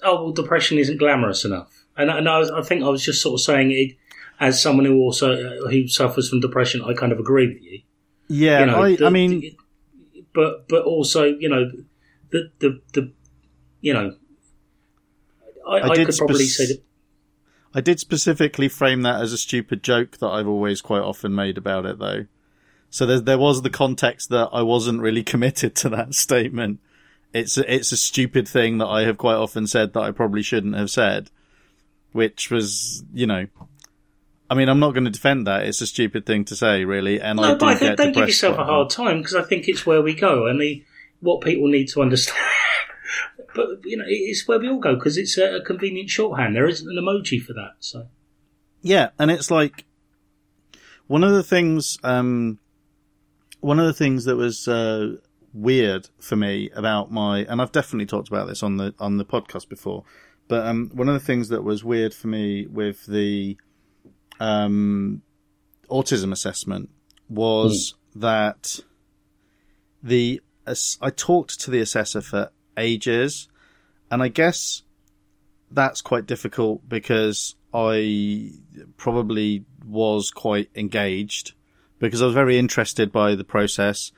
oh 0.02 0.24
well, 0.24 0.32
depression 0.32 0.78
isn't 0.78 0.98
glamorous 0.98 1.44
enough, 1.44 1.84
and 1.98 2.10
and 2.10 2.30
I, 2.30 2.38
was, 2.40 2.50
I 2.50 2.62
think 2.62 2.84
I 2.84 2.88
was 2.88 3.04
just 3.04 3.22
sort 3.22 3.34
of 3.34 3.42
saying 3.42 3.72
it 3.72 3.98
as 4.40 4.62
someone 4.62 4.86
who 4.86 4.96
also 5.00 5.34
uh, 5.34 5.68
who 5.70 5.90
suffers 5.90 6.30
from 6.30 6.40
depression. 6.40 6.82
I 6.82 6.94
kind 6.94 7.12
of 7.12 7.20
agree 7.20 7.48
with 7.48 7.62
you. 7.62 7.82
Yeah, 8.30 8.62
You 8.62 8.66
know, 8.68 8.82
I, 8.84 8.96
the- 8.96 9.06
I 9.08 9.10
mean, 9.10 9.42
the- 9.42 9.58
but 10.34 10.70
but 10.70 10.84
also 10.86 11.26
you 11.26 11.50
know 11.50 11.70
the 12.30 12.50
the 12.60 12.80
the 12.94 13.12
you 13.82 13.94
know 13.94 14.16
I, 15.70 15.78
I 15.78 15.90
I, 15.90 15.96
did 15.96 16.08
could 16.08 16.18
probably 16.18 16.46
spec- 16.46 16.68
say 16.68 16.74
that 16.74 16.84
I 17.74 17.82
did 17.82 18.00
specifically 18.00 18.68
frame 18.68 19.04
that 19.04 19.22
as 19.22 19.32
a 19.32 19.38
stupid 19.38 19.84
joke 19.84 20.18
that 20.18 20.28
I've 20.28 20.48
always 20.48 20.82
quite 20.82 21.02
often 21.02 21.36
made 21.36 21.58
about 21.58 21.86
it, 21.86 22.00
though. 22.00 22.26
So 22.90 23.06
there, 23.06 23.20
there 23.20 23.38
was 23.38 23.62
the 23.62 23.70
context 23.70 24.30
that 24.30 24.50
I 24.52 24.64
wasn't 24.64 25.02
really 25.02 25.24
committed 25.34 25.76
to 25.78 25.90
that 25.90 26.14
statement. 26.16 26.80
It's 27.32 27.58
a, 27.58 27.74
it's 27.74 27.92
a 27.92 27.98
stupid 27.98 28.48
thing 28.48 28.80
that 28.80 28.88
I 28.88 29.04
have 29.04 29.20
quite 29.20 29.36
often 29.36 29.68
said 29.68 29.94
that 29.94 30.02
I 30.02 30.12
probably 30.12 30.42
shouldn't 30.42 30.76
have 30.76 30.90
said, 30.90 31.30
which 32.12 32.50
was, 32.50 33.04
you 33.14 33.28
know, 33.28 33.46
I 34.50 34.56
mean, 34.56 34.68
I'm 34.68 34.80
not 34.80 34.96
going 34.96 35.06
to 35.06 35.12
defend 35.12 35.46
that. 35.46 35.68
It's 35.68 35.80
a 35.82 35.86
stupid 35.86 36.26
thing 36.26 36.44
to 36.46 36.56
say, 36.56 36.86
really, 36.86 37.22
and 37.22 37.40
I 37.40 37.52
do 37.52 37.58
but 37.60 37.66
I 37.68 37.76
think 37.76 37.98
don't 37.98 38.14
give 38.14 38.28
yourself 38.28 38.58
a 38.58 38.66
hard 38.66 38.90
time 38.90 39.20
because 39.20 39.36
I 39.36 39.44
think 39.44 39.68
it's 39.68 39.86
where 39.86 40.02
we 40.02 40.16
go 40.16 40.48
and 40.48 40.60
the 40.60 40.84
what 41.20 41.42
people 41.42 41.68
need 41.68 41.90
to 41.90 42.02
understand. 42.02 42.40
But 43.60 43.86
you 43.86 43.98
know, 43.98 44.06
it's 44.08 44.48
where 44.48 44.60
we 44.60 44.70
all 44.70 44.80
go 44.80 44.96
because 44.96 45.18
it's 45.18 45.38
a, 45.38 45.58
a 45.58 45.62
convenient 45.62 46.10
shorthand. 46.10 46.56
There 46.56 46.68
isn't 46.68 46.88
an 46.88 47.04
emoji 47.04 47.42
for 47.42 47.54
that, 47.54 47.74
so. 47.80 48.08
Yeah, 48.82 49.10
and 49.20 49.30
it's 49.30 49.52
like 49.52 49.86
one 51.08 51.24
of 51.24 51.34
the 51.34 51.44
things. 51.44 51.98
Um, 52.04 52.60
one 53.62 53.80
of 53.80 53.86
the 53.86 53.94
things 53.94 54.24
that 54.24 54.38
was 54.38 54.68
uh, 54.70 55.18
weird 55.54 56.08
for 56.20 56.38
me 56.38 56.70
about 56.74 57.12
my, 57.12 57.40
and 57.40 57.62
I've 57.62 57.74
definitely 57.74 58.06
talked 58.06 58.30
about 58.30 58.48
this 58.48 58.64
on 58.64 58.78
the 58.78 58.94
on 59.00 59.18
the 59.18 59.26
podcast 59.26 59.68
before, 59.68 60.06
but 60.48 60.66
um, 60.66 60.92
one 60.94 61.10
of 61.10 61.14
the 61.14 61.20
things 61.20 61.50
that 61.50 61.64
was 61.64 61.84
weird 61.84 62.14
for 62.14 62.28
me 62.28 62.68
with 62.68 63.06
the 63.06 63.58
um, 64.40 65.22
autism 65.90 66.32
assessment 66.32 66.90
was 67.28 67.96
that 68.16 68.80
the 70.02 70.42
I 71.02 71.10
talked 71.10 71.60
to 71.62 71.72
the 71.72 71.80
assessor 71.80 72.22
for 72.22 72.52
ages, 72.78 73.49
and 74.12 74.22
I 74.24 74.28
guess 74.28 74.84
that's 75.72 76.02
quite 76.02 76.26
difficult 76.26 76.88
because 76.90 77.56
I 77.74 78.52
probably 78.98 79.66
was 79.86 80.32
quite 80.32 80.70
engaged 80.76 81.54
because 82.00 82.22
I 82.22 82.26
was 82.26 82.34
very 82.34 82.58
interested 82.58 83.12
by 83.12 83.36
the 83.36 83.44
process 83.44 84.12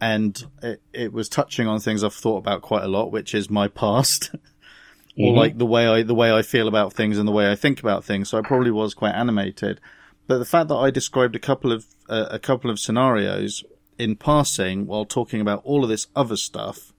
and 0.00 0.44
it, 0.62 0.80
it 0.92 1.12
was 1.12 1.28
touching 1.28 1.66
on 1.66 1.80
things 1.80 2.02
I've 2.02 2.14
thought 2.14 2.38
about 2.38 2.62
quite 2.62 2.84
a 2.84 2.88
lot, 2.88 3.12
which 3.12 3.34
is 3.34 3.50
my 3.50 3.68
past 3.68 4.30
or 5.18 5.32
Mhm. 5.32 5.36
like 5.36 5.58
the 5.58 5.66
way 5.66 5.86
I, 5.86 6.02
the 6.02 6.14
way 6.14 6.32
I 6.32 6.42
feel 6.42 6.68
about 6.68 6.92
things 6.92 7.18
and 7.18 7.26
the 7.26 7.32
way 7.32 7.50
I 7.50 7.54
think 7.56 7.80
about 7.80 8.04
things. 8.04 8.28
So 8.28 8.38
I 8.38 8.42
probably 8.42 8.70
was 8.70 8.94
quite 8.94 9.14
animated, 9.14 9.80
but 10.26 10.38
the 10.38 10.44
fact 10.44 10.68
that 10.68 10.76
I 10.76 10.90
described 10.90 11.34
a 11.36 11.40
couple 11.40 11.72
of, 11.72 11.86
uh, 12.08 12.26
a 12.30 12.38
couple 12.38 12.70
of 12.70 12.78
scenarios 12.78 13.64
in 13.98 14.14
passing 14.16 14.86
while 14.86 15.04
talking 15.04 15.40
about 15.40 15.60
all 15.64 15.82
of 15.82 15.90
this 15.90 16.06
other 16.14 16.36
stuff, 16.36 16.92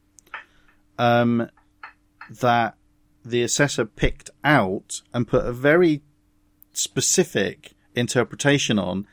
um, 0.97 1.49
that 2.30 2.75
the 3.25 3.43
assessor 3.43 3.86
picked 3.86 4.30
out 4.43 5.01
and 5.13 5.27
put 5.27 5.45
a 5.45 5.51
very 5.51 6.01
specific 6.73 7.73
interpretation 7.95 8.80
on 8.80 9.07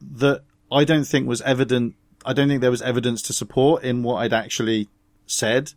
that 0.00 0.42
I 0.70 0.84
don't 0.84 1.04
think 1.04 1.26
was 1.26 1.42
evident. 1.42 1.94
I 2.24 2.32
don't 2.32 2.48
think 2.48 2.60
there 2.60 2.70
was 2.70 2.82
evidence 2.82 3.22
to 3.22 3.32
support 3.32 3.82
in 3.82 4.02
what 4.02 4.16
I'd 4.16 4.32
actually 4.32 4.88
said. 5.26 5.72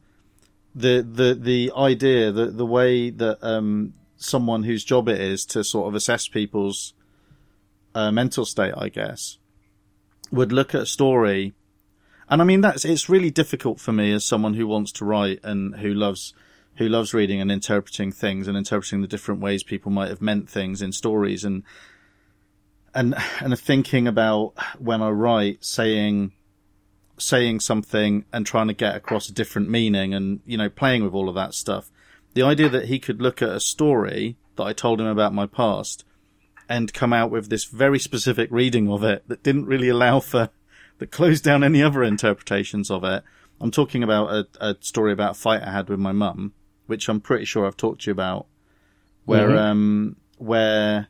The 0.76 1.02
the 1.02 1.34
the 1.34 1.72
idea 1.76 2.32
the 2.32 2.48
the 2.48 2.66
way 2.66 3.10
that 3.10 3.40
um, 3.42 3.94
someone 4.18 4.64
whose 4.64 4.84
job 4.84 5.08
it 5.08 5.20
is 5.20 5.46
to 5.48 5.64
sort 5.64 5.88
of 5.88 5.96
assess 5.96 6.28
people's 6.28 6.94
uh, 7.96 8.12
mental 8.12 8.46
state, 8.46 8.74
I 8.78 8.90
guess, 8.90 9.38
would 10.32 10.52
look 10.52 10.76
at 10.76 10.82
a 10.82 10.86
story, 10.86 11.54
and 12.30 12.42
I 12.42 12.46
mean 12.46 12.62
that's 12.62 12.86
it's 12.86 13.10
really 13.10 13.32
difficult 13.32 13.80
for 13.80 13.92
me 13.92 14.12
as 14.14 14.26
someone 14.26 14.54
who 14.54 14.68
wants 14.68 14.92
to 14.94 15.06
write 15.06 15.40
and 15.44 15.78
who 15.78 15.94
loves 15.94 16.34
who 16.78 16.88
loves 16.88 17.14
reading 17.14 17.42
and 17.42 17.52
interpreting 17.52 18.12
things 18.12 18.48
and 18.48 18.58
interpreting 18.58 19.02
the 19.02 19.08
different 19.08 19.42
ways 19.42 19.64
people 19.64 19.92
might 19.92 20.10
have 20.10 20.22
meant 20.22 20.50
things 20.50 20.82
in 20.82 20.92
stories 20.92 21.44
and 21.44 21.64
and 22.94 23.16
and 23.40 23.60
thinking 23.60 24.08
about 24.08 24.54
when 24.80 25.02
I 25.02 25.10
write 25.10 25.64
saying 25.64 26.32
saying 27.18 27.60
something 27.62 28.26
and 28.32 28.46
trying 28.46 28.68
to 28.68 28.74
get 28.74 28.96
across 28.96 29.28
a 29.28 29.34
different 29.34 29.70
meaning 29.70 30.14
and 30.14 30.40
you 30.46 30.58
know 30.58 30.70
playing 30.70 31.04
with 31.04 31.14
all 31.14 31.30
of 31.30 31.36
that 31.36 31.54
stuff. 31.54 31.92
The 32.34 32.44
idea 32.44 32.70
that 32.70 32.86
he 32.86 33.00
could 33.00 33.22
look 33.22 33.42
at 33.42 33.50
a 33.50 33.60
story 33.60 34.38
that 34.56 34.64
I 34.64 34.74
told 34.74 35.02
him 35.02 35.08
about 35.08 35.34
my 35.34 35.48
past 35.48 36.04
and 36.70 36.94
come 36.94 37.14
out 37.14 37.32
with 37.32 37.50
this 37.50 37.66
very 37.66 37.98
specific 37.98 38.50
reading 38.52 38.90
of 38.92 39.04
it 39.04 39.28
that 39.28 39.42
didn't 39.42 39.66
really 39.66 39.90
allow 39.90 40.20
for 40.20 40.50
that 41.00 41.12
closed 41.12 41.44
down 41.44 41.64
any 41.64 41.82
other 41.82 42.04
interpretations 42.04 42.92
of 42.92 43.04
it. 43.04 43.24
I'm 43.60 43.72
talking 43.72 44.04
about 44.04 44.30
a, 44.30 44.48
a 44.60 44.76
story 44.82 45.12
about 45.12 45.32
a 45.32 45.40
fight 45.40 45.64
I 45.64 45.72
had 45.72 45.90
with 45.90 46.00
my 46.00 46.12
mum 46.12 46.54
which 46.88 47.08
I'm 47.10 47.22
pretty 47.22 47.46
sure 47.46 47.66
I've 47.66 47.78
talked 47.78 48.02
to 48.04 48.08
you 48.10 48.12
about 48.14 48.48
where 49.26 49.50
Mhm. 49.50 49.58
um 49.60 50.16
where 50.38 51.08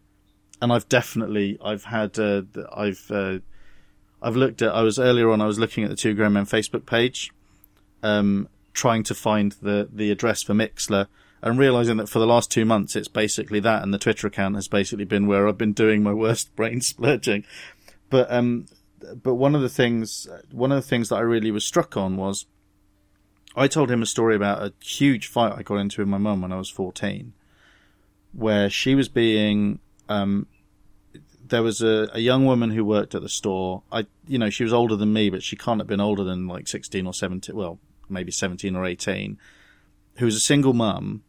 and 0.62 0.72
I've 0.74 0.90
definitely 0.90 1.58
I've 1.64 1.86
had 1.86 2.18
uh, 2.20 2.42
I've 2.76 3.10
uh, 3.12 3.40
I've 4.22 4.36
looked 4.36 4.62
at 4.62 4.74
I 4.74 4.82
was 4.82 4.98
earlier 5.00 5.30
on 5.30 5.40
I 5.42 5.46
was 5.46 5.60
looking 5.60 5.84
at 5.84 5.90
the 5.90 5.96
Two 5.96 6.14
Grown 6.16 6.34
Men 6.34 6.46
Facebook 6.46 6.86
page, 6.86 7.32
um, 8.04 8.48
trying 8.74 9.04
to 9.04 9.14
find 9.14 9.52
the 9.62 9.88
the 9.92 10.10
address 10.12 10.42
for 10.44 10.54
Mixlr 10.54 11.08
and 11.44 11.60
realizing 11.60 11.98
that 11.98 12.10
for 12.10 12.18
the 12.18 12.26
last 12.26 12.50
two 12.52 12.66
months 12.66 12.96
it's 12.96 13.08
basically 13.08 13.60
that 13.60 13.84
and 13.84 13.94
the 13.94 14.00
Twitter 14.00 14.26
account 14.26 14.56
has 14.56 14.68
basically 14.68 15.06
been 15.06 15.28
where 15.28 15.48
I've 15.48 15.58
been 15.58 15.74
doing 15.74 16.02
my 16.02 16.14
worst 16.14 16.56
brain 16.56 16.82
splurging, 16.82 17.44
but 18.10 18.32
um 18.32 18.66
but 19.22 19.36
one 19.36 19.54
of 19.54 19.62
the 19.62 19.70
things 19.70 20.28
one 20.52 20.72
of 20.72 20.82
the 20.82 20.88
things 20.88 21.10
that 21.10 21.18
I 21.18 21.22
really 21.22 21.52
was 21.52 21.64
struck 21.66 21.96
on 21.96 22.18
was 22.18 22.46
I 23.58 23.68
told 23.68 23.92
him 23.92 24.02
a 24.02 24.06
story 24.06 24.36
about 24.36 24.62
a 24.62 24.74
huge 24.82 25.28
fight 25.28 25.54
I 25.58 25.64
got 25.64 25.78
into 25.78 26.02
with 26.02 26.08
my 26.08 26.20
mum 26.20 26.42
when 26.42 26.54
I 26.54 26.58
was 26.58 26.70
fourteen, 26.70 27.34
where 28.32 28.70
she 28.70 28.96
was 28.96 29.10
being 29.10 29.80
um, 30.08 30.48
there 31.50 31.64
was 31.64 31.82
a, 31.82 32.10
a 32.14 32.20
young 32.20 32.46
woman 32.46 32.72
who 32.72 32.84
worked 32.86 33.16
at 33.16 33.22
the 33.22 33.30
store. 33.30 33.84
I, 33.92 34.06
you 34.28 34.38
know, 34.38 34.50
she 34.50 34.64
was 34.64 34.74
older 34.74 34.96
than 34.96 35.14
me, 35.14 35.30
but 35.30 35.44
she 35.44 35.56
can't 35.56 35.80
have 35.80 35.88
been 35.88 36.02
older 36.02 36.24
than 36.24 36.48
like 36.48 36.68
16 36.68 37.06
or 37.06 37.14
17, 37.14 37.56
well, 37.56 37.80
maybe 38.10 38.32
17 38.32 38.76
or 38.76 38.86
18, 38.86 39.38
who 40.18 40.26
was 40.26 40.36
a 40.36 40.42
single 40.42 40.74
mum 40.74 41.24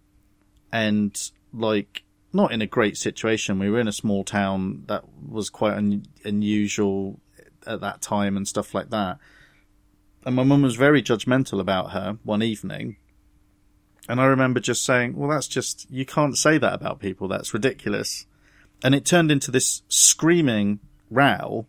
and 0.72 1.30
like 1.52 2.02
not 2.32 2.52
in 2.52 2.62
a 2.62 2.66
great 2.66 2.96
situation. 2.96 3.58
We 3.58 3.70
were 3.70 3.80
in 3.80 3.88
a 3.88 3.92
small 3.92 4.24
town 4.24 4.84
that 4.86 5.04
was 5.26 5.50
quite 5.50 5.74
un- 5.74 6.06
unusual 6.24 7.20
at 7.66 7.80
that 7.80 8.02
time 8.02 8.36
and 8.36 8.46
stuff 8.46 8.74
like 8.74 8.90
that. 8.90 9.18
And 10.24 10.36
my 10.36 10.42
mum 10.42 10.62
was 10.62 10.76
very 10.76 11.02
judgmental 11.02 11.60
about 11.60 11.92
her 11.92 12.18
one 12.24 12.42
evening. 12.42 12.96
And 14.08 14.20
I 14.20 14.24
remember 14.24 14.60
just 14.60 14.84
saying, 14.84 15.16
well, 15.16 15.28
that's 15.28 15.48
just, 15.48 15.86
you 15.90 16.04
can't 16.04 16.36
say 16.36 16.58
that 16.58 16.74
about 16.74 16.98
people. 16.98 17.28
That's 17.28 17.54
ridiculous 17.54 18.26
and 18.82 18.94
it 18.94 19.04
turned 19.04 19.30
into 19.30 19.50
this 19.50 19.82
screaming 19.88 20.80
row 21.10 21.66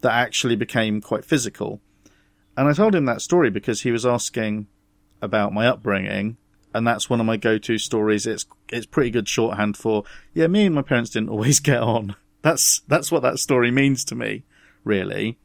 that 0.00 0.12
actually 0.12 0.56
became 0.56 1.00
quite 1.00 1.24
physical. 1.24 1.80
And 2.56 2.68
I 2.68 2.72
told 2.72 2.94
him 2.94 3.04
that 3.04 3.22
story 3.22 3.50
because 3.50 3.82
he 3.82 3.92
was 3.92 4.04
asking 4.04 4.66
about 5.22 5.52
my 5.52 5.66
upbringing, 5.66 6.36
and 6.74 6.86
that's 6.86 7.08
one 7.08 7.20
of 7.20 7.26
my 7.26 7.36
go-to 7.36 7.78
stories. 7.78 8.26
It's 8.26 8.46
it's 8.68 8.86
pretty 8.86 9.10
good 9.10 9.28
shorthand 9.28 9.76
for 9.76 10.04
yeah, 10.34 10.48
me 10.48 10.66
and 10.66 10.74
my 10.74 10.82
parents 10.82 11.10
didn't 11.10 11.30
always 11.30 11.60
get 11.60 11.80
on. 11.80 12.16
That's 12.42 12.80
that's 12.88 13.12
what 13.12 13.22
that 13.22 13.38
story 13.38 13.70
means 13.70 14.04
to 14.06 14.14
me, 14.14 14.44
really. 14.84 15.38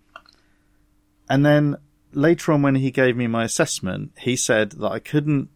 And 1.30 1.46
then 1.46 1.78
later 2.14 2.52
on, 2.52 2.62
when 2.62 2.76
he 2.76 2.92
gave 2.92 3.16
me 3.16 3.28
my 3.28 3.44
assessment, 3.44 4.12
he 4.20 4.36
said 4.36 4.72
that 4.74 4.92
I 4.92 5.00
couldn't. 5.00 5.50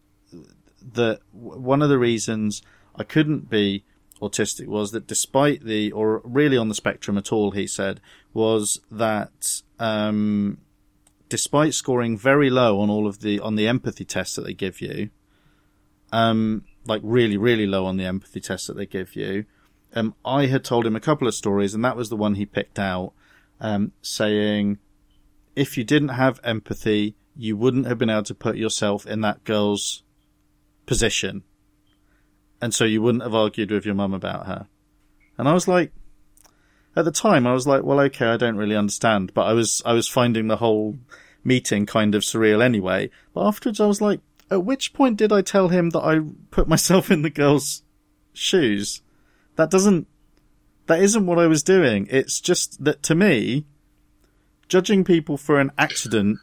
That 0.93 1.19
one 1.31 1.81
of 1.81 1.89
the 1.89 1.97
reasons 1.97 2.61
I 2.95 3.03
couldn't 3.03 3.49
be 3.49 3.83
autistic 4.21 4.67
was 4.67 4.91
that 4.91 5.07
despite 5.07 5.63
the, 5.63 5.91
or 5.91 6.21
really 6.23 6.57
on 6.57 6.69
the 6.69 6.75
spectrum 6.75 7.17
at 7.17 7.31
all, 7.31 7.51
he 7.51 7.67
said, 7.67 8.01
was 8.33 8.79
that, 8.91 9.61
um, 9.79 10.57
despite 11.29 11.73
scoring 11.73 12.17
very 12.17 12.49
low 12.49 12.79
on 12.79 12.89
all 12.89 13.07
of 13.07 13.19
the, 13.19 13.39
on 13.39 13.55
the 13.55 13.67
empathy 13.67 14.05
tests 14.05 14.35
that 14.35 14.43
they 14.43 14.53
give 14.53 14.81
you, 14.81 15.09
um, 16.11 16.63
like 16.85 17.01
really, 17.03 17.37
really 17.37 17.67
low 17.67 17.85
on 17.85 17.97
the 17.97 18.05
empathy 18.05 18.39
tests 18.39 18.67
that 18.67 18.77
they 18.77 18.85
give 18.85 19.15
you, 19.15 19.45
um, 19.93 20.15
I 20.25 20.47
had 20.47 20.63
told 20.63 20.85
him 20.85 20.95
a 20.95 21.01
couple 21.01 21.27
of 21.27 21.35
stories 21.35 21.73
and 21.73 21.83
that 21.83 21.97
was 21.97 22.09
the 22.09 22.17
one 22.17 22.35
he 22.35 22.45
picked 22.45 22.79
out, 22.79 23.13
um, 23.59 23.91
saying, 24.01 24.79
if 25.57 25.77
you 25.77 25.83
didn't 25.83 26.09
have 26.09 26.39
empathy, 26.43 27.15
you 27.35 27.57
wouldn't 27.57 27.87
have 27.87 27.97
been 27.97 28.09
able 28.09 28.23
to 28.23 28.35
put 28.35 28.57
yourself 28.57 29.05
in 29.05 29.21
that 29.21 29.43
girl's 29.43 30.03
position 30.85 31.43
and 32.61 32.73
so 32.73 32.85
you 32.85 33.01
wouldn't 33.01 33.23
have 33.23 33.35
argued 33.35 33.71
with 33.71 33.85
your 33.85 33.95
mum 33.95 34.13
about 34.13 34.47
her. 34.47 34.67
And 35.37 35.47
I 35.47 35.53
was 35.53 35.67
like, 35.67 35.91
at 36.95 37.05
the 37.05 37.11
time, 37.11 37.45
I 37.45 37.53
was 37.53 37.67
like, 37.67 37.83
well, 37.83 37.99
okay, 38.01 38.25
I 38.25 38.37
don't 38.37 38.57
really 38.57 38.75
understand, 38.75 39.33
but 39.33 39.43
I 39.43 39.53
was, 39.53 39.81
I 39.85 39.93
was 39.93 40.07
finding 40.07 40.47
the 40.47 40.57
whole 40.57 40.97
meeting 41.43 41.85
kind 41.85 42.15
of 42.15 42.23
surreal 42.23 42.63
anyway. 42.63 43.11
But 43.33 43.47
afterwards, 43.47 43.79
I 43.79 43.85
was 43.85 44.01
like, 44.01 44.21
at 44.49 44.63
which 44.63 44.93
point 44.93 45.17
did 45.17 45.31
I 45.31 45.41
tell 45.41 45.67
him 45.67 45.91
that 45.91 46.01
I 46.01 46.21
put 46.49 46.67
myself 46.67 47.11
in 47.11 47.21
the 47.21 47.29
girl's 47.29 47.83
shoes? 48.33 49.01
That 49.55 49.69
doesn't, 49.69 50.07
that 50.87 51.01
isn't 51.01 51.25
what 51.25 51.39
I 51.39 51.47
was 51.47 51.61
doing. 51.61 52.07
It's 52.09 52.39
just 52.39 52.83
that 52.83 53.03
to 53.03 53.15
me, 53.15 53.65
judging 54.67 55.03
people 55.03 55.37
for 55.37 55.59
an 55.59 55.71
accident, 55.77 56.39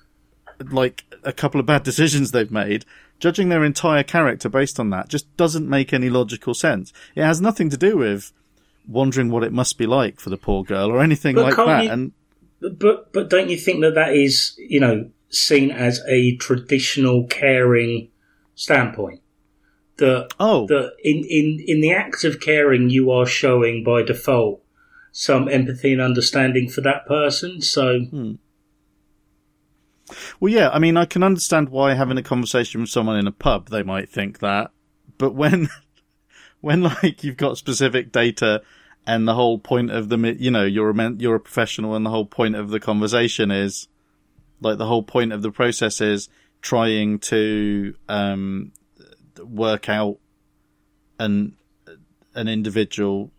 like 0.71 1.05
a 1.23 1.33
couple 1.33 1.61
of 1.61 1.67
bad 1.67 1.83
decisions 1.83 2.31
they've 2.31 2.51
made, 2.51 2.85
judging 3.19 3.49
their 3.49 3.65
entire 3.65 4.03
character 4.03 4.49
based 4.49 4.79
on 4.81 4.91
that 4.91 5.09
just 5.09 5.35
doesn't 5.37 5.69
make 5.69 5.93
any 5.93 6.11
logical 6.11 6.55
sense. 6.55 6.93
It 7.15 7.23
has 7.23 7.41
nothing 7.41 7.71
to 7.71 7.77
do 7.77 7.97
with 7.99 8.33
wondering 8.87 9.31
what 9.31 9.45
it 9.45 9.53
must 9.53 9.79
be 9.79 9.87
like 9.87 10.21
for 10.21 10.31
the 10.31 10.37
poor 10.37 10.63
girl 10.65 10.91
or 10.91 11.01
anything 11.01 11.35
But 11.37 11.45
like 11.45 11.57
that. 11.57 11.85
you- 11.85 11.91
And 11.91 12.13
But 12.61 13.13
but 13.13 13.31
don't 13.31 13.49
you 13.51 13.57
think 13.57 13.81
that 13.83 13.95
that 13.95 14.15
is 14.15 14.55
you 14.59 14.81
know 14.81 15.11
seen 15.31 15.71
as 15.71 16.01
a 16.09 16.37
traditional 16.37 17.25
caring 17.27 18.09
standpoint? 18.55 19.21
That 19.99 20.31
oh, 20.41 20.67
that 20.67 20.93
in, 21.05 21.19
in, 21.29 21.65
in 21.67 21.81
the 21.81 21.93
act 21.93 22.25
of 22.25 22.41
caring 22.41 22.91
you 22.91 23.11
are 23.13 23.27
showing 23.27 23.85
by 23.85 24.03
default 24.03 24.64
some 25.17 25.49
empathy 25.49 25.93
and 25.93 26.03
understanding 26.03 26.69
for 26.69 26.81
that 26.81 27.07
person. 27.07 27.63
So 27.63 28.01
Well, 30.41 30.53
yeah, 30.53 30.71
I 30.71 30.81
mean, 30.81 30.97
I 30.97 31.05
can 31.05 31.23
understand 31.23 31.69
why 31.69 31.95
having 31.95 32.19
a 32.19 32.23
conversation 32.23 32.81
with 32.81 32.91
someone 32.91 33.17
in 33.17 33.29
a 33.29 33.33
pub, 33.33 33.71
they 33.71 33.85
might 33.85 34.11
think 34.11 34.41
that. 34.41 34.73
But 35.17 35.31
when, 35.31 35.69
when 36.61 36.83
like 36.83 37.23
you've 37.23 37.37
got 37.37 37.59
specific 37.59 38.11
data 38.11 38.63
and 39.07 39.27
the 39.27 39.35
whole 39.35 39.61
point 39.61 39.93
of 39.93 40.09
the, 40.09 40.19
you 40.37 40.51
know, 40.51 40.65
you're 40.65 40.91
a, 40.91 41.13
you're 41.13 41.37
a 41.37 41.41
professional 41.41 41.95
and 41.95 42.05
the 42.05 42.11
whole 42.11 42.27
point 42.27 42.57
of 42.57 42.71
the 42.71 42.81
conversation 42.81 43.53
is, 43.53 43.87
like 44.61 44.79
the 44.79 44.87
whole 44.87 45.05
point 45.05 45.33
of 45.33 45.43
the 45.43 45.53
process 45.53 46.01
is 46.01 46.29
trying 46.61 47.21
to, 47.21 47.95
um, 48.09 48.73
work 49.39 49.89
out 49.89 50.19
an, 51.21 51.57
an 52.35 52.49
individual 52.49 53.31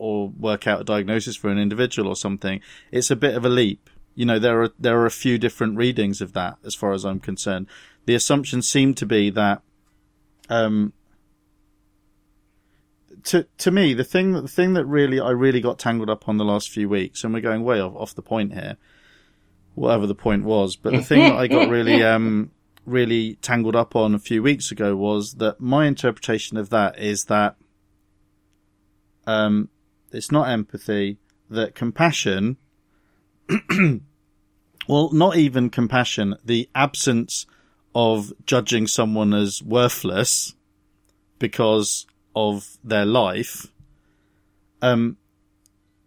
or 0.00 0.28
work 0.30 0.66
out 0.66 0.80
a 0.80 0.84
diagnosis 0.84 1.36
for 1.36 1.50
an 1.50 1.58
individual 1.58 2.08
or 2.08 2.16
something. 2.16 2.60
It's 2.90 3.10
a 3.10 3.16
bit 3.16 3.36
of 3.36 3.44
a 3.44 3.48
leap 3.48 3.88
you 4.14 4.26
know 4.26 4.38
there 4.38 4.62
are 4.62 4.70
there 4.78 4.98
are 4.98 5.06
a 5.06 5.10
few 5.10 5.38
different 5.38 5.76
readings 5.76 6.20
of 6.20 6.32
that 6.32 6.58
as 6.64 6.74
far 6.74 6.92
as 6.92 7.04
I'm 7.04 7.20
concerned. 7.20 7.66
The 8.06 8.14
assumption 8.14 8.62
seemed 8.62 8.96
to 8.98 9.06
be 9.06 9.30
that 9.30 9.62
um 10.48 10.92
to 13.24 13.46
to 13.58 13.70
me 13.70 13.94
the 13.94 14.04
thing 14.04 14.32
that 14.32 14.42
the 14.42 14.48
thing 14.48 14.74
that 14.74 14.84
really 14.84 15.20
I 15.20 15.30
really 15.30 15.60
got 15.60 15.78
tangled 15.78 16.10
up 16.10 16.28
on 16.28 16.36
the 16.36 16.44
last 16.44 16.70
few 16.70 16.88
weeks 16.88 17.22
and 17.22 17.32
we're 17.32 17.40
going 17.40 17.62
way 17.62 17.80
off, 17.80 17.94
off 17.94 18.14
the 18.14 18.22
point 18.22 18.52
here 18.52 18.76
whatever 19.74 20.06
the 20.06 20.14
point 20.14 20.44
was 20.44 20.76
but 20.76 20.92
the 20.92 21.02
thing 21.02 21.20
that 21.20 21.36
I 21.36 21.46
got 21.46 21.68
really 21.68 22.02
um 22.14 22.50
really 22.84 23.36
tangled 23.36 23.76
up 23.76 23.94
on 23.94 24.14
a 24.14 24.18
few 24.18 24.42
weeks 24.42 24.70
ago 24.70 24.96
was 24.96 25.34
that 25.34 25.60
my 25.60 25.86
interpretation 25.86 26.56
of 26.56 26.70
that 26.70 26.98
is 26.98 27.24
that 27.24 27.56
um 29.26 29.68
it's 30.12 30.32
not 30.32 30.48
empathy 30.48 31.18
that 31.48 31.74
compassion 31.74 32.56
well, 34.88 35.10
not 35.12 35.36
even 35.36 35.70
compassion, 35.70 36.36
the 36.44 36.68
absence 36.74 37.46
of 37.94 38.32
judging 38.46 38.86
someone 38.86 39.34
as 39.34 39.62
worthless 39.62 40.54
because 41.38 42.06
of 42.34 42.78
their 42.84 43.06
life, 43.06 43.66
um, 44.82 45.16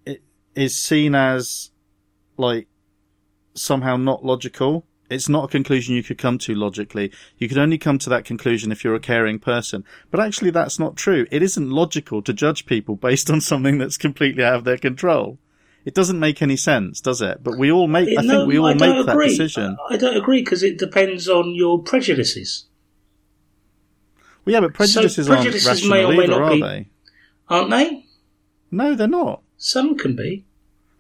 it 0.06 0.22
is 0.56 0.78
seen 0.78 1.16
as 1.16 1.72
like 2.38 2.68
somehow 3.54 3.97
not 3.97 4.24
logical. 4.24 4.86
It's 5.10 5.30
not 5.30 5.45
a 5.45 5.47
conclusion 5.47 5.95
you 5.95 6.01
could 6.04 6.18
come 6.18 6.38
to 6.39 6.56
logically. 6.56 7.12
You 7.38 7.47
could 7.47 7.58
only 7.58 7.78
come 7.78 7.99
to 7.99 8.10
that 8.10 8.26
conclusion 8.26 8.72
if 8.72 8.84
you're 8.84 8.95
a 8.95 8.99
caring 8.99 9.38
person. 9.38 9.84
But 10.10 10.20
actually 10.20 10.49
that's 10.51 10.80
not 10.80 10.95
true. 10.95 11.28
It 11.30 11.43
isn't 11.43 11.70
logical 11.70 12.22
to 12.24 12.34
judge 12.34 12.66
people 12.66 12.95
based 12.95 13.30
on 13.30 13.41
something 13.41 13.78
that's 13.78 13.97
completely 13.97 14.43
out 14.43 14.56
of 14.56 14.64
their 14.64 14.78
control. 14.78 15.38
It 15.86 15.93
doesn't 15.93 16.20
make 16.20 16.41
any 16.41 16.56
sense, 16.56 17.01
does 17.01 17.22
it? 17.22 17.43
But 17.43 17.58
we 17.58 17.70
all 17.70 17.88
make, 17.88 18.18
I 18.18 18.22
think 18.22 18.47
we 18.47 18.58
all 18.58 18.68
I 18.68 18.74
make 18.74 19.06
that 19.06 19.12
agree. 19.12 19.28
decision. 19.28 19.78
I 19.89 19.97
don't 19.97 20.16
agree 20.16 20.41
because 20.41 20.64
it 20.64 20.78
depends 20.80 21.28
on 21.28 21.54
your 21.54 21.84
prejudices, 21.84 22.66
Well, 24.45 24.54
yeah, 24.54 24.62
but 24.62 24.74
prejudices, 24.74 25.28
prejudices 25.28 25.68
aren't 25.68 25.88
may 25.89 26.04
or 26.04 26.08
rational 26.08 26.18
may 26.18 26.24
either, 26.24 26.32
not 26.39 26.41
are 26.41 26.56
be- 26.56 26.62
they? 26.62 26.88
aren't 27.49 27.70
they? 27.70 28.06
No, 28.72 28.95
they're 28.95 29.08
not. 29.10 29.41
Some 29.58 29.97
can 29.97 30.16
be. 30.16 30.45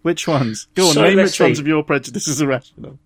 Which 0.01 0.27
ones? 0.27 0.67
Go 0.75 0.87
on, 0.89 0.93
So 0.95 1.01
name 1.01 1.15
which 1.17 1.39
ones 1.39 1.59
of 1.59 1.67
your 1.67 1.83
prejudices 1.83 2.41
are 2.41 2.47
rational. 2.47 2.99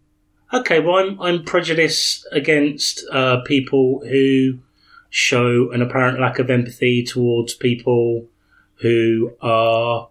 Okay, 0.53 0.79
well, 0.79 0.95
I'm 0.95 1.21
I'm 1.21 1.43
prejudiced 1.43 2.25
against 2.31 3.03
uh, 3.11 3.41
people 3.41 4.01
who 4.07 4.59
show 5.09 5.71
an 5.71 5.81
apparent 5.81 6.19
lack 6.19 6.39
of 6.39 6.49
empathy 6.49 7.03
towards 7.03 7.53
people 7.53 8.27
who 8.75 9.33
are 9.41 10.09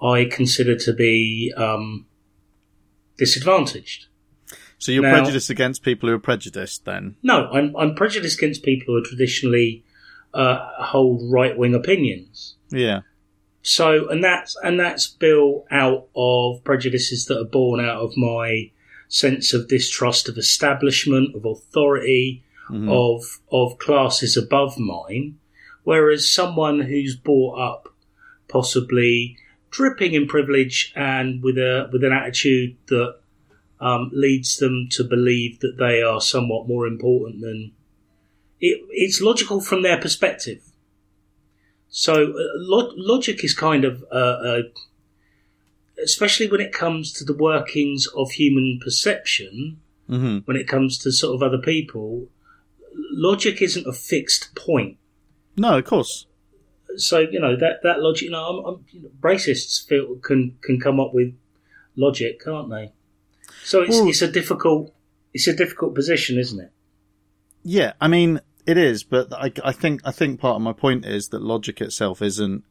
I 0.00 0.24
consider 0.24 0.76
to 0.76 0.92
be 0.92 1.52
um, 1.56 2.06
disadvantaged. 3.16 4.06
So 4.78 4.92
you're 4.92 5.02
Now- 5.02 5.14
prejudiced 5.14 5.50
against 5.50 5.82
people 5.82 6.08
who 6.08 6.14
are 6.14 6.20
prejudiced 6.20 6.84
then? 6.84 7.16
No, 7.22 7.48
I'm 7.50 7.76
I'm 7.76 7.94
prejudiced 7.94 8.38
against 8.38 8.62
people 8.62 8.94
who 8.94 9.00
are 9.00 9.06
traditionally 9.06 9.84
uh, 10.32 10.68
hold 10.78 11.30
right 11.32 11.56
wing 11.56 11.74
opinions. 11.74 12.56
Yeah. 12.70 13.00
So, 13.62 14.08
and 14.08 14.22
that's 14.22 14.56
and 14.62 14.78
that's 14.78 15.06
built 15.06 15.64
out 15.70 16.08
of 16.14 16.62
prejudices 16.64 17.26
that 17.26 17.38
are 17.38 17.44
born 17.44 17.80
out 17.80 17.96
of 18.02 18.16
my 18.16 18.70
sense 19.14 19.54
of 19.54 19.68
distrust 19.68 20.28
of 20.28 20.36
establishment, 20.36 21.36
of 21.36 21.44
authority, 21.44 22.42
of 22.90 23.40
of 23.50 23.78
classes 23.78 24.36
above 24.36 24.78
mine. 24.78 25.38
Whereas 25.84 26.30
someone 26.30 26.80
who's 26.80 27.14
brought 27.14 27.58
up 27.58 27.94
possibly 28.48 29.36
dripping 29.70 30.14
in 30.14 30.26
privilege 30.26 30.92
and 30.96 31.42
with 31.42 31.58
a 31.58 31.88
with 31.92 32.02
an 32.02 32.12
attitude 32.12 32.76
that 32.86 33.16
um, 33.80 34.10
leads 34.12 34.56
them 34.56 34.88
to 34.90 35.04
believe 35.04 35.60
that 35.60 35.76
they 35.78 36.02
are 36.02 36.20
somewhat 36.20 36.66
more 36.66 36.86
important 36.86 37.40
than 37.40 37.72
it, 38.60 38.80
it's 38.90 39.20
logical 39.20 39.60
from 39.60 39.82
their 39.82 40.00
perspective. 40.00 40.62
So 41.88 42.14
uh, 42.14 42.36
lo- 42.56 42.94
logic 42.96 43.44
is 43.44 43.54
kind 43.54 43.84
of, 43.84 44.04
uh, 44.10 44.62
especially 46.02 46.48
when 46.48 46.60
it 46.60 46.72
comes 46.72 47.12
to 47.14 47.24
the 47.24 47.34
workings 47.34 48.06
of 48.16 48.32
human 48.32 48.80
perception, 48.82 49.80
hmm 50.08 50.38
when 50.44 50.56
it 50.56 50.68
comes 50.68 50.98
to 50.98 51.10
sort 51.12 51.34
of 51.34 51.42
other 51.42 51.58
people, 51.58 52.28
logic 53.12 53.62
isn't 53.62 53.86
a 53.86 53.92
fixed 53.92 54.54
point. 54.54 54.98
No, 55.56 55.78
of 55.78 55.84
course. 55.84 56.26
So 56.96 57.18
you 57.20 57.40
know 57.40 57.56
that 57.56 57.82
that 57.82 58.00
logic. 58.00 58.22
You 58.26 58.30
know, 58.32 58.44
I'm, 58.44 58.64
I'm, 58.66 58.84
you 58.90 59.02
know, 59.02 59.10
racists 59.20 59.86
feel 59.86 60.16
can 60.16 60.56
can 60.62 60.78
come 60.80 61.00
up 61.00 61.12
with 61.14 61.34
logic, 61.96 62.40
can't 62.44 62.70
they? 62.70 62.92
So 63.64 63.82
it's 63.82 63.90
Well- 63.90 64.08
it's 64.08 64.22
a 64.22 64.30
difficult 64.30 64.92
it's 65.32 65.48
a 65.48 65.54
difficult 65.56 65.94
position, 65.94 66.38
isn't 66.38 66.60
it? 66.60 66.70
Yeah, 67.62 67.94
I 68.00 68.08
mean 68.08 68.40
it 68.66 68.76
is, 68.78 69.02
but 69.04 69.32
I, 69.32 69.52
I 69.64 69.72
think 69.72 70.00
I 70.04 70.12
think 70.12 70.40
part 70.40 70.56
of 70.56 70.62
my 70.62 70.72
point 70.72 71.04
is 71.04 71.28
that 71.28 71.42
logic 71.42 71.80
itself 71.80 72.22
isn't 72.22 72.64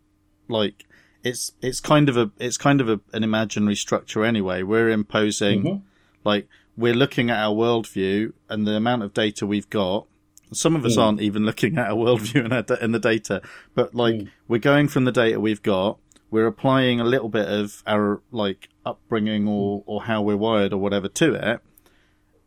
like 0.47 0.85
it's 1.23 1.53
it's 1.61 1.79
kind 1.79 2.09
of 2.09 2.17
a 2.17 2.31
it's 2.39 2.57
kind 2.57 2.81
of 2.81 2.89
a, 2.89 2.99
an 3.13 3.23
imaginary 3.23 3.75
structure 3.75 4.23
anyway. 4.25 4.63
We're 4.63 4.89
imposing 4.89 5.63
Mhm. 5.63 5.81
like 6.23 6.47
we're 6.75 6.93
looking 6.95 7.29
at 7.29 7.37
our 7.37 7.53
worldview 7.55 8.33
and 8.49 8.65
the 8.67 8.73
amount 8.75 9.03
of 9.03 9.13
data 9.13 9.45
we've 9.47 9.69
got. 9.69 10.05
Some 10.51 10.75
of 10.75 10.85
us 10.85 10.97
Mm. 10.97 11.01
aren't 11.01 11.21
even 11.21 11.45
looking 11.49 11.77
at 11.77 11.89
our 11.91 11.95
worldview 11.97 12.43
and, 12.45 12.53
our 12.53 12.77
and 12.81 12.93
the 12.93 12.99
data, 12.99 13.41
but 13.75 13.95
like 13.95 14.27
we're 14.47 14.57
going 14.59 14.87
from 14.87 15.05
the 15.05 15.11
data 15.11 15.39
we've 15.39 15.63
got. 15.63 15.97
We're 16.29 16.47
applying 16.47 16.99
a 16.99 17.03
little 17.03 17.29
bit 17.29 17.47
of 17.47 17.83
our 17.87 18.21
like 18.31 18.69
upbringing 18.85 19.47
or 19.47 19.83
or 19.85 20.03
how 20.03 20.21
we're 20.23 20.35
wired 20.37 20.73
or 20.73 20.77
whatever 20.79 21.07
to 21.07 21.33
it, 21.35 21.61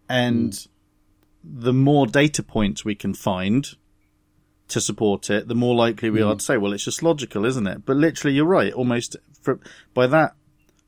and 0.09 0.67
the 1.43 1.73
more 1.73 2.07
data 2.07 2.43
points 2.43 2.85
we 2.85 2.95
can 2.97 3.15
find 3.15 3.77
to 4.69 4.81
support 4.81 5.31
it, 5.31 5.49
the 5.49 5.55
more 5.55 5.75
likely 5.75 6.11
we 6.11 6.23
are 6.23 6.35
to 6.35 6.41
say, 6.45 6.57
well, 6.57 6.73
it's 6.73 6.85
just 6.85 7.03
logical, 7.03 7.45
isn't 7.45 7.67
it? 7.67 7.85
But 7.87 7.97
literally, 7.97 8.35
you're 8.35 8.45
right. 8.45 8.73
Almost 8.73 9.17
for, 9.41 9.61
by 9.95 10.07
that 10.09 10.35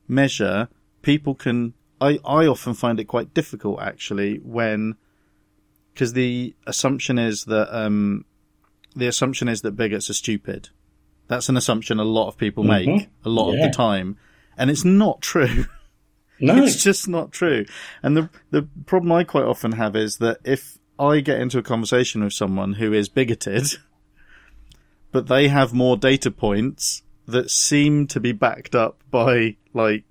measure, 0.07 0.67
people 1.01 1.35
can. 1.35 1.73
I, 2.01 2.19
I 2.25 2.45
often 2.47 2.73
find 2.73 2.99
it 2.99 3.05
quite 3.05 3.33
difficult 3.33 3.81
actually 3.81 4.37
when, 4.37 4.95
because 5.93 6.13
the 6.13 6.55
assumption 6.65 7.19
is 7.19 7.45
that, 7.45 7.67
um, 7.77 8.23
the 8.95 9.07
assumption 9.07 9.47
is 9.49 9.61
that 9.61 9.75
bigots 9.75 10.09
are 10.09 10.13
stupid. 10.13 10.69
That's 11.27 11.49
an 11.49 11.57
assumption 11.57 11.99
a 11.99 12.03
lot 12.05 12.27
of 12.27 12.37
people 12.37 12.63
make 12.63 12.87
Mhm. 12.87 13.07
a 13.25 13.29
lot 13.29 13.53
of 13.53 13.59
the 13.61 13.69
time. 13.69 14.17
And 14.57 14.69
it's 14.69 14.83
not 14.85 15.21
true. 15.21 15.65
No, 16.41 16.63
It's 16.63 16.81
just 16.81 17.09
not 17.09 17.33
true. 17.33 17.65
And 18.01 18.15
the 18.15 18.29
the 18.49 18.65
problem 18.85 19.11
I 19.11 19.25
quite 19.25 19.43
often 19.43 19.73
have 19.73 19.93
is 19.97 20.19
that 20.19 20.37
if 20.45 20.78
I 20.99 21.21
get 21.21 21.39
into 21.39 21.57
a 21.57 21.63
conversation 21.63 22.23
with 22.23 22.33
someone 22.33 22.73
who 22.73 22.91
is 22.93 23.07
bigoted, 23.07 23.77
but 25.11 25.27
they 25.27 25.47
have 25.47 25.73
more 25.73 25.95
data 25.95 26.29
points 26.29 27.03
that 27.25 27.49
seem 27.49 28.07
to 28.07 28.19
be 28.19 28.31
backed 28.31 28.75
up 28.75 29.01
by 29.09 29.55
like 29.73 30.03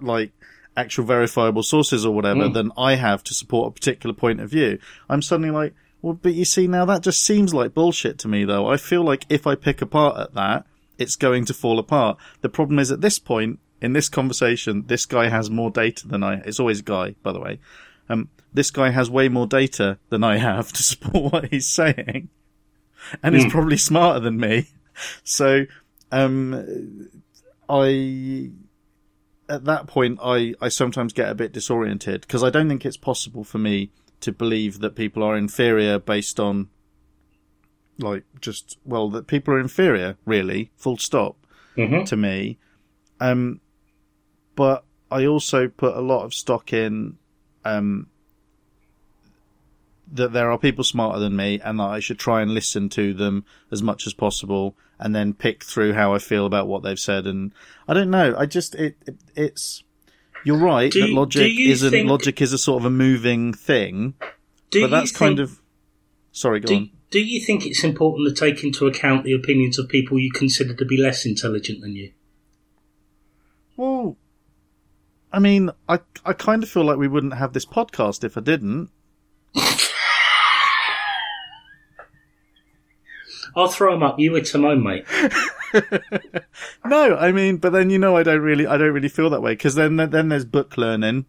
like 0.00 0.32
actual 0.76 1.04
verifiable 1.04 1.62
sources 1.62 2.04
or 2.04 2.14
whatever 2.14 2.46
hmm. 2.46 2.52
than 2.52 2.72
I 2.76 2.96
have 2.96 3.24
to 3.24 3.34
support 3.34 3.68
a 3.68 3.74
particular 3.74 4.14
point 4.14 4.40
of 4.40 4.50
view. 4.50 4.78
I'm 5.08 5.22
suddenly 5.22 5.50
like, 5.50 5.74
well, 6.02 6.14
but 6.14 6.34
you 6.34 6.44
see 6.44 6.66
now 6.66 6.84
that 6.84 7.02
just 7.02 7.24
seems 7.24 7.54
like 7.54 7.74
bullshit 7.74 8.18
to 8.20 8.28
me 8.28 8.44
though. 8.44 8.68
I 8.68 8.76
feel 8.76 9.02
like 9.02 9.24
if 9.28 9.46
I 9.46 9.54
pick 9.54 9.82
apart 9.82 10.18
at 10.18 10.34
that, 10.34 10.66
it's 10.98 11.16
going 11.16 11.44
to 11.46 11.54
fall 11.54 11.78
apart. 11.78 12.18
The 12.42 12.48
problem 12.48 12.78
is 12.78 12.92
at 12.92 13.00
this 13.00 13.18
point 13.18 13.58
in 13.80 13.92
this 13.92 14.08
conversation, 14.08 14.84
this 14.86 15.06
guy 15.06 15.28
has 15.28 15.50
more 15.50 15.70
data 15.70 16.06
than 16.06 16.22
I. 16.22 16.36
It's 16.44 16.60
always 16.60 16.80
a 16.80 16.84
guy, 16.84 17.14
by 17.22 17.32
the 17.32 17.40
way. 17.40 17.58
Um, 18.08 18.28
this 18.52 18.70
guy 18.70 18.90
has 18.90 19.10
way 19.10 19.28
more 19.28 19.46
data 19.46 19.98
than 20.10 20.22
I 20.24 20.36
have 20.38 20.72
to 20.72 20.82
support 20.90 21.32
what 21.32 21.46
he's 21.50 21.66
saying, 21.68 22.28
and 23.22 23.34
he's 23.34 23.50
probably 23.50 23.76
smarter 23.76 24.20
than 24.20 24.38
me. 24.38 24.68
So, 25.24 25.66
um, 26.12 27.08
I 27.68 28.50
at 29.48 29.64
that 29.64 29.86
point 29.86 30.18
I 30.22 30.54
I 30.60 30.68
sometimes 30.68 31.12
get 31.12 31.28
a 31.28 31.34
bit 31.34 31.52
disoriented 31.52 32.22
because 32.22 32.42
I 32.42 32.50
don't 32.50 32.68
think 32.68 32.84
it's 32.86 32.96
possible 32.96 33.44
for 33.44 33.58
me 33.58 33.90
to 34.20 34.32
believe 34.32 34.80
that 34.80 34.94
people 34.94 35.22
are 35.22 35.36
inferior 35.36 35.98
based 35.98 36.38
on 36.40 36.68
like 37.98 38.24
just 38.40 38.78
well 38.84 39.10
that 39.10 39.26
people 39.26 39.54
are 39.54 39.60
inferior 39.60 40.16
really 40.24 40.70
full 40.76 40.96
stop 40.96 41.36
Mhm. 41.76 42.06
to 42.06 42.16
me 42.16 42.58
um 43.20 43.60
but 44.56 44.84
I 45.10 45.26
also 45.26 45.68
put 45.68 45.94
a 45.96 46.00
lot 46.00 46.24
of 46.24 46.32
stock 46.34 46.72
in 46.72 47.18
um 47.64 48.06
that 50.12 50.32
there 50.32 50.50
are 50.50 50.58
people 50.58 50.84
smarter 50.84 51.18
than 51.18 51.34
me 51.34 51.58
and 51.64 51.80
that 51.80 51.84
I 51.84 51.98
should 51.98 52.18
try 52.18 52.42
and 52.42 52.52
listen 52.52 52.88
to 52.90 53.14
them 53.14 53.44
as 53.72 53.82
much 53.82 54.06
as 54.06 54.12
possible 54.12 54.76
and 55.00 55.14
then 55.14 55.32
pick 55.32 55.64
through 55.64 55.94
how 55.94 56.14
I 56.14 56.18
feel 56.18 56.44
about 56.46 56.68
what 56.68 56.82
they've 56.82 56.98
said. 56.98 57.26
And 57.26 57.52
I 57.88 57.94
don't 57.94 58.10
know. 58.10 58.34
I 58.38 58.46
just 58.46 58.74
it, 58.74 58.96
it 59.06 59.16
it's 59.34 59.82
you're 60.44 60.58
right 60.58 60.92
Do 60.92 61.00
that 61.00 61.10
logic 61.10 61.52
isn't 61.58 61.90
think- 61.90 62.08
logic 62.08 62.40
is 62.42 62.52
a 62.52 62.58
sort 62.58 62.82
of 62.82 62.86
a 62.86 62.90
moving 62.90 63.54
thing 63.54 64.14
Do 64.70 64.82
but 64.82 64.90
that's 64.90 65.10
you 65.12 65.18
kind 65.18 65.40
of 65.40 65.58
sorry 66.32 66.60
go 66.60 66.68
Do, 66.68 66.76
on. 66.76 66.90
do 67.10 67.20
you 67.20 67.40
think 67.40 67.64
it's 67.66 67.82
important 67.82 68.28
to 68.28 68.34
take 68.34 68.62
into 68.62 68.86
account 68.86 69.24
the 69.24 69.32
opinions 69.32 69.78
of 69.78 69.88
people 69.88 70.18
you 70.20 70.30
consider 70.30 70.74
to 70.74 70.84
be 70.84 70.98
less 70.98 71.24
intelligent 71.24 71.80
than 71.80 71.96
you? 71.96 72.12
Well, 73.76 74.16
I 75.34 75.40
mean, 75.40 75.70
I 75.88 75.98
I 76.24 76.32
kind 76.32 76.62
of 76.62 76.68
feel 76.68 76.84
like 76.84 76.96
we 76.96 77.08
wouldn't 77.08 77.34
have 77.34 77.52
this 77.52 77.66
podcast 77.66 78.22
if 78.22 78.38
I 78.38 78.40
didn't. 78.40 78.90
I'll 83.56 83.68
throw 83.68 83.92
them 83.92 84.04
up. 84.04 84.20
You 84.20 84.30
with 84.32 84.50
Timon, 84.50 84.82
mate. 84.82 85.04
No, 86.84 87.16
I 87.16 87.32
mean, 87.32 87.56
but 87.56 87.72
then 87.72 87.90
you 87.90 87.98
know, 87.98 88.16
I 88.16 88.22
don't 88.22 88.42
really, 88.42 88.64
I 88.64 88.76
don't 88.76 88.92
really 88.92 89.08
feel 89.08 89.30
that 89.30 89.42
way 89.42 89.52
because 89.52 89.74
then 89.74 89.96
then 89.96 90.28
there's 90.28 90.44
book 90.44 90.76
learning, 90.76 91.24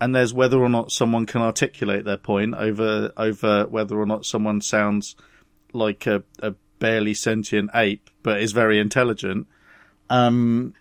and 0.00 0.14
there's 0.14 0.32
whether 0.32 0.58
or 0.58 0.68
not 0.68 0.92
someone 0.92 1.26
can 1.26 1.40
articulate 1.42 2.04
their 2.04 2.16
point 2.16 2.54
over 2.54 3.12
over 3.16 3.66
whether 3.66 3.98
or 3.98 4.06
not 4.06 4.24
someone 4.24 4.60
sounds 4.60 5.16
like 5.72 6.06
a, 6.06 6.22
a 6.40 6.54
barely 6.78 7.14
sentient 7.14 7.70
ape 7.74 8.08
but 8.22 8.40
is 8.40 8.52
very 8.52 8.78
intelligent. 8.78 9.48
Um, 10.10 10.74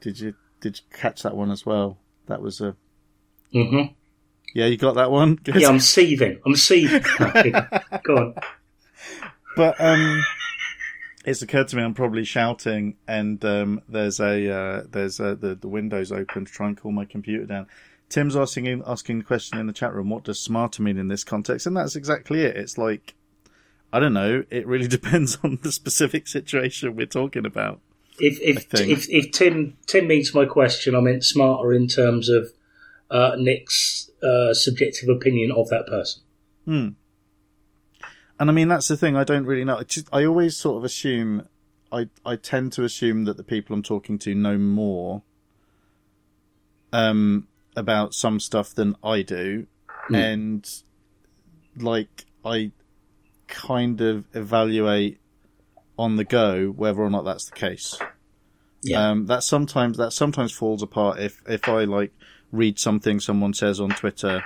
did 0.00 0.18
you 0.18 0.34
did 0.60 0.78
you 0.78 0.96
catch 0.96 1.22
that 1.22 1.36
one 1.36 1.50
as 1.50 1.64
well? 1.64 1.98
That 2.26 2.42
was 2.42 2.60
a 2.60 2.76
hmm 3.52 3.82
yeah, 4.54 4.66
you 4.66 4.76
got 4.76 4.94
that 4.94 5.10
one. 5.10 5.36
Good. 5.36 5.56
Yeah, 5.60 5.68
I'm 5.68 5.80
seething. 5.80 6.40
I'm 6.44 6.56
seething. 6.56 7.02
Go 8.04 8.16
on. 8.16 8.34
But 9.56 9.80
um, 9.80 10.24
it's 11.24 11.42
occurred 11.42 11.68
to 11.68 11.76
me 11.76 11.82
I'm 11.82 11.94
probably 11.94 12.24
shouting, 12.24 12.96
and 13.06 13.44
um, 13.44 13.82
there's 13.88 14.20
a 14.20 14.50
uh, 14.50 14.82
there's 14.90 15.20
a, 15.20 15.34
the 15.34 15.54
the 15.54 15.68
windows 15.68 16.12
open 16.12 16.46
to 16.46 16.52
try 16.52 16.68
and 16.68 16.76
cool 16.76 16.92
my 16.92 17.04
computer 17.04 17.44
down. 17.44 17.66
Tim's 18.08 18.36
asking 18.36 18.82
asking 18.86 19.18
the 19.18 19.24
question 19.24 19.58
in 19.58 19.66
the 19.66 19.72
chat 19.72 19.92
room, 19.92 20.08
what 20.08 20.24
does 20.24 20.40
smarter 20.40 20.82
mean 20.82 20.96
in 20.96 21.08
this 21.08 21.24
context? 21.24 21.66
And 21.66 21.76
that's 21.76 21.96
exactly 21.96 22.42
it. 22.42 22.56
It's 22.56 22.78
like 22.78 23.14
I 23.92 24.00
don't 24.00 24.14
know. 24.14 24.44
It 24.50 24.66
really 24.66 24.88
depends 24.98 25.38
on 25.42 25.58
the 25.62 25.72
specific 25.72 26.26
situation 26.26 26.96
we're 26.96 27.06
talking 27.06 27.44
about. 27.44 27.80
If 28.18 28.40
if 28.40 28.68
if, 28.88 29.08
if 29.08 29.30
Tim 29.32 29.76
Tim 29.86 30.06
means 30.06 30.34
my 30.34 30.44
question, 30.44 30.94
I 30.94 31.00
meant 31.00 31.24
smarter 31.24 31.72
in 31.72 31.86
terms 31.88 32.28
of 32.28 32.52
uh, 33.10 33.36
Nick's 33.38 34.10
uh, 34.22 34.52
subjective 34.54 35.08
opinion 35.08 35.52
of 35.52 35.68
that 35.70 35.86
person. 35.86 36.22
And 38.40 38.50
I 38.50 38.52
mean, 38.52 38.68
that's 38.68 38.86
the 38.88 38.96
thing. 38.96 39.16
I 39.16 39.24
don't 39.24 39.46
really 39.46 39.64
know. 39.64 39.78
It's 39.78 39.94
just- 39.94 40.08
I 40.12 40.24
always 40.24 40.56
sort 40.56 40.76
of 40.78 40.84
assume, 40.84 41.48
I 41.90 42.08
I 42.24 42.36
tend 42.36 42.72
to 42.74 42.84
assume 42.84 43.24
that 43.24 43.36
the 43.36 43.42
people 43.44 43.74
I'm 43.74 43.82
talking 43.82 44.18
to 44.20 44.34
know 44.34 44.58
more, 44.58 45.22
um, 46.92 47.48
about 47.76 48.14
some 48.14 48.40
stuff 48.40 48.74
than 48.74 48.96
I 49.02 49.22
do, 49.22 49.66
and 50.12 50.68
like 51.76 52.26
I 52.44 52.72
kind 53.46 54.00
of 54.00 54.24
evaluate 54.34 55.18
on 55.98 56.16
the 56.16 56.24
go 56.24 56.68
whether 56.68 57.00
or 57.00 57.10
not 57.10 57.24
that's 57.24 57.46
the 57.46 57.56
case. 57.56 57.98
Yeah. 58.82 59.10
Um, 59.10 59.26
that 59.26 59.42
sometimes 59.42 59.96
that 59.96 60.12
sometimes 60.12 60.52
falls 60.52 60.82
apart 60.82 61.18
if 61.18 61.42
if 61.48 61.68
I 61.68 61.84
like 61.84 62.12
read 62.52 62.78
something 62.78 63.20
someone 63.20 63.52
says 63.52 63.80
on 63.80 63.90
Twitter 63.90 64.44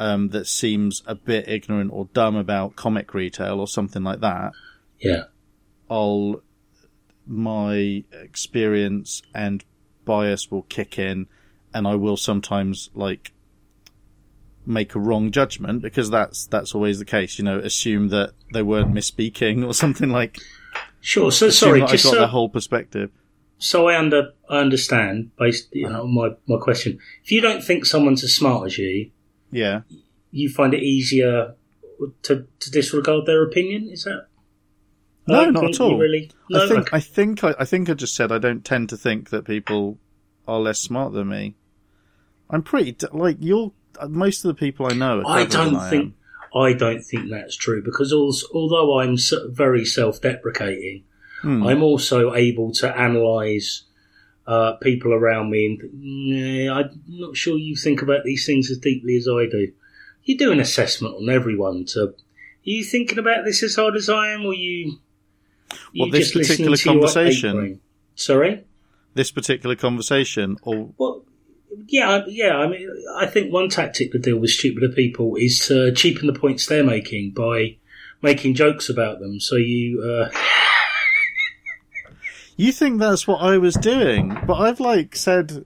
um, 0.00 0.28
that 0.28 0.46
seems 0.46 1.02
a 1.06 1.14
bit 1.14 1.48
ignorant 1.48 1.92
or 1.92 2.06
dumb 2.12 2.34
about 2.34 2.74
comic 2.74 3.14
retail 3.14 3.60
or 3.60 3.68
something 3.68 4.02
like 4.02 4.20
that. 4.20 4.52
Yeah. 4.98 5.24
I'll 5.88 6.42
my 7.26 8.04
experience 8.12 9.22
and 9.34 9.64
bias 10.04 10.50
will 10.50 10.62
kick 10.62 10.98
in, 10.98 11.26
and 11.72 11.86
I 11.86 11.94
will 11.94 12.16
sometimes 12.16 12.90
like 12.94 13.32
make 14.66 14.94
a 14.94 15.00
wrong 15.00 15.30
judgment 15.30 15.82
because 15.82 16.10
that's 16.10 16.46
that's 16.46 16.74
always 16.74 16.98
the 16.98 17.04
case. 17.04 17.38
You 17.38 17.44
know, 17.44 17.58
assume 17.58 18.08
that 18.08 18.32
they 18.52 18.62
weren't 18.62 18.92
misspeaking 18.92 19.66
or 19.66 19.74
something 19.74 20.10
like. 20.10 20.38
Sure. 21.00 21.30
So 21.32 21.46
assume 21.46 21.68
sorry. 21.68 21.82
I 21.82 21.86
Just 21.86 22.04
got 22.04 22.14
so, 22.14 22.20
the 22.20 22.26
whole 22.28 22.48
perspective. 22.48 23.10
so 23.58 23.88
I 23.88 23.98
under 23.98 24.32
I 24.48 24.58
understand 24.58 25.30
based 25.38 25.68
you 25.72 25.88
know 25.88 26.02
on 26.02 26.14
my 26.14 26.30
my 26.46 26.58
question. 26.60 26.98
If 27.24 27.32
you 27.32 27.40
don't 27.40 27.62
think 27.64 27.86
someone's 27.86 28.22
as 28.24 28.34
smart 28.34 28.66
as 28.66 28.78
you, 28.78 29.10
Yeah. 29.50 29.82
you 30.30 30.48
find 30.50 30.74
it 30.74 30.82
easier 30.82 31.54
to 32.22 32.46
to 32.58 32.70
disregard 32.70 33.26
their 33.26 33.42
opinion. 33.42 33.88
Is 33.90 34.04
that? 34.04 34.26
No, 35.26 35.50
don't 35.52 35.64
at 35.74 35.80
all. 35.80 35.96
Really? 35.98 36.30
No. 36.48 36.64
I 36.64 36.68
think 36.68 36.80
okay. 36.80 36.96
I 36.96 37.00
think 37.00 37.44
I, 37.44 37.54
I 37.60 37.64
think 37.64 37.88
I 37.88 37.94
just 37.94 38.14
said 38.16 38.32
I 38.32 38.38
don't 38.38 38.64
tend 38.64 38.88
to 38.88 38.96
think 38.96 39.30
that 39.30 39.44
people 39.44 39.98
are 40.48 40.58
less 40.58 40.80
smart 40.80 41.12
than 41.12 41.28
me. 41.28 41.54
I'm 42.48 42.62
pretty 42.62 42.96
like 43.12 43.36
you're. 43.40 43.72
Most 44.08 44.44
of 44.44 44.48
the 44.48 44.54
people 44.54 44.86
I 44.86 44.94
know. 44.94 45.20
Are 45.20 45.26
I 45.26 45.44
don't 45.44 45.76
I 45.76 45.90
think 45.90 46.04
am. 46.04 46.14
I 46.54 46.72
don't 46.72 47.02
think 47.02 47.30
that's 47.30 47.56
true 47.56 47.82
because 47.82 48.12
although 48.12 48.98
I'm 48.98 49.16
very 49.52 49.84
self-deprecating, 49.84 51.04
Hmm. 51.42 51.66
I'm 51.66 51.82
also 51.82 52.34
able 52.34 52.72
to 52.72 53.04
analyse 53.04 53.84
uh, 54.46 54.72
people 54.74 55.12
around 55.12 55.50
me 55.50 55.66
and 55.66 56.66
nah, 56.66 56.80
I'm 56.80 57.02
not 57.08 57.36
sure 57.36 57.56
you 57.56 57.76
think 57.76 58.02
about 58.02 58.24
these 58.24 58.44
things 58.44 58.70
as 58.70 58.78
deeply 58.78 59.16
as 59.16 59.26
I 59.26 59.46
do. 59.50 59.72
You 60.24 60.36
do 60.36 60.52
an 60.52 60.60
assessment 60.60 61.14
on 61.14 61.30
everyone. 61.30 61.86
To 61.86 62.00
are 62.00 62.14
you 62.62 62.84
thinking 62.84 63.18
about 63.18 63.44
this 63.44 63.62
as 63.62 63.76
hard 63.76 63.96
as 63.96 64.10
I 64.10 64.32
am, 64.32 64.44
or 64.44 64.52
you? 64.54 64.98
you 65.92 66.10
this 66.10 66.32
particular 66.32 66.76
to 66.76 66.84
your 66.84 66.94
ape 66.94 67.00
conversation? 67.00 67.80
Sorry. 68.16 68.64
This 69.14 69.30
particular 69.30 69.76
conversation, 69.76 70.58
or 70.62 70.90
Well, 70.98 71.24
yeah, 71.86 72.10
I- 72.10 72.24
yeah. 72.28 72.56
I 72.56 72.68
mean, 72.68 72.88
I 73.16 73.26
think 73.26 73.52
one 73.52 73.68
tactic 73.68 74.12
to 74.12 74.18
deal 74.18 74.38
with 74.38 74.50
stupider 74.50 74.88
people 74.90 75.36
is 75.36 75.66
to 75.68 75.92
cheapen 75.92 76.26
the 76.26 76.38
points 76.38 76.66
they're 76.66 76.84
making 76.84 77.32
by 77.32 77.76
making 78.22 78.54
jokes 78.54 78.88
about 78.88 79.20
them. 79.20 79.40
So 79.40 79.56
you, 79.56 80.02
uh, 80.02 80.30
you 82.56 82.72
think 82.72 82.98
that's 83.00 83.26
what 83.26 83.40
I 83.40 83.58
was 83.58 83.74
doing, 83.74 84.36
but 84.46 84.54
I've 84.54 84.80
like 84.80 85.16
said, 85.16 85.64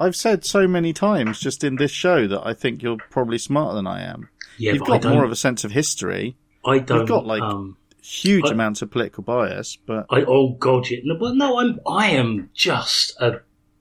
I've 0.00 0.16
said 0.16 0.44
so 0.44 0.66
many 0.66 0.92
times 0.92 1.38
just 1.38 1.62
in 1.62 1.76
this 1.76 1.90
show 1.92 2.26
that 2.26 2.44
I 2.46 2.52
think 2.54 2.82
you're 2.82 2.96
probably 3.10 3.38
smarter 3.38 3.76
than 3.76 3.86
I 3.86 4.02
am. 4.02 4.28
yeah, 4.58 4.72
You've 4.72 4.84
got 4.84 5.04
more 5.04 5.24
of 5.24 5.30
a 5.30 5.36
sense 5.36 5.62
of 5.64 5.70
history, 5.72 6.36
I 6.64 6.78
don't. 6.80 7.06
got, 7.06 7.26
like- 7.26 7.42
um, 7.42 7.76
huge 8.02 8.46
I- 8.46 8.52
amounts 8.52 8.82
of 8.82 8.90
political 8.90 9.22
bias, 9.24 9.76
but 9.86 10.06
I 10.10 10.22
oh 10.22 10.50
god, 10.58 10.88
yeah. 10.90 10.98
No, 11.04 11.16
well, 11.20 11.34
no, 11.34 11.58
I'm. 11.58 11.80
I 11.88 12.10
am 12.10 12.50
just 12.54 13.16
a 13.20 13.40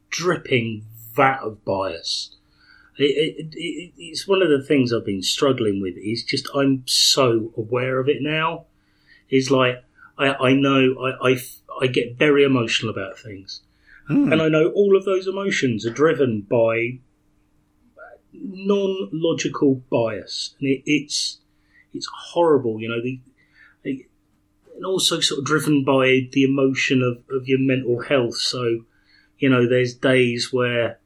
dripping 0.09 0.83
vat 1.15 1.39
of 1.41 1.63
bias. 1.65 2.31
It, 2.97 3.03
it, 3.37 3.53
it, 3.53 3.93
it's 3.97 4.27
one 4.27 4.41
of 4.41 4.49
the 4.49 4.63
things 4.63 4.93
I've 4.93 5.05
been 5.05 5.21
struggling 5.21 5.81
with. 5.81 5.95
Is 5.97 6.23
just 6.23 6.47
I'm 6.55 6.83
so 6.85 7.51
aware 7.57 7.99
of 7.99 8.07
it 8.07 8.21
now. 8.21 8.65
Is 9.29 9.51
like 9.51 9.83
I, 10.17 10.33
I 10.33 10.53
know 10.53 10.95
I, 10.99 11.31
I 11.31 11.37
I 11.81 11.87
get 11.87 12.17
very 12.17 12.43
emotional 12.43 12.91
about 12.91 13.19
things, 13.19 13.61
Hmm. 14.07 14.31
and 14.31 14.41
I 14.41 14.49
know 14.49 14.69
all 14.69 14.95
of 14.95 15.03
those 15.03 15.27
emotions 15.27 15.85
are 15.85 15.91
driven 15.91 16.41
by 16.41 16.99
non-logical 18.33 19.81
bias, 19.89 20.55
and 20.59 20.69
it, 20.69 20.83
it's 20.85 21.39
it's 21.93 22.07
horrible. 22.13 22.79
You 22.79 22.89
know 22.89 23.01
the, 23.01 23.19
the 23.83 24.05
and 24.75 24.85
also 24.85 25.19
sort 25.19 25.39
of 25.39 25.45
driven 25.45 25.83
by 25.83 26.27
the 26.31 26.43
emotion 26.43 27.01
of, 27.01 27.23
of 27.35 27.47
your 27.47 27.59
mental 27.59 28.01
health. 28.01 28.35
So, 28.35 28.81
you 29.39 29.49
know, 29.49 29.67
there's 29.67 29.93
days 29.93 30.51
where 30.51 30.99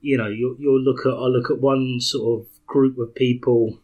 you 0.00 0.16
know, 0.16 0.28
you'll, 0.28 0.56
you'll 0.58 0.80
look 0.80 1.06
at 1.06 1.12
I 1.12 1.26
look 1.26 1.50
at 1.50 1.60
one 1.60 2.00
sort 2.00 2.40
of 2.40 2.66
group 2.66 2.98
of 2.98 3.14
people. 3.14 3.78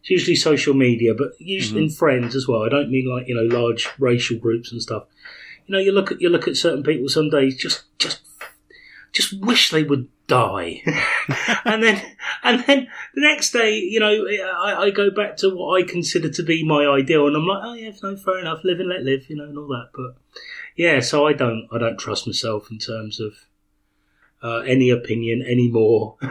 It's 0.00 0.10
usually 0.10 0.36
social 0.36 0.74
media, 0.74 1.14
but 1.14 1.32
usually 1.38 1.82
mm-hmm. 1.82 1.90
in 1.90 1.96
friends 1.96 2.34
as 2.34 2.48
well. 2.48 2.62
I 2.64 2.68
don't 2.68 2.90
mean 2.90 3.08
like 3.08 3.28
you 3.28 3.34
know 3.34 3.56
large 3.56 3.88
racial 3.98 4.38
groups 4.38 4.72
and 4.72 4.82
stuff. 4.82 5.04
You 5.66 5.74
know, 5.74 5.78
you 5.78 5.92
look 5.92 6.10
at 6.12 6.20
you 6.20 6.28
look 6.28 6.48
at 6.48 6.56
certain 6.56 6.82
people 6.82 7.08
some 7.08 7.30
days 7.30 7.56
just 7.56 7.84
just 7.98 8.20
just 9.12 9.38
wish 9.40 9.70
they 9.70 9.84
would 9.84 10.08
die, 10.26 10.82
and 11.64 11.82
then 11.82 12.02
and 12.42 12.64
then 12.64 12.88
the 13.14 13.20
next 13.20 13.52
day, 13.52 13.76
you 13.76 14.00
know, 14.00 14.26
I, 14.64 14.84
I 14.84 14.90
go 14.90 15.10
back 15.10 15.36
to 15.38 15.50
what 15.50 15.80
I 15.80 15.86
consider 15.86 16.30
to 16.30 16.42
be 16.42 16.64
my 16.64 16.84
ideal, 16.84 17.28
and 17.28 17.36
I'm 17.36 17.46
like, 17.46 17.62
oh 17.62 17.74
yeah, 17.74 17.92
no, 18.02 18.16
fair 18.16 18.40
enough, 18.40 18.64
live 18.64 18.80
and 18.80 18.88
let 18.88 19.02
live, 19.02 19.30
you 19.30 19.36
know, 19.36 19.44
and 19.44 19.56
all 19.56 19.68
that. 19.68 19.90
But 19.94 20.16
yeah, 20.76 21.00
so 21.00 21.26
I 21.26 21.32
don't 21.32 21.68
I 21.70 21.78
don't 21.78 21.98
trust 21.98 22.26
myself 22.26 22.70
in 22.70 22.78
terms 22.78 23.20
of 23.20 23.34
uh, 24.42 24.58
any 24.60 24.90
opinion 24.90 25.42
anymore. 25.42 26.16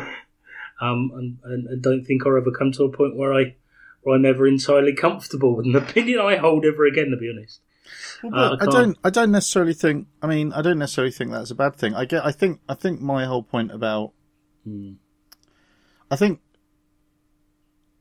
um, 0.82 1.12
and, 1.16 1.38
and, 1.44 1.68
and 1.68 1.82
don't 1.82 2.04
think 2.04 2.26
I'll 2.26 2.38
ever 2.38 2.52
come 2.52 2.72
to 2.74 2.84
a 2.84 2.92
point 2.92 3.16
where 3.16 3.34
I 3.34 3.56
where 4.02 4.16
I'm 4.16 4.26
ever 4.26 4.48
entirely 4.48 4.94
comfortable 4.96 5.56
with 5.56 5.68
an 5.68 5.76
opinion 5.76 6.20
I 6.20 6.36
hold 6.38 6.66
ever 6.66 6.86
again. 6.86 7.12
To 7.12 7.18
be 7.18 7.30
honest, 7.30 7.62
Well, 8.24 8.34
Uh, 8.36 8.58
I 8.60 8.64
I, 8.64 8.66
don't. 8.66 8.98
I 9.04 9.10
don't 9.10 9.32
necessarily 9.32 9.74
think. 9.74 10.08
I 10.22 10.28
mean, 10.28 10.54
I 10.54 10.62
don't 10.62 10.80
necessarily 10.80 11.12
think 11.12 11.32
that's 11.32 11.52
a 11.52 11.56
bad 11.56 11.76
thing. 11.76 11.94
I 11.94 12.06
get. 12.06 12.26
I 12.26 12.32
think. 12.32 12.62
I 12.68 12.74
think 12.74 13.02
my 13.02 13.26
whole 13.26 13.44
point 13.44 13.72
about. 13.72 14.14
Hmm. 14.64 14.94
I 16.10 16.16
think 16.18 16.42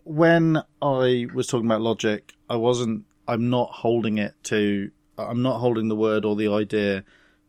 when 0.05 0.61
I 0.83 1.27
was 1.33 1.47
talking 1.47 1.67
about 1.67 1.81
logic, 1.81 2.33
I 2.49 2.57
wasn't. 2.57 3.05
I'm 3.29 3.51
not 3.51 3.71
holding 3.71 4.19
it 4.19 4.35
to. 4.45 4.91
I'm 5.17 5.43
not 5.43 5.59
holding 5.59 5.89
the 5.89 5.97
word 5.97 6.25
or 6.25 6.35
the 6.35 6.49
idea 6.49 7.05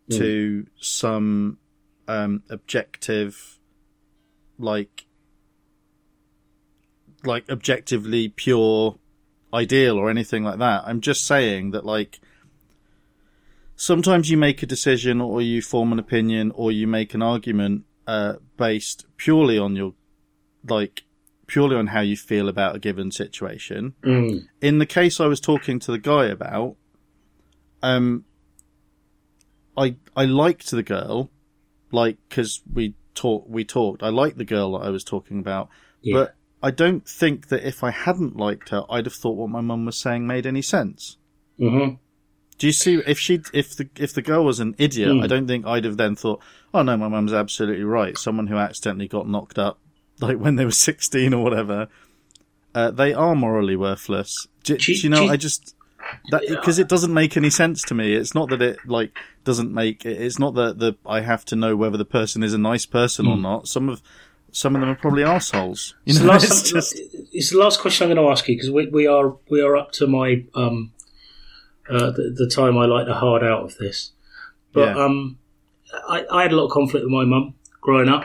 to 0.09 0.67
some 0.81 1.57
um, 2.11 2.43
objective, 2.49 3.59
like, 4.57 5.05
like 7.23 7.49
objectively 7.49 8.27
pure 8.29 8.97
ideal 9.53 9.97
or 9.97 10.09
anything 10.09 10.43
like 10.43 10.59
that. 10.59 10.83
I'm 10.85 11.01
just 11.01 11.25
saying 11.25 11.71
that 11.71 11.85
like 11.85 12.19
sometimes 13.75 14.29
you 14.29 14.37
make 14.37 14.61
a 14.63 14.65
decision 14.65 15.21
or 15.21 15.41
you 15.41 15.61
form 15.61 15.91
an 15.91 15.99
opinion 15.99 16.51
or 16.55 16.71
you 16.71 16.87
make 16.87 17.13
an 17.13 17.21
argument 17.21 17.83
uh, 18.07 18.35
based 18.57 19.05
purely 19.17 19.57
on 19.57 19.75
your 19.75 19.93
like 20.67 21.03
purely 21.47 21.75
on 21.75 21.87
how 21.87 22.01
you 22.01 22.17
feel 22.17 22.49
about 22.49 22.75
a 22.75 22.79
given 22.79 23.11
situation. 23.11 23.93
Mm. 24.03 24.47
In 24.61 24.79
the 24.79 24.85
case 24.85 25.19
I 25.19 25.27
was 25.27 25.39
talking 25.39 25.79
to 25.79 25.91
the 25.91 25.99
guy 25.99 26.25
about, 26.25 26.75
um, 27.81 28.25
I 29.77 29.95
I 30.15 30.25
liked 30.25 30.71
the 30.71 30.83
girl, 30.83 31.29
like 31.91 32.17
because 32.29 32.61
we 32.73 32.93
talked 33.15 33.49
we 33.49 33.63
talked. 33.65 34.03
I 34.03 34.09
liked 34.09 34.37
the 34.37 34.45
girl 34.45 34.73
that 34.73 34.85
I 34.85 34.89
was 34.89 35.03
talking 35.03 35.39
about, 35.39 35.69
Yeah. 36.01 36.13
but 36.15 36.35
I 36.63 36.71
don't 36.71 37.07
think 37.07 37.47
that 37.49 37.65
if 37.67 37.83
I 37.83 37.91
hadn't 37.91 38.35
liked 38.37 38.69
her, 38.69 38.83
I'd 38.89 39.05
have 39.05 39.13
thought 39.15 39.35
what 39.37 39.49
my 39.49 39.61
mum 39.61 39.85
was 39.85 39.97
saying 39.97 40.27
made 40.27 40.45
any 40.45 40.61
sense. 40.61 41.17
hmm 41.57 41.89
Do 42.59 42.67
you 42.67 42.73
see 42.73 43.01
if 43.07 43.17
she 43.19 43.41
if 43.53 43.75
the 43.75 43.89
if 43.97 44.13
the 44.13 44.21
girl 44.21 44.43
was 44.45 44.59
an 44.59 44.75
idiot, 44.77 45.09
Mm. 45.09 45.23
I 45.23 45.27
don't 45.27 45.47
think 45.47 45.65
I'd 45.65 45.85
have 45.85 45.97
then 45.97 46.15
thought, 46.15 46.41
oh 46.73 46.83
no, 46.83 46.95
my 46.97 47.07
mum's 47.07 47.33
absolutely 47.33 47.83
right. 47.83 48.17
Someone 48.17 48.47
who 48.47 48.57
accidentally 48.57 49.07
got 49.07 49.27
knocked 49.27 49.57
up, 49.59 49.79
like 50.19 50.37
when 50.37 50.55
they 50.55 50.65
were 50.65 50.71
sixteen 50.71 51.33
or 51.33 51.43
whatever, 51.43 51.87
uh, 52.75 52.91
they 52.91 53.13
are 53.13 53.35
morally 53.35 53.75
worthless. 53.75 54.47
Do, 54.63 54.77
Do 54.77 54.91
you- 54.91 54.97
do 54.97 55.03
you 55.03 55.09
know? 55.09 55.27
I 55.27 55.37
just 55.37 55.75
that 56.29 56.43
because 56.47 56.79
it 56.79 56.87
doesn't 56.87 57.13
make 57.13 57.37
any 57.37 57.49
sense 57.49 57.81
to 57.83 57.93
me. 57.93 58.13
It's 58.13 58.33
not 58.35 58.49
that 58.49 58.61
it 58.61 58.77
like 58.85 59.17
doesn't 59.43 59.73
make. 59.73 60.05
It's 60.05 60.39
not 60.39 60.55
that 60.55 60.79
the 60.79 60.95
I 61.05 61.21
have 61.21 61.45
to 61.45 61.55
know 61.55 61.75
whether 61.75 61.97
the 61.97 62.05
person 62.05 62.43
is 62.43 62.53
a 62.53 62.57
nice 62.57 62.85
person 62.85 63.27
or 63.27 63.37
not. 63.37 63.67
Some 63.67 63.89
of 63.89 64.01
some 64.51 64.75
of 64.75 64.81
them 64.81 64.89
are 64.89 64.95
probably 64.95 65.23
assholes. 65.23 65.95
You 66.05 66.11
It's 66.11 66.19
the 66.19 66.27
last, 66.27 66.43
it's 66.45 66.71
just 66.71 66.95
it's 67.31 67.49
the 67.51 67.57
last 67.57 67.79
question 67.79 68.09
I'm 68.09 68.15
going 68.15 68.25
to 68.27 68.31
ask 68.31 68.47
you 68.47 68.55
because 68.55 68.69
we, 68.71 68.87
we 68.87 69.07
are 69.07 69.35
we 69.49 69.61
are 69.61 69.77
up 69.77 69.91
to 69.93 70.07
my 70.07 70.43
um 70.55 70.91
uh, 71.89 72.11
the, 72.11 72.33
the 72.37 72.49
time 72.53 72.77
I 72.77 72.85
like 72.85 73.07
to 73.07 73.13
hard 73.13 73.43
out 73.43 73.63
of 73.63 73.77
this. 73.77 74.11
But 74.73 74.95
Yeah. 74.95 75.03
um, 75.05 75.37
I, 76.07 76.25
I 76.31 76.41
had 76.43 76.53
a 76.53 76.55
lot 76.55 76.65
of 76.65 76.71
conflict 76.71 77.03
with 77.03 77.11
my 77.11 77.25
mum 77.25 77.55
growing 77.81 78.07
up. 78.09 78.23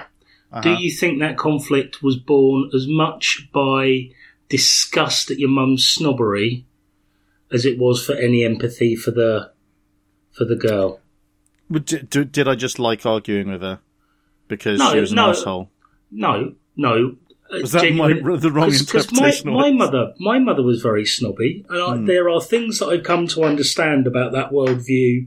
Do 0.63 0.71
Uh-huh. 0.71 0.79
you 0.79 0.91
think 0.93 1.19
that 1.21 1.37
conflict 1.37 2.03
was 2.03 2.17
born 2.17 2.71
as 2.75 2.87
much 2.87 3.49
by 3.53 4.11
disgust 4.49 5.31
at 5.31 5.39
your 5.39 5.49
mum's 5.51 5.87
snobbery 5.87 6.65
as 7.53 7.65
it 7.65 7.79
was 7.79 8.05
for 8.05 8.15
any 8.15 8.45
empathy 8.45 8.97
for 8.97 9.11
the 9.11 9.51
for 10.33 10.45
the 10.45 10.57
girl? 10.57 11.01
Did, 11.71 12.09
did, 12.11 12.33
did 12.33 12.47
I 12.49 12.55
just 12.55 12.79
like 12.79 13.05
arguing 13.07 13.51
with 13.51 13.63
her 13.63 13.81
because 14.49 14.79
No, 14.79 14.93
she 14.93 15.01
was 15.01 15.11
an 15.13 15.17
no. 15.17 15.31
asshole? 15.31 15.71
No, 16.11 16.55
no. 16.77 17.17
Was 17.51 17.73
that 17.73 17.93
my, 17.95 18.09
genuine- 18.13 18.41
the 18.41 18.51
wrong 18.53 18.71
'Cause- 18.71 18.83
'cause 18.91 19.07
interpretation? 19.09 19.53
My, 19.53 19.71
my 19.71 19.73
mother, 19.73 20.15
my 20.19 20.39
mother 20.39 20.63
was 20.63 20.81
very 20.83 21.05
snobby, 21.07 21.65
and 21.69 21.83
I, 21.83 21.97
Hmm. 21.97 22.05
there 22.07 22.29
are 22.29 22.41
things 22.41 22.79
that 22.81 22.87
I've 22.87 23.03
come 23.05 23.27
to 23.29 23.45
understand 23.45 24.07
about 24.07 24.33
that 24.33 24.51
worldview 24.51 25.27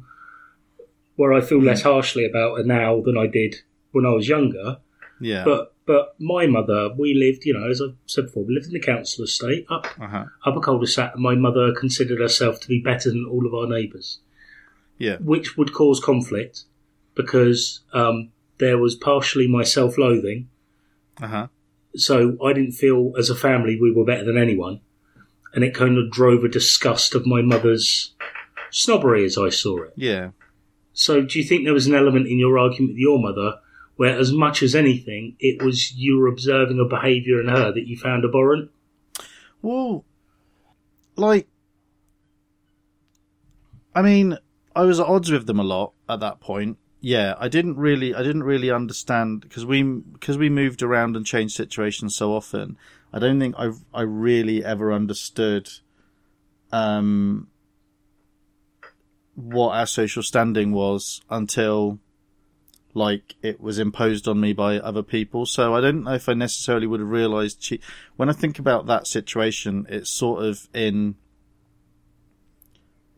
where 1.15 1.33
I 1.33 1.41
feel 1.41 1.61
less 1.61 1.81
harshly 1.81 2.25
about 2.25 2.57
her 2.57 2.63
now 2.63 3.01
than 3.01 3.17
I 3.17 3.27
did 3.27 3.57
when 3.91 4.05
I 4.05 4.11
was 4.11 4.27
younger. 4.29 4.77
Yeah. 5.19 5.43
But 5.43 5.73
but 5.89 6.13
my 6.19 6.45
mother, 6.45 6.93
we 6.95 7.15
lived, 7.15 7.45
you 7.45 7.53
know, 7.55 7.67
as 7.67 7.81
I've 7.81 7.95
said 8.05 8.25
before, 8.25 8.43
we 8.43 8.53
lived 8.53 8.67
in 8.67 8.73
the 8.73 8.79
council 8.79 9.25
estate 9.25 9.65
up 9.71 9.87
uh-huh. 9.99 10.25
up 10.45 10.55
a 10.55 10.59
cul-de-sac, 10.59 11.15
and 11.15 11.23
my 11.23 11.33
mother 11.33 11.73
considered 11.73 12.19
herself 12.19 12.59
to 12.59 12.67
be 12.67 12.79
better 12.79 13.09
than 13.09 13.25
all 13.25 13.47
of 13.47 13.55
our 13.55 13.65
neighbours, 13.65 14.19
Yeah. 14.99 15.17
which 15.17 15.57
would 15.57 15.73
cause 15.73 15.99
conflict 15.99 16.65
because 17.15 17.79
um, 17.91 18.29
there 18.59 18.77
was 18.77 18.93
partially 18.93 19.47
my 19.47 19.63
self-loathing 19.63 20.47
Uh-huh. 21.19 21.47
so 21.95 22.37
I 22.45 22.53
didn't 22.53 22.73
feel 22.83 23.13
as 23.17 23.31
a 23.31 23.35
family 23.47 23.75
we 23.81 23.91
were 23.91 24.05
better 24.05 24.25
than 24.25 24.37
anyone, 24.37 24.81
and 25.55 25.63
it 25.63 25.73
kind 25.73 25.97
of 25.97 26.11
drove 26.11 26.43
a 26.43 26.49
disgust 26.49 27.15
of 27.15 27.25
my 27.25 27.41
mother's 27.41 28.13
snobbery 28.69 29.25
as 29.25 29.39
I 29.39 29.49
saw 29.49 29.85
it. 29.85 29.93
Yeah. 29.95 30.29
So, 30.93 31.23
do 31.23 31.39
you 31.39 31.45
think 31.45 31.63
there 31.63 31.73
was 31.81 31.87
an 31.87 31.95
element 31.95 32.27
in 32.27 32.37
your 32.37 32.59
argument 32.59 32.91
with 32.91 32.99
your 32.99 33.17
mother 33.17 33.57
where, 33.99 34.17
as 34.17 34.31
much 34.31 34.63
as 34.63 34.75
anything, 34.75 35.35
it 35.39 35.61
was 35.61 35.91
you 35.93 36.17
were 36.17 36.29
observing 36.29 36.79
a 36.79 36.87
behaviour 36.87 37.41
in 37.41 37.49
her 37.49 37.69
that 37.73 37.85
you 37.85 37.97
found 37.97 38.23
abhorrent? 38.23 38.71
Well, 39.61 40.05
like, 41.17 41.49
I 43.93 44.01
mean, 44.01 44.37
I 44.73 44.83
was 44.83 45.01
at 45.01 45.05
odds 45.05 45.29
with 45.29 45.47
them 45.47 45.59
a 45.59 45.65
lot 45.65 45.91
at 46.07 46.21
that 46.21 46.39
point. 46.39 46.77
Yeah, 47.01 47.35
I 47.39 47.49
didn't 47.49 47.75
really, 47.75 48.15
I 48.15 48.23
didn't 48.23 48.43
really 48.43 48.71
understand 48.71 49.41
because 49.41 49.65
we, 49.65 49.83
because 49.83 50.37
we 50.37 50.47
moved 50.49 50.81
around 50.81 51.17
and 51.17 51.25
changed 51.25 51.57
situations 51.57 52.15
so 52.15 52.31
often. 52.31 52.77
I 53.11 53.19
don't 53.19 53.37
think 53.37 53.55
I, 53.57 53.71
I 53.93 54.03
really 54.03 54.63
ever 54.63 54.93
understood, 54.93 55.67
um, 56.71 57.49
what 59.35 59.75
our 59.75 59.87
social 59.87 60.23
standing 60.23 60.71
was 60.71 61.19
until, 61.29 61.99
like, 62.93 63.35
it 63.41 63.61
was 63.61 63.77
imposed 63.79 64.27
on 64.27 64.39
me 64.39 64.53
by 64.53 64.79
other 64.79 65.03
people. 65.03 65.45
So 65.45 65.75
I 65.75 65.81
don't 65.81 66.03
know 66.03 66.13
if 66.13 66.27
I 66.27 66.33
necessarily 66.33 66.87
would 66.87 66.99
have 66.99 67.09
realized 67.09 67.61
she, 67.63 67.79
when 68.15 68.29
I 68.29 68.33
think 68.33 68.57
about 68.59 68.87
that 68.87 69.07
situation, 69.07 69.85
it's 69.89 70.09
sort 70.09 70.43
of 70.43 70.67
in 70.73 71.15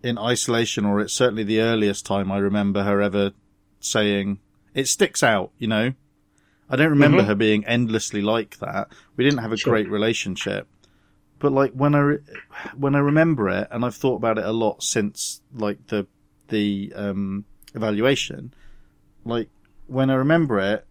in 0.03 0.17
isolation, 0.17 0.85
or 0.85 0.99
it's 0.99 1.13
certainly 1.13 1.43
the 1.43 1.59
earliest 1.59 2.05
time 2.05 2.31
I 2.31 2.39
remember 2.39 2.83
her 2.83 3.01
ever 3.01 3.33
saying 3.79 4.39
it 4.73 4.87
sticks 4.87 5.21
out. 5.21 5.51
You 5.57 5.67
know, 5.67 5.93
I 6.69 6.75
don't 6.75 6.89
remember 6.89 7.21
Mhm. 7.21 7.27
her 7.27 7.35
being 7.35 7.65
endlessly 7.65 8.21
like 8.21 8.57
that. 8.59 8.91
We 9.15 9.23
didn't 9.23 9.39
have 9.41 9.51
a 9.51 9.57
Sure. 9.57 9.73
great 9.73 9.89
relationship, 9.89 10.67
but 11.39 11.51
like 11.51 11.73
when 11.73 11.93
I 11.93 11.99
re- 11.99 12.19
when 12.75 12.95
I 12.95 12.99
remember 12.99 13.47
it, 13.49 13.67
and 13.71 13.85
I've 13.85 13.95
thought 13.95 14.15
about 14.17 14.37
it 14.39 14.45
a 14.45 14.51
lot 14.51 14.81
since 14.83 15.41
like 15.53 15.87
the 15.87 16.07
the 16.47 16.91
um, 16.95 17.45
evaluation, 17.75 18.53
like 19.23 19.49
when 19.91 20.09
I 20.09 20.15
remember 20.15 20.57
it, 20.59 20.87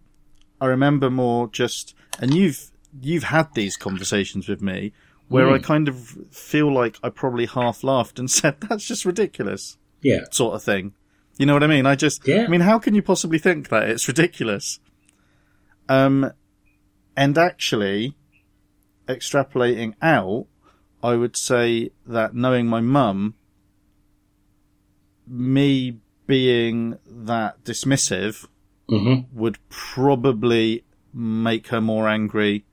I 0.59 0.67
remember 0.67 1.09
more 1.09 1.47
just, 1.49 1.95
and 2.19 2.33
you've 2.33 2.71
you've 3.01 3.23
had 3.23 3.53
these 3.55 3.77
conversations 3.77 4.47
with 4.47 4.61
me 4.61 4.93
where 5.27 5.49
I 5.49 5.59
kind 5.59 5.87
of 5.87 5.97
feel 6.29 6.71
like 6.73 6.97
I 7.01 7.09
probably 7.09 7.45
half 7.45 7.83
laughed 7.83 8.19
and 8.19 8.29
said, 8.39 8.57
"That's 8.61 8.85
just 8.85 9.05
ridiculous," 9.05 9.77
Yeah. 10.01 10.25
sort 10.31 10.55
of 10.55 10.63
thing. 10.63 10.93
You 11.37 11.45
know 11.45 11.53
what 11.53 11.63
I 11.63 11.67
mean? 11.67 11.85
I 11.85 11.95
just, 11.95 12.27
Yeah. 12.27 12.43
I 12.43 12.47
mean, 12.47 12.61
how 12.61 12.77
can 12.77 12.93
you 12.93 13.01
possibly 13.01 13.39
think 13.39 13.69
that 13.69 13.89
it's 13.89 14.07
ridiculous? 14.07 14.79
Um, 15.89 16.31
and 17.17 17.37
actually, 17.37 18.15
extrapolating 19.07 19.93
out, 20.01 20.45
I 21.01 21.15
would 21.15 21.35
say 21.37 21.91
that 22.05 22.35
knowing 22.35 22.67
my 22.67 22.81
mum, 22.81 23.35
me 25.27 25.97
being 26.27 26.97
that 27.07 27.63
dismissive 27.63 28.47
hmm 28.91 29.15
would 29.31 29.57
probably 29.69 30.83
make 31.13 31.67
her 31.67 31.81
more 31.81 32.07
angry 32.07 32.65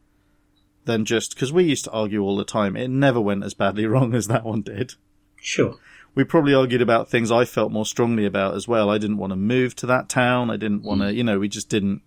than 0.85 1.05
just 1.05 1.35
because 1.35 1.53
we 1.53 1.65
used 1.65 1.85
to 1.85 1.91
argue 1.93 2.23
all 2.23 2.37
the 2.37 2.45
time. 2.45 2.77
It 2.77 2.89
never 2.89 3.21
went 3.21 3.45
as 3.45 3.55
badly 3.55 3.87
wrong 3.93 4.15
as 4.15 4.27
that 4.27 4.45
one 4.45 4.63
did. 4.63 4.95
Sure. 5.37 5.77
We 6.15 6.25
probably 6.25 6.55
argued 6.55 6.83
about 6.83 7.09
things 7.09 7.31
I 7.31 7.45
felt 7.45 7.71
more 7.71 7.87
strongly 7.87 8.25
about 8.25 8.55
as 8.55 8.67
well. 8.67 8.91
I 8.91 8.99
didn't 8.99 9.19
want 9.19 9.31
to 9.31 9.37
move 9.37 9.77
to 9.77 9.87
that 9.87 10.09
town. 10.09 10.51
I 10.51 10.57
didn't 10.57 10.83
want 10.83 11.03
to, 11.03 11.15
you 11.15 11.23
know, 11.23 11.39
we 11.39 11.49
just 11.49 11.69
didn't. 11.69 12.03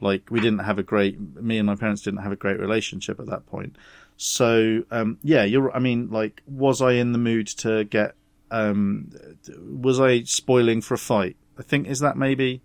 Like 0.00 0.30
we 0.30 0.40
didn't 0.40 0.60
have 0.60 0.78
a 0.78 0.84
great, 0.84 1.18
me 1.20 1.58
and 1.58 1.66
my 1.66 1.74
parents 1.74 2.02
didn't 2.02 2.22
have 2.22 2.30
a 2.30 2.36
great 2.36 2.60
relationship 2.60 3.18
at 3.18 3.26
that 3.26 3.46
point. 3.46 3.76
So, 4.16 4.84
um, 4.92 5.18
yeah, 5.22 5.44
you're, 5.44 5.72
I 5.72 5.80
mean, 5.80 6.10
like, 6.10 6.40
was 6.46 6.80
I 6.80 6.92
in 6.92 7.12
the 7.12 7.18
mood 7.18 7.48
to 7.58 7.84
get, 7.84 8.14
um, 8.50 9.10
was 9.58 10.00
I 10.00 10.22
spoiling 10.22 10.80
for 10.80 10.94
a 10.94 10.98
fight? 10.98 11.36
I 11.58 11.62
think, 11.62 11.88
is 11.88 11.98
that 11.98 12.16
maybe 12.16 12.62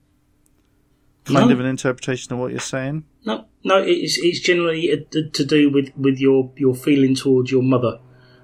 kind 1.25 1.47
No. 1.47 1.53
of 1.53 1.59
an 1.59 1.65
interpretation 1.65 2.33
of 2.33 2.39
what 2.39 2.51
you're 2.51 2.59
saying? 2.59 3.03
No, 3.25 3.45
no, 3.63 3.77
it's 3.81 4.17
it's 4.17 4.39
generally 4.39 4.91
uh, 4.91 4.97
to 5.33 5.45
do 5.45 5.69
with, 5.69 5.91
with 5.97 6.19
your, 6.19 6.51
your 6.57 6.75
feeling 6.75 7.15
towards 7.15 7.51
your 7.51 7.63
mother, 7.63 7.99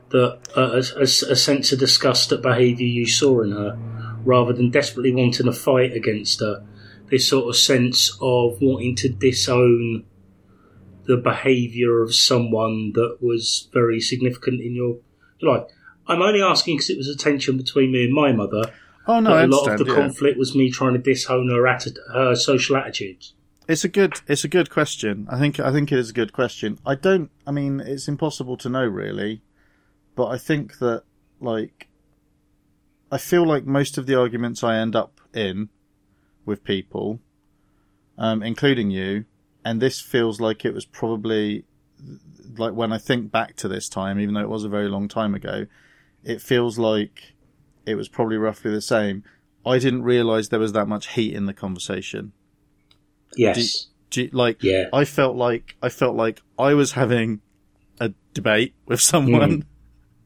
that 0.09 0.39
uh, 0.55 0.81
a, 0.81 0.99
a, 0.99 1.03
a 1.03 1.35
sense 1.35 1.71
of 1.71 1.79
disgust 1.79 2.31
at 2.31 2.41
behaviour 2.41 2.87
you 2.87 3.05
saw 3.05 3.41
in 3.41 3.51
her, 3.51 3.77
rather 4.23 4.53
than 4.53 4.69
desperately 4.71 5.13
wanting 5.13 5.45
to 5.45 5.51
fight 5.51 5.93
against 5.93 6.39
her. 6.39 6.65
This 7.09 7.27
sort 7.27 7.49
of 7.49 7.55
sense 7.55 8.11
of 8.21 8.61
wanting 8.61 8.95
to 8.97 9.09
disown 9.09 10.05
the 11.05 11.17
behaviour 11.17 12.03
of 12.03 12.13
someone 12.13 12.91
that 12.93 13.17
was 13.19 13.67
very 13.73 13.99
significant 13.99 14.61
in 14.61 14.75
your 14.75 14.99
life. 15.41 15.63
I'm 16.07 16.21
only 16.21 16.41
asking 16.41 16.77
because 16.77 16.89
it 16.91 16.97
was 16.97 17.07
a 17.07 17.17
tension 17.17 17.57
between 17.57 17.91
me 17.91 18.03
and 18.05 18.13
my 18.13 18.31
mother. 18.31 18.61
Oh, 19.09 19.19
no, 19.19 19.31
but 19.31 19.45
a 19.45 19.47
lot 19.47 19.71
of 19.71 19.79
the 19.79 19.91
yeah. 19.91 19.95
conflict 19.95 20.37
was 20.37 20.53
me 20.53 20.69
trying 20.69 20.93
to 20.93 20.99
disown 20.99 21.49
her, 21.49 21.63
atti- 21.63 21.97
her 22.13 22.35
social 22.35 22.77
attitudes. 22.77 23.33
It's 23.67 23.83
a 23.83 23.87
good, 23.87 24.21
it's 24.27 24.43
a 24.43 24.47
good 24.47 24.69
question. 24.69 25.27
I 25.31 25.39
think, 25.39 25.59
I 25.59 25.71
think 25.71 25.91
it 25.91 25.97
is 25.97 26.11
a 26.11 26.13
good 26.13 26.31
question. 26.31 26.77
I 26.85 26.93
don't, 26.93 27.31
I 27.47 27.49
mean, 27.49 27.79
it's 27.79 28.07
impossible 28.07 28.55
to 28.57 28.69
know 28.69 28.85
really, 28.85 29.41
but 30.15 30.27
I 30.27 30.37
think 30.37 30.77
that, 30.77 31.05
like, 31.41 31.87
I 33.11 33.17
feel 33.17 33.47
like 33.47 33.65
most 33.65 33.97
of 33.97 34.05
the 34.05 34.13
arguments 34.13 34.63
I 34.63 34.77
end 34.77 34.95
up 34.95 35.19
in 35.33 35.69
with 36.45 36.63
people, 36.63 37.19
um, 38.15 38.43
including 38.43 38.91
you, 38.91 39.25
and 39.65 39.81
this 39.81 39.99
feels 39.99 40.39
like 40.39 40.65
it 40.65 40.73
was 40.75 40.85
probably, 40.85 41.65
like 42.59 42.73
when 42.73 42.93
I 42.93 42.99
think 42.99 43.31
back 43.31 43.55
to 43.55 43.67
this 43.67 43.89
time, 43.89 44.19
even 44.19 44.35
though 44.35 44.41
it 44.41 44.49
was 44.49 44.65
a 44.65 44.69
very 44.69 44.87
long 44.87 45.07
time 45.07 45.33
ago, 45.33 45.65
it 46.23 46.43
feels 46.43 46.77
like 46.77 47.33
it 47.89 47.95
was 47.95 48.07
probably 48.07 48.37
roughly 48.37 48.71
the 48.71 48.81
same. 48.81 49.23
I 49.65 49.79
didn't 49.79 50.03
realise 50.03 50.47
there 50.47 50.59
was 50.59 50.73
that 50.73 50.87
much 50.87 51.07
heat 51.09 51.33
in 51.33 51.45
the 51.45 51.53
conversation. 51.53 52.31
Yes. 53.35 53.87
Do 54.09 54.23
you, 54.23 54.29
like 54.31 54.63
Yeah. 54.63 54.85
I 54.93 55.05
felt 55.05 55.35
like 55.35 55.75
I 55.81 55.89
felt 55.89 56.15
like 56.15 56.41
I 56.57 56.73
was 56.73 56.93
having 56.93 57.41
a 57.99 58.13
debate 58.33 58.73
with 58.85 59.01
someone, 59.01 59.65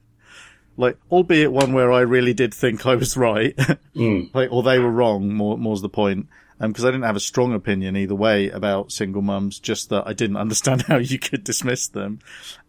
like 0.78 0.98
albeit 1.12 1.52
one 1.52 1.74
where 1.74 1.92
I 1.92 2.02
really 2.02 2.34
did 2.34 2.54
think 2.54 2.86
I 2.86 2.96
was 2.96 3.18
right, 3.18 3.56
Mm. 3.96 4.34
like 4.34 4.52
or 4.52 4.64
they 4.64 4.80
were 4.80 4.92
wrong. 4.92 5.34
More 5.34 5.58
more's 5.58 5.82
the 5.82 5.90
point, 5.90 6.28
because 6.60 6.86
I 6.86 6.90
didn't 6.90 7.04
have 7.04 7.16
a 7.18 7.20
strong 7.20 7.54
opinion 7.54 7.98
either 7.98 8.16
way 8.16 8.50
about 8.50 8.92
single 8.92 9.22
mums. 9.22 9.60
Just 9.60 9.90
that 9.90 10.08
I 10.08 10.14
didn't 10.14 10.38
understand 10.46 10.84
how 10.84 10.98
you 10.98 11.20
could 11.20 11.44
dismiss 11.44 11.88
them. 11.88 12.20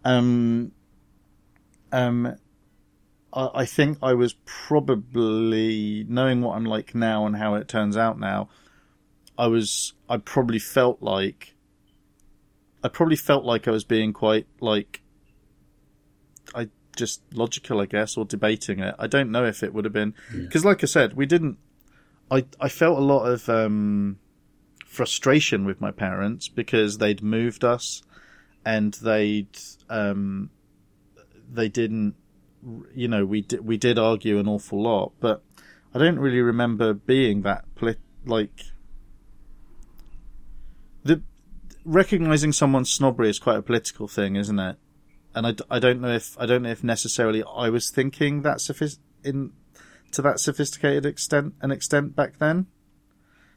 Um, 0.05 0.73
um, 1.93 2.37
I, 3.35 3.67
think 3.67 3.99
I 4.03 4.15
was 4.15 4.35
probably 4.45 6.07
knowing 6.09 6.41
what 6.41 6.57
I'm 6.57 6.65
like 6.65 6.95
now 6.95 7.27
and 7.27 7.37
how 7.37 7.55
it 7.55 7.67
turns 7.69 7.97
out 7.97 8.19
now. 8.19 8.49
I 9.37 9.49
was, 9.49 9.93
I 10.09 10.19
probably 10.19 10.61
felt 10.61 11.03
like, 11.03 11.55
I 12.85 12.89
probably 12.89 13.17
felt 13.17 13.45
like 13.45 13.67
I 13.67 13.73
was 13.73 13.83
being 13.83 14.13
quite 14.13 14.47
like, 14.61 15.03
I 16.55 16.69
just 16.97 17.23
logical, 17.33 17.81
I 17.81 17.87
guess, 17.87 18.17
or 18.17 18.25
debating 18.25 18.79
it. 18.81 18.95
I 18.99 19.07
don't 19.07 19.31
know 19.31 19.45
if 19.45 19.63
it 19.63 19.75
would 19.75 19.85
have 19.85 19.93
been 19.95 20.15
because, 20.33 20.65
like 20.65 20.83
I 20.83 20.87
said, 20.87 21.15
we 21.15 21.27
didn't. 21.27 21.59
I 22.31 22.47
I 22.61 22.69
felt 22.69 22.99
a 22.99 23.03
lot 23.03 23.25
of 23.27 23.49
um, 23.49 24.19
frustration 24.87 25.65
with 25.65 25.81
my 25.81 25.91
parents 25.91 26.49
because 26.49 26.99
they'd 26.99 27.23
moved 27.23 27.65
us, 27.65 28.03
and 28.65 28.95
they'd 28.95 29.59
um, 29.89 30.51
they 31.51 31.69
didn't. 31.69 32.15
You 32.95 33.09
know, 33.09 33.25
we 33.27 33.43
did 33.43 33.65
we 33.65 33.77
did 33.77 33.99
argue 33.99 34.39
an 34.39 34.49
awful 34.49 34.83
lot, 34.83 35.13
but 35.21 35.43
I 35.95 35.99
don't 35.99 36.19
really 36.19 36.41
remember 36.41 36.95
being 36.95 37.43
that 37.43 37.65
polit- 37.75 38.01
like 38.25 38.65
the 41.03 41.23
recognizing 41.85 42.53
someone's 42.53 42.91
snobbery 42.91 43.29
is 43.29 43.39
quite 43.39 43.59
a 43.59 43.63
political 43.63 44.09
thing, 44.09 44.37
isn't 44.37 44.59
it? 44.59 44.77
And 45.35 45.47
I, 45.47 45.55
I 45.71 45.79
don't 45.79 46.01
know 46.01 46.13
if 46.13 46.39
I 46.39 46.47
don't 46.47 46.63
know 46.63 46.71
if 46.71 46.83
necessarily 46.83 47.43
I 47.45 47.69
was 47.69 47.91
thinking 47.91 48.43
that 48.43 48.59
sophis- 48.59 48.99
in 49.23 49.53
to 50.13 50.23
that 50.23 50.41
sophisticated 50.41 51.05
extent 51.05 51.55
an 51.61 51.71
extent 51.71 52.17
back 52.17 52.39
then. 52.39 52.67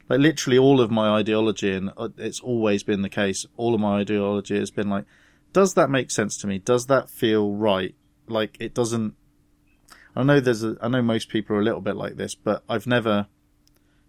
Like 0.08 0.20
literally 0.20 0.58
all 0.58 0.80
of 0.80 0.90
my 0.90 1.10
ideology, 1.18 1.72
and 1.72 1.92
uh, 1.96 2.08
it's 2.16 2.40
always 2.40 2.82
been 2.82 3.02
the 3.02 3.08
case. 3.08 3.46
All 3.56 3.74
of 3.74 3.80
my 3.80 4.00
ideology 4.00 4.58
has 4.58 4.70
been 4.70 4.88
like, 4.88 5.04
does 5.52 5.74
that 5.74 5.90
make 5.90 6.10
sense 6.10 6.36
to 6.38 6.46
me? 6.46 6.58
Does 6.58 6.86
that 6.86 7.10
feel 7.10 7.52
right? 7.54 7.94
Like 8.30 8.56
it 8.60 8.74
doesn't. 8.74 9.14
I 10.16 10.22
know 10.22 10.40
there's 10.40 10.64
a. 10.64 10.76
I 10.80 10.88
know 10.88 11.02
most 11.02 11.28
people 11.28 11.56
are 11.56 11.60
a 11.60 11.64
little 11.64 11.80
bit 11.80 11.96
like 11.96 12.16
this, 12.16 12.34
but 12.34 12.62
I've 12.68 12.86
never. 12.86 13.26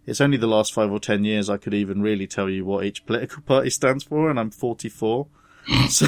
It's 0.06 0.20
only 0.20 0.38
the 0.38 0.46
last 0.46 0.72
five 0.72 0.90
or 0.90 0.98
ten 0.98 1.24
years 1.24 1.50
I 1.50 1.56
could 1.56 1.74
even 1.74 2.02
really 2.02 2.26
tell 2.26 2.48
you 2.48 2.64
what 2.64 2.84
each 2.84 3.06
political 3.06 3.42
party 3.42 3.70
stands 3.70 4.04
for, 4.04 4.30
and 4.30 4.40
I'm 4.40 4.50
44. 4.50 5.26
so, 5.88 6.06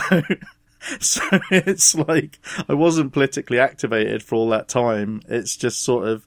so 0.99 1.23
it's 1.51 1.95
like 1.95 2.39
I 2.69 2.75
wasn't 2.75 3.13
politically 3.13 3.59
activated 3.59 4.23
for 4.23 4.37
all 4.37 4.49
that 4.49 4.69
time. 4.69 5.23
It's 5.29 5.57
just 5.57 5.83
sort 5.83 6.09
of 6.09 6.27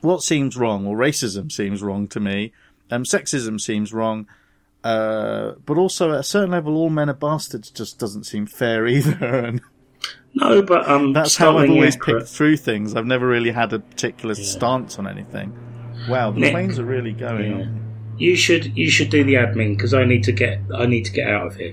what 0.00 0.22
seems 0.22 0.56
wrong. 0.56 0.84
Well, 0.84 0.98
racism 0.98 1.50
seems 1.50 1.82
wrong 1.82 2.08
to 2.08 2.20
me. 2.20 2.52
Um, 2.90 3.04
sexism 3.04 3.60
seems 3.60 3.92
wrong. 3.92 4.26
Uh, 4.84 5.52
but 5.66 5.76
also 5.76 6.12
at 6.12 6.20
a 6.20 6.24
certain 6.24 6.52
level, 6.52 6.76
all 6.76 6.90
men 6.90 7.10
are 7.10 7.14
bastards 7.14 7.70
just 7.70 7.98
doesn't 7.98 8.24
seem 8.24 8.46
fair 8.46 8.86
either. 8.86 9.24
And 9.24 9.60
No, 10.34 10.62
but 10.62 10.88
um, 10.88 11.12
that's 11.12 11.36
how 11.36 11.58
I've 11.58 11.70
always 11.70 11.96
accurate- 11.96 12.20
picked 12.24 12.30
through 12.30 12.58
things. 12.58 12.94
I've 12.94 13.06
never 13.06 13.26
really 13.26 13.50
had 13.50 13.72
a 13.72 13.78
particular 13.80 14.34
stance 14.34 14.98
on 14.98 15.06
anything. 15.08 15.52
Wow, 16.08 16.30
the 16.30 16.40
Nick. 16.40 16.52
planes 16.52 16.78
are 16.78 16.84
really 16.84 17.12
going 17.12 17.50
Yeah. 17.50 17.56
on. 17.64 17.84
You 18.18 18.34
should 18.36 18.76
you 18.76 18.90
should 18.90 19.10
do 19.10 19.22
the 19.24 19.34
admin 19.34 19.76
because 19.76 19.94
I 19.94 20.04
need 20.04 20.24
to 20.24 20.32
get 20.32 20.60
I 20.74 20.86
need 20.86 21.04
to 21.06 21.12
get 21.12 21.28
out 21.28 21.46
of 21.46 21.56
here. 21.56 21.72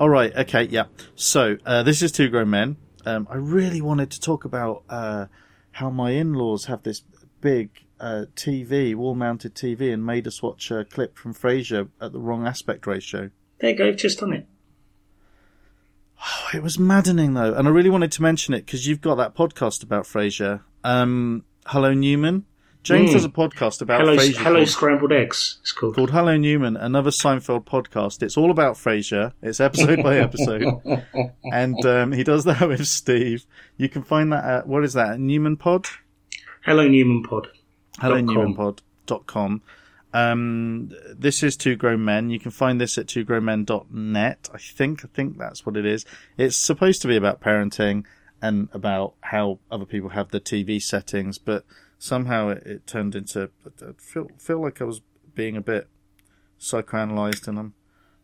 All 0.00 0.08
right, 0.08 0.34
okay, 0.36 0.64
yeah. 0.64 0.84
So 1.14 1.58
uh, 1.66 1.82
this 1.82 2.02
is 2.02 2.12
two 2.12 2.28
grown 2.28 2.50
men. 2.50 2.76
Um, 3.06 3.26
I 3.30 3.36
really 3.36 3.80
wanted 3.80 4.10
to 4.12 4.20
talk 4.20 4.44
about 4.44 4.82
uh, 4.88 5.26
how 5.72 5.90
my 5.90 6.10
in-laws 6.12 6.66
have 6.66 6.82
this 6.82 7.02
big 7.40 7.70
uh, 8.00 8.26
TV, 8.36 8.94
wall-mounted 8.94 9.54
TV, 9.54 9.92
and 9.92 10.04
made 10.04 10.26
us 10.26 10.42
watch 10.42 10.70
a 10.70 10.84
clip 10.84 11.16
from 11.16 11.34
Frasier 11.34 11.88
at 12.00 12.12
the 12.12 12.18
wrong 12.20 12.46
aspect 12.46 12.86
ratio. 12.86 13.30
There 13.60 13.70
you 13.70 13.76
go, 13.76 13.92
just 13.92 14.20
done 14.20 14.32
it. 14.32 14.46
Oh, 16.24 16.48
it 16.54 16.62
was 16.62 16.78
maddening 16.78 17.34
though, 17.34 17.54
and 17.54 17.66
I 17.66 17.70
really 17.70 17.90
wanted 17.90 18.12
to 18.12 18.22
mention 18.22 18.54
it 18.54 18.64
because 18.66 18.86
you've 18.86 19.00
got 19.00 19.16
that 19.16 19.34
podcast 19.34 19.82
about 19.82 20.04
Frasier. 20.04 20.60
Um, 20.84 21.44
Hello 21.66 21.92
Newman. 21.94 22.44
James 22.84 23.10
Mm. 23.10 23.12
does 23.12 23.24
a 23.24 23.28
podcast 23.28 23.80
about 23.80 24.00
Hello, 24.00 24.16
Frasier 24.16 24.36
hello, 24.38 24.56
called, 24.56 24.68
scrambled 24.68 25.12
eggs. 25.12 25.58
It's 25.62 25.70
called. 25.72 25.94
called 25.94 26.10
Hello 26.10 26.36
Newman, 26.36 26.76
another 26.76 27.10
Seinfeld 27.10 27.64
podcast. 27.64 28.22
It's 28.22 28.36
all 28.36 28.50
about 28.50 28.74
Frasier. 28.74 29.32
It's 29.40 29.60
episode 29.60 30.02
by 30.02 30.18
episode. 30.26 30.64
and 31.52 31.84
um, 31.86 32.12
he 32.12 32.24
does 32.24 32.44
that 32.44 32.60
with 32.68 32.86
Steve. 32.86 33.46
You 33.76 33.88
can 33.88 34.02
find 34.02 34.32
that 34.32 34.44
at 34.44 34.66
what 34.66 34.84
is 34.84 34.92
that? 34.94 35.18
Newman 35.20 35.56
Pod. 35.56 35.86
Hello, 36.64 36.86
Newman 36.88 37.22
Pod. 37.22 37.48
Hello 38.00 38.20
Newman 38.20 38.54
Pod 38.54 38.82
Dot 39.06 39.26
com. 39.26 39.62
Um, 40.12 40.90
this 41.16 41.42
is 41.42 41.56
Two 41.56 41.76
Grown 41.76 42.04
Men. 42.04 42.30
You 42.30 42.38
can 42.38 42.50
find 42.50 42.80
this 42.80 42.98
at 42.98 43.06
twogrownmen.net. 43.06 44.50
I 44.52 44.58
think, 44.58 45.04
I 45.04 45.08
think 45.12 45.38
that's 45.38 45.64
what 45.64 45.76
it 45.76 45.86
is. 45.86 46.04
It's 46.36 46.56
supposed 46.56 47.02
to 47.02 47.08
be 47.08 47.16
about 47.16 47.40
parenting 47.40 48.04
and 48.40 48.68
about 48.72 49.14
how 49.20 49.58
other 49.70 49.86
people 49.86 50.10
have 50.10 50.30
the 50.30 50.40
TV 50.40 50.82
settings, 50.82 51.38
but 51.38 51.64
somehow 51.98 52.48
it, 52.48 52.62
it 52.66 52.86
turned 52.86 53.14
into, 53.14 53.50
I 53.66 53.92
feel, 53.98 54.28
feel 54.38 54.60
like 54.60 54.80
I 54.80 54.84
was 54.84 55.00
being 55.34 55.56
a 55.56 55.62
bit 55.62 55.88
psychoanalyzed 56.60 57.48
and 57.48 57.58
I'm 57.58 57.74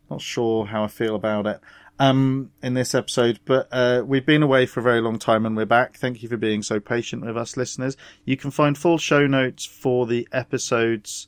not 0.09 0.21
sure 0.21 0.65
how 0.65 0.83
I 0.83 0.87
feel 0.87 1.15
about 1.15 1.47
it 1.47 1.61
um, 1.99 2.51
in 2.63 2.73
this 2.73 2.95
episode, 2.95 3.39
but 3.45 3.67
uh, 3.71 4.03
we've 4.05 4.25
been 4.25 4.43
away 4.43 4.65
for 4.65 4.79
a 4.79 4.83
very 4.83 5.01
long 5.01 5.19
time 5.19 5.45
and 5.45 5.55
we're 5.55 5.65
back. 5.65 5.97
Thank 5.97 6.23
you 6.23 6.29
for 6.29 6.37
being 6.37 6.63
so 6.63 6.79
patient 6.79 7.25
with 7.25 7.37
us, 7.37 7.57
listeners. 7.57 7.97
You 8.25 8.37
can 8.37 8.51
find 8.51 8.77
full 8.77 8.97
show 8.97 9.27
notes 9.27 9.65
for 9.65 10.07
the 10.07 10.27
episodes 10.31 11.27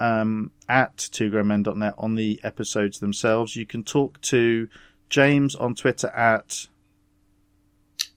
um, 0.00 0.50
at 0.68 0.96
twogrownmen.net 0.96 1.94
on 1.98 2.14
the 2.14 2.40
episodes 2.42 2.98
themselves. 2.98 3.56
You 3.56 3.66
can 3.66 3.84
talk 3.84 4.20
to 4.22 4.68
James 5.08 5.54
on 5.54 5.74
Twitter 5.74 6.08
at 6.08 6.66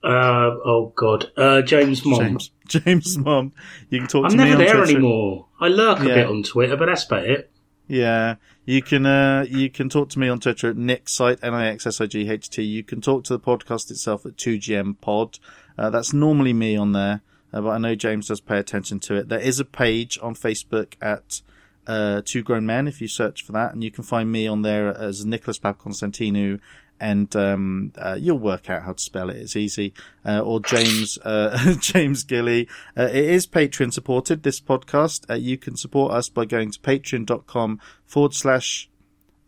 Uh, 0.04 0.56
oh 0.66 0.94
God, 0.96 1.32
uh, 1.38 1.62
James 1.62 2.06
Mom. 2.06 2.20
James 2.20 2.52
James 2.68 3.18
Mom. 3.18 3.54
You 3.90 4.00
can 4.00 4.08
talk 4.08 4.26
I'm 4.26 4.32
to 4.32 4.38
me 4.38 4.50
never 4.52 4.64
there 4.64 4.84
anymore. 4.84 5.48
I 5.60 5.68
lurk 5.68 6.00
a 6.00 6.06
bit 6.06 6.28
on 6.28 6.44
Twitter, 6.44 6.78
but 6.78 6.86
that's 6.86 7.06
about 7.06 7.26
it. 7.26 7.52
Yeah, 7.88 8.36
you 8.66 8.82
can 8.84 9.06
uh, 9.06 9.46
you 9.50 9.70
can 9.70 9.90
talk 9.90 10.10
to 10.10 10.20
me 10.20 10.30
on 10.30 10.40
Twitter 10.40 10.70
at 10.70 10.76
Nixsight 10.76 11.40
N 11.42 11.54
I 11.54 11.68
X 11.70 11.88
S 11.88 12.00
I 12.00 12.06
G 12.06 12.30
H 12.30 12.50
T. 12.50 12.62
You 12.62 12.84
can 12.84 13.02
talk 13.02 13.24
to 13.26 13.34
the 13.34 13.40
podcast 13.40 13.90
itself 13.90 14.26
at 14.26 14.38
Two 14.38 14.58
GM 14.58 15.02
Pod. 15.02 15.40
Uh, 15.78 15.90
that's 15.90 16.14
normally 16.14 16.54
me 16.54 16.76
on 16.76 16.92
there, 16.92 17.22
uh, 17.52 17.62
but 17.62 17.70
I 17.70 17.78
know 17.80 17.96
James 17.96 18.28
does 18.28 18.42
pay 18.42 18.60
attention 18.60 19.00
to 19.02 19.16
it. 19.16 19.30
There 19.30 19.40
is 19.40 19.60
a 19.60 19.66
page 19.66 20.20
on 20.22 20.36
Facebook 20.36 20.94
at 21.02 21.42
uh, 21.90 22.22
Two 22.24 22.44
Grown 22.44 22.66
Men 22.66 22.88
if 22.88 23.02
you 23.02 23.08
search 23.08 23.44
for 23.44 23.52
that, 23.54 23.74
and 23.74 23.84
you 23.84 23.90
can 23.92 24.04
find 24.04 24.32
me 24.32 24.48
on 24.48 24.62
there 24.62 24.88
as 24.96 25.26
Nicholas 25.26 25.58
Papaconstantinou, 25.60 26.60
and 27.02 27.34
um, 27.36 27.92
uh, 27.98 28.18
you'll 28.20 28.38
work 28.40 28.70
out 28.70 28.84
how 28.84 28.94
to 28.94 29.02
spell 29.02 29.30
it. 29.30 29.38
It's 29.38 29.56
easy. 29.56 29.94
Uh, 30.26 30.40
or 30.42 30.60
James 30.60 31.18
uh, 31.24 31.76
James 31.80 32.24
Gilly. 32.24 32.68
Uh, 32.98 33.04
it 33.12 33.26
is 33.26 33.48
Patreon 33.48 33.92
supported. 33.94 34.44
This 34.44 34.60
podcast. 34.62 35.30
Uh, 35.30 35.36
you 35.36 35.58
can 35.58 35.76
support 35.78 36.14
us 36.14 36.30
by 36.30 36.46
going 36.46 36.72
to 36.72 36.80
patreon.com 36.80 37.80
forward 38.06 38.34
slash 38.34 38.90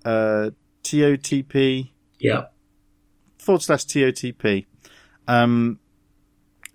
uh, 0.06 0.52
TOTP 0.84 1.92
Yeah. 2.20 2.46
forward 3.38 3.62
slash 3.62 3.86
TOTP. 3.86 4.66
Um, 5.28 5.78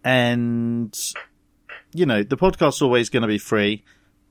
and, 0.05 0.97
you 1.93 2.07
know, 2.07 2.23
the 2.23 2.37
podcast's 2.37 2.83
always 2.83 3.09
going 3.09 3.23
to 3.23 3.27
be 3.29 3.39
free, 3.39 3.83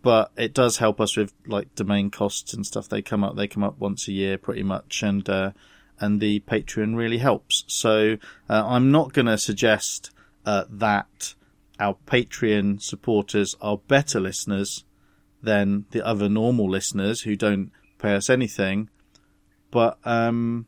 but 0.05 0.31
it 0.37 0.53
does 0.53 0.77
help 0.77 1.01
us 1.01 1.17
with 1.17 1.33
like 1.47 1.73
domain 1.73 2.11
costs 2.11 2.53
and 2.53 2.63
stuff. 2.63 2.87
They 2.87 3.01
come 3.01 3.23
up, 3.23 3.35
they 3.35 3.47
come 3.47 3.63
up 3.63 3.79
once 3.79 4.07
a 4.07 4.11
year 4.11 4.37
pretty 4.37 4.61
much. 4.61 5.01
And, 5.01 5.27
uh, 5.27 5.53
and 5.99 6.21
the 6.21 6.41
Patreon 6.41 6.95
really 6.95 7.17
helps. 7.17 7.63
So, 7.65 8.17
uh, 8.47 8.63
I'm 8.67 8.91
not 8.91 9.13
going 9.13 9.25
to 9.25 9.39
suggest, 9.39 10.11
uh, 10.45 10.65
that 10.69 11.33
our 11.79 11.97
Patreon 12.05 12.83
supporters 12.83 13.55
are 13.61 13.79
better 13.79 14.19
listeners 14.19 14.83
than 15.41 15.85
the 15.89 16.05
other 16.05 16.29
normal 16.29 16.69
listeners 16.69 17.21
who 17.21 17.35
don't 17.35 17.71
pay 17.97 18.13
us 18.13 18.29
anything. 18.29 18.91
But, 19.71 19.97
um, 20.05 20.67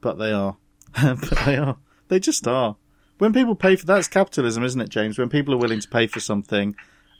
but 0.00 0.18
they 0.18 0.30
are. 0.30 0.56
but 1.02 1.38
they 1.44 1.56
are. 1.56 1.78
They 2.06 2.20
just 2.20 2.46
are. 2.46 2.76
When 3.18 3.32
people 3.32 3.56
pay 3.56 3.74
for 3.74 3.86
that's 3.86 4.06
capitalism, 4.06 4.62
isn't 4.62 4.80
it, 4.80 4.88
James? 4.88 5.18
When 5.18 5.30
people 5.30 5.52
are 5.52 5.58
willing 5.58 5.80
to 5.80 5.88
pay 5.88 6.06
for 6.06 6.20
something, 6.20 6.76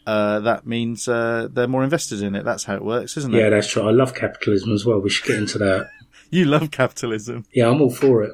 uh, 0.06 0.40
that 0.40 0.66
means 0.66 1.08
uh, 1.08 1.48
they're 1.50 1.66
more 1.68 1.82
invested 1.84 2.22
in 2.22 2.34
it. 2.34 2.44
That's 2.44 2.64
how 2.64 2.76
it 2.76 2.84
works, 2.84 3.16
isn't 3.16 3.34
it? 3.34 3.38
Yeah, 3.38 3.50
that's 3.50 3.68
true. 3.68 3.82
I 3.82 3.90
love 3.90 4.14
capitalism 4.14 4.72
as 4.72 4.84
well. 4.86 5.00
We 5.00 5.10
should 5.10 5.26
get 5.26 5.36
into 5.36 5.58
that. 5.58 5.90
You 6.28 6.44
love 6.44 6.72
capitalism. 6.72 7.44
Yeah, 7.52 7.68
I'm 7.70 7.80
all 7.80 7.90
for 7.94 8.24
it. 8.24 8.32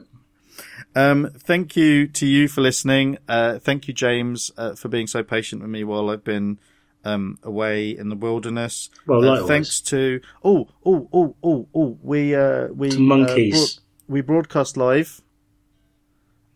Um, 0.97 1.29
thank 1.39 1.77
you 1.77 2.07
to 2.09 2.27
you 2.27 2.49
for 2.49 2.63
listening. 2.63 3.19
Uh, 3.29 3.59
thank 3.59 3.87
you, 3.87 3.93
James, 3.93 4.51
uh, 4.57 4.75
for 4.75 4.89
being 4.89 5.07
so 5.07 5.23
patient 5.23 5.61
with 5.61 5.71
me 5.71 5.85
while 5.85 6.09
I've 6.09 6.25
been 6.25 6.59
um, 7.05 7.39
away 7.43 7.91
in 7.91 8.09
the 8.09 8.17
wilderness. 8.17 8.89
Well, 9.07 9.29
Uh, 9.29 9.47
thanks 9.47 9.79
to 9.83 10.21
oh 10.43 10.69
oh 10.87 11.07
oh 11.13 11.37
oh 11.45 11.69
oh 11.75 11.99
we 12.03 12.35
uh, 12.35 12.69
we 12.69 12.89
To 12.91 12.99
monkeys. 13.01 13.53
broad- 13.53 13.83
we 14.09 14.21
broadcast 14.23 14.77
live. 14.79 15.21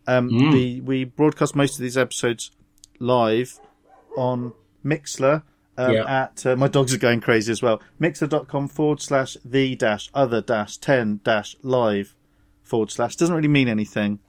Um, 0.07 0.29
Mm. 0.31 0.51
the 0.53 0.81
we 0.81 1.03
broadcast 1.03 1.55
most 1.55 1.75
of 1.75 1.81
these 1.83 1.97
episodes 1.97 2.49
live 2.99 3.59
on 4.17 4.53
Mixlr. 4.87 5.43
Um, 5.77 5.91
Yeah. 5.93 6.21
At 6.23 6.45
uh, 6.45 6.55
my 6.55 6.67
dogs 6.67 6.93
are 6.93 6.97
going 6.97 7.21
crazy 7.21 7.51
as 7.51 7.61
well. 7.61 7.81
Mixlr.com 8.01 8.67
forward 8.69 9.01
slash 9.01 9.37
the 9.45 9.75
dash 9.75 10.09
other 10.13 10.41
dash 10.41 10.77
ten 10.77 11.19
dash 11.23 11.55
live 11.61 12.15
forward 12.63 12.89
slash 12.91 13.15
doesn't 13.15 13.35
really 13.35 13.47
mean 13.47 13.67
anything, 13.67 14.19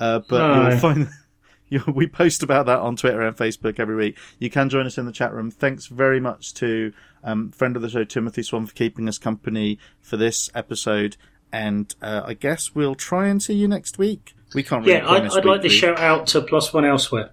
uh, 0.00 0.20
but 0.28 0.38
No. 0.38 0.68
you'll 0.70 0.78
find 0.78 1.08
you, 1.68 1.82
we 1.94 2.06
post 2.06 2.42
about 2.42 2.66
that 2.66 2.78
on 2.78 2.96
Twitter 2.96 3.20
and 3.22 3.36
Facebook 3.36 3.78
every 3.78 3.96
week. 3.96 4.16
You 4.38 4.48
can 4.50 4.68
join 4.70 4.86
us 4.86 4.96
in 4.98 5.04
the 5.06 5.12
chat 5.12 5.32
room. 5.34 5.50
Thanks 5.50 5.86
very 5.88 6.20
much 6.20 6.54
to 6.54 6.92
um, 7.22 7.50
friend 7.50 7.76
of 7.76 7.82
the 7.82 7.88
show 7.90 8.04
Timothy 8.04 8.42
Swan 8.42 8.66
for 8.66 8.72
keeping 8.74 9.06
us 9.08 9.18
company 9.18 9.78
for 10.00 10.16
this 10.16 10.48
episode, 10.54 11.16
and 11.52 11.94
uh, 12.00 12.22
I 12.24 12.32
guess 12.34 12.74
we'll 12.74 12.94
try 12.94 13.28
and 13.28 13.42
see 13.42 13.54
you 13.54 13.68
next 13.68 13.98
week. 13.98 14.34
We 14.54 14.62
can't 14.62 14.86
really 14.86 14.98
Yeah, 14.98 15.08
I'd, 15.10 15.26
I'd 15.30 15.44
like 15.44 15.62
to 15.62 15.68
shout 15.68 15.98
out 15.98 16.26
to 16.28 16.40
Plus 16.40 16.72
One 16.72 16.84
Elsewhere. 16.86 17.30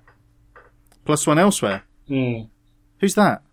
plus 1.05 1.25
one 1.25 1.39
elsewhere. 1.39 1.83
Mm. 2.09 2.49
Who's 3.01 3.15
that? 3.15 3.43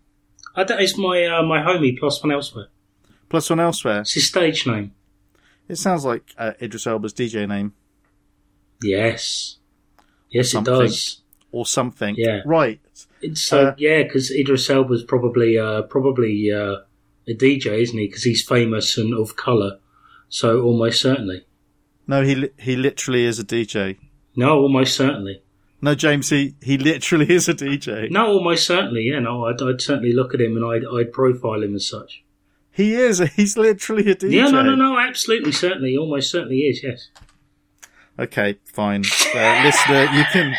I 0.55 0.63
don't, 0.63 0.79
it's 0.81 0.97
my 0.97 1.25
uh, 1.25 1.43
my 1.43 1.59
homie 1.59 1.97
Plus 1.99 2.23
One 2.23 2.31
Elsewhere. 2.31 2.67
Plus 3.29 3.49
one 3.49 3.59
elsewhere. 3.59 3.99
It's 4.01 4.13
his 4.13 4.27
stage 4.27 4.65
name. 4.65 4.93
It 5.67 5.75
sounds 5.77 6.03
like 6.05 6.23
uh, 6.37 6.53
Idris 6.61 6.87
Elba's 6.87 7.13
DJ 7.13 7.47
name 7.47 7.73
Yes, 8.81 9.57
yes, 10.29 10.51
Something. 10.51 10.73
it 10.73 10.77
does. 10.79 11.21
or 11.51 11.65
something. 11.65 12.15
Yeah. 12.17 12.41
Right. 12.45 12.79
It's 13.21 13.41
so 13.41 13.67
Uh, 13.67 13.75
yeah, 13.77 14.03
because 14.03 14.31
Idris 14.31 14.69
Elba's 14.69 15.03
probably 15.03 15.57
uh, 15.59 15.83
probably 15.83 16.51
uh, 16.51 16.77
a 17.27 17.33
DJ, 17.35 17.81
isn't 17.81 17.97
he? 17.97 18.07
Because 18.07 18.23
he's 18.23 18.41
famous 18.47 18.97
and 18.97 19.13
of 19.13 19.35
colour. 19.35 19.79
So 20.29 20.61
almost 20.61 21.01
certainly. 21.01 21.45
No, 22.07 22.23
he 22.23 22.35
li- 22.35 22.51
he 22.57 22.75
literally 22.75 23.25
is 23.25 23.37
a 23.39 23.43
DJ. 23.43 23.97
No, 24.35 24.59
almost 24.59 24.95
certainly. 24.95 25.41
No, 25.81 25.95
James, 25.95 26.29
he, 26.29 26.55
he 26.61 26.77
literally 26.77 27.29
is 27.29 27.47
a 27.47 27.53
DJ. 27.53 28.11
No, 28.11 28.27
almost 28.27 28.65
certainly. 28.65 29.03
Yeah, 29.03 29.19
no, 29.19 29.45
I'd, 29.45 29.61
I'd 29.61 29.81
certainly 29.81 30.13
look 30.13 30.33
at 30.33 30.41
him 30.41 30.57
and 30.57 30.65
I'd, 30.65 30.83
I'd 30.85 31.13
profile 31.13 31.63
him 31.63 31.75
as 31.75 31.87
such. 31.87 32.23
He 32.71 32.95
is. 32.95 33.19
He's 33.35 33.57
literally 33.57 34.11
a 34.11 34.15
DJ. 34.15 34.31
Yeah, 34.33 34.47
no, 34.47 34.61
no, 34.61 34.75
no, 34.75 34.99
absolutely, 34.99 35.51
certainly, 35.51 35.95
almost 35.95 36.31
certainly 36.31 36.59
is. 36.59 36.83
Yes. 36.83 37.09
Okay, 38.17 38.59
fine. 38.65 39.03
Uh, 39.33 39.61
listener, 39.63 40.03
you 40.13 40.25
can 40.33 40.53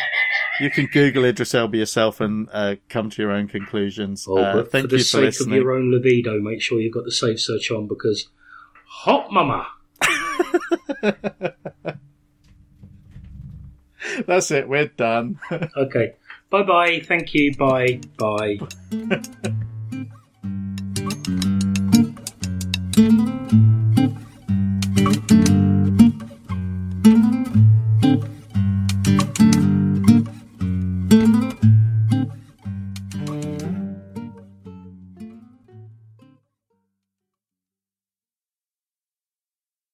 you 0.59 0.71
can 0.71 0.87
Google 0.87 1.25
Idris 1.25 1.53
Elba 1.53 1.77
yourself 1.77 2.19
and 2.19 2.49
uh, 2.51 2.75
come 2.89 3.11
to 3.11 3.21
your 3.21 3.31
own 3.31 3.47
conclusions. 3.47 4.25
Oh, 4.27 4.37
uh, 4.37 4.63
thank 4.63 4.85
for 4.85 4.87
the 4.87 4.97
you 4.97 5.03
for 5.03 5.09
sake 5.09 5.21
listening. 5.21 5.59
of 5.59 5.63
your 5.63 5.73
own 5.73 5.91
libido, 5.91 6.39
make 6.39 6.61
sure 6.61 6.79
you've 6.79 6.93
got 6.93 7.05
the 7.05 7.11
safe 7.11 7.39
search 7.39 7.69
on 7.69 7.87
because 7.87 8.29
hot 8.85 9.31
mama. 9.31 9.67
That's 14.27 14.51
it. 14.51 14.67
We're 14.67 14.87
done. 14.87 15.39
okay. 15.77 16.15
Bye 16.49 16.63
bye. 16.63 16.99
Thank 16.99 17.33
you. 17.33 17.55
Bye. 17.55 18.01
Bye. 18.17 18.59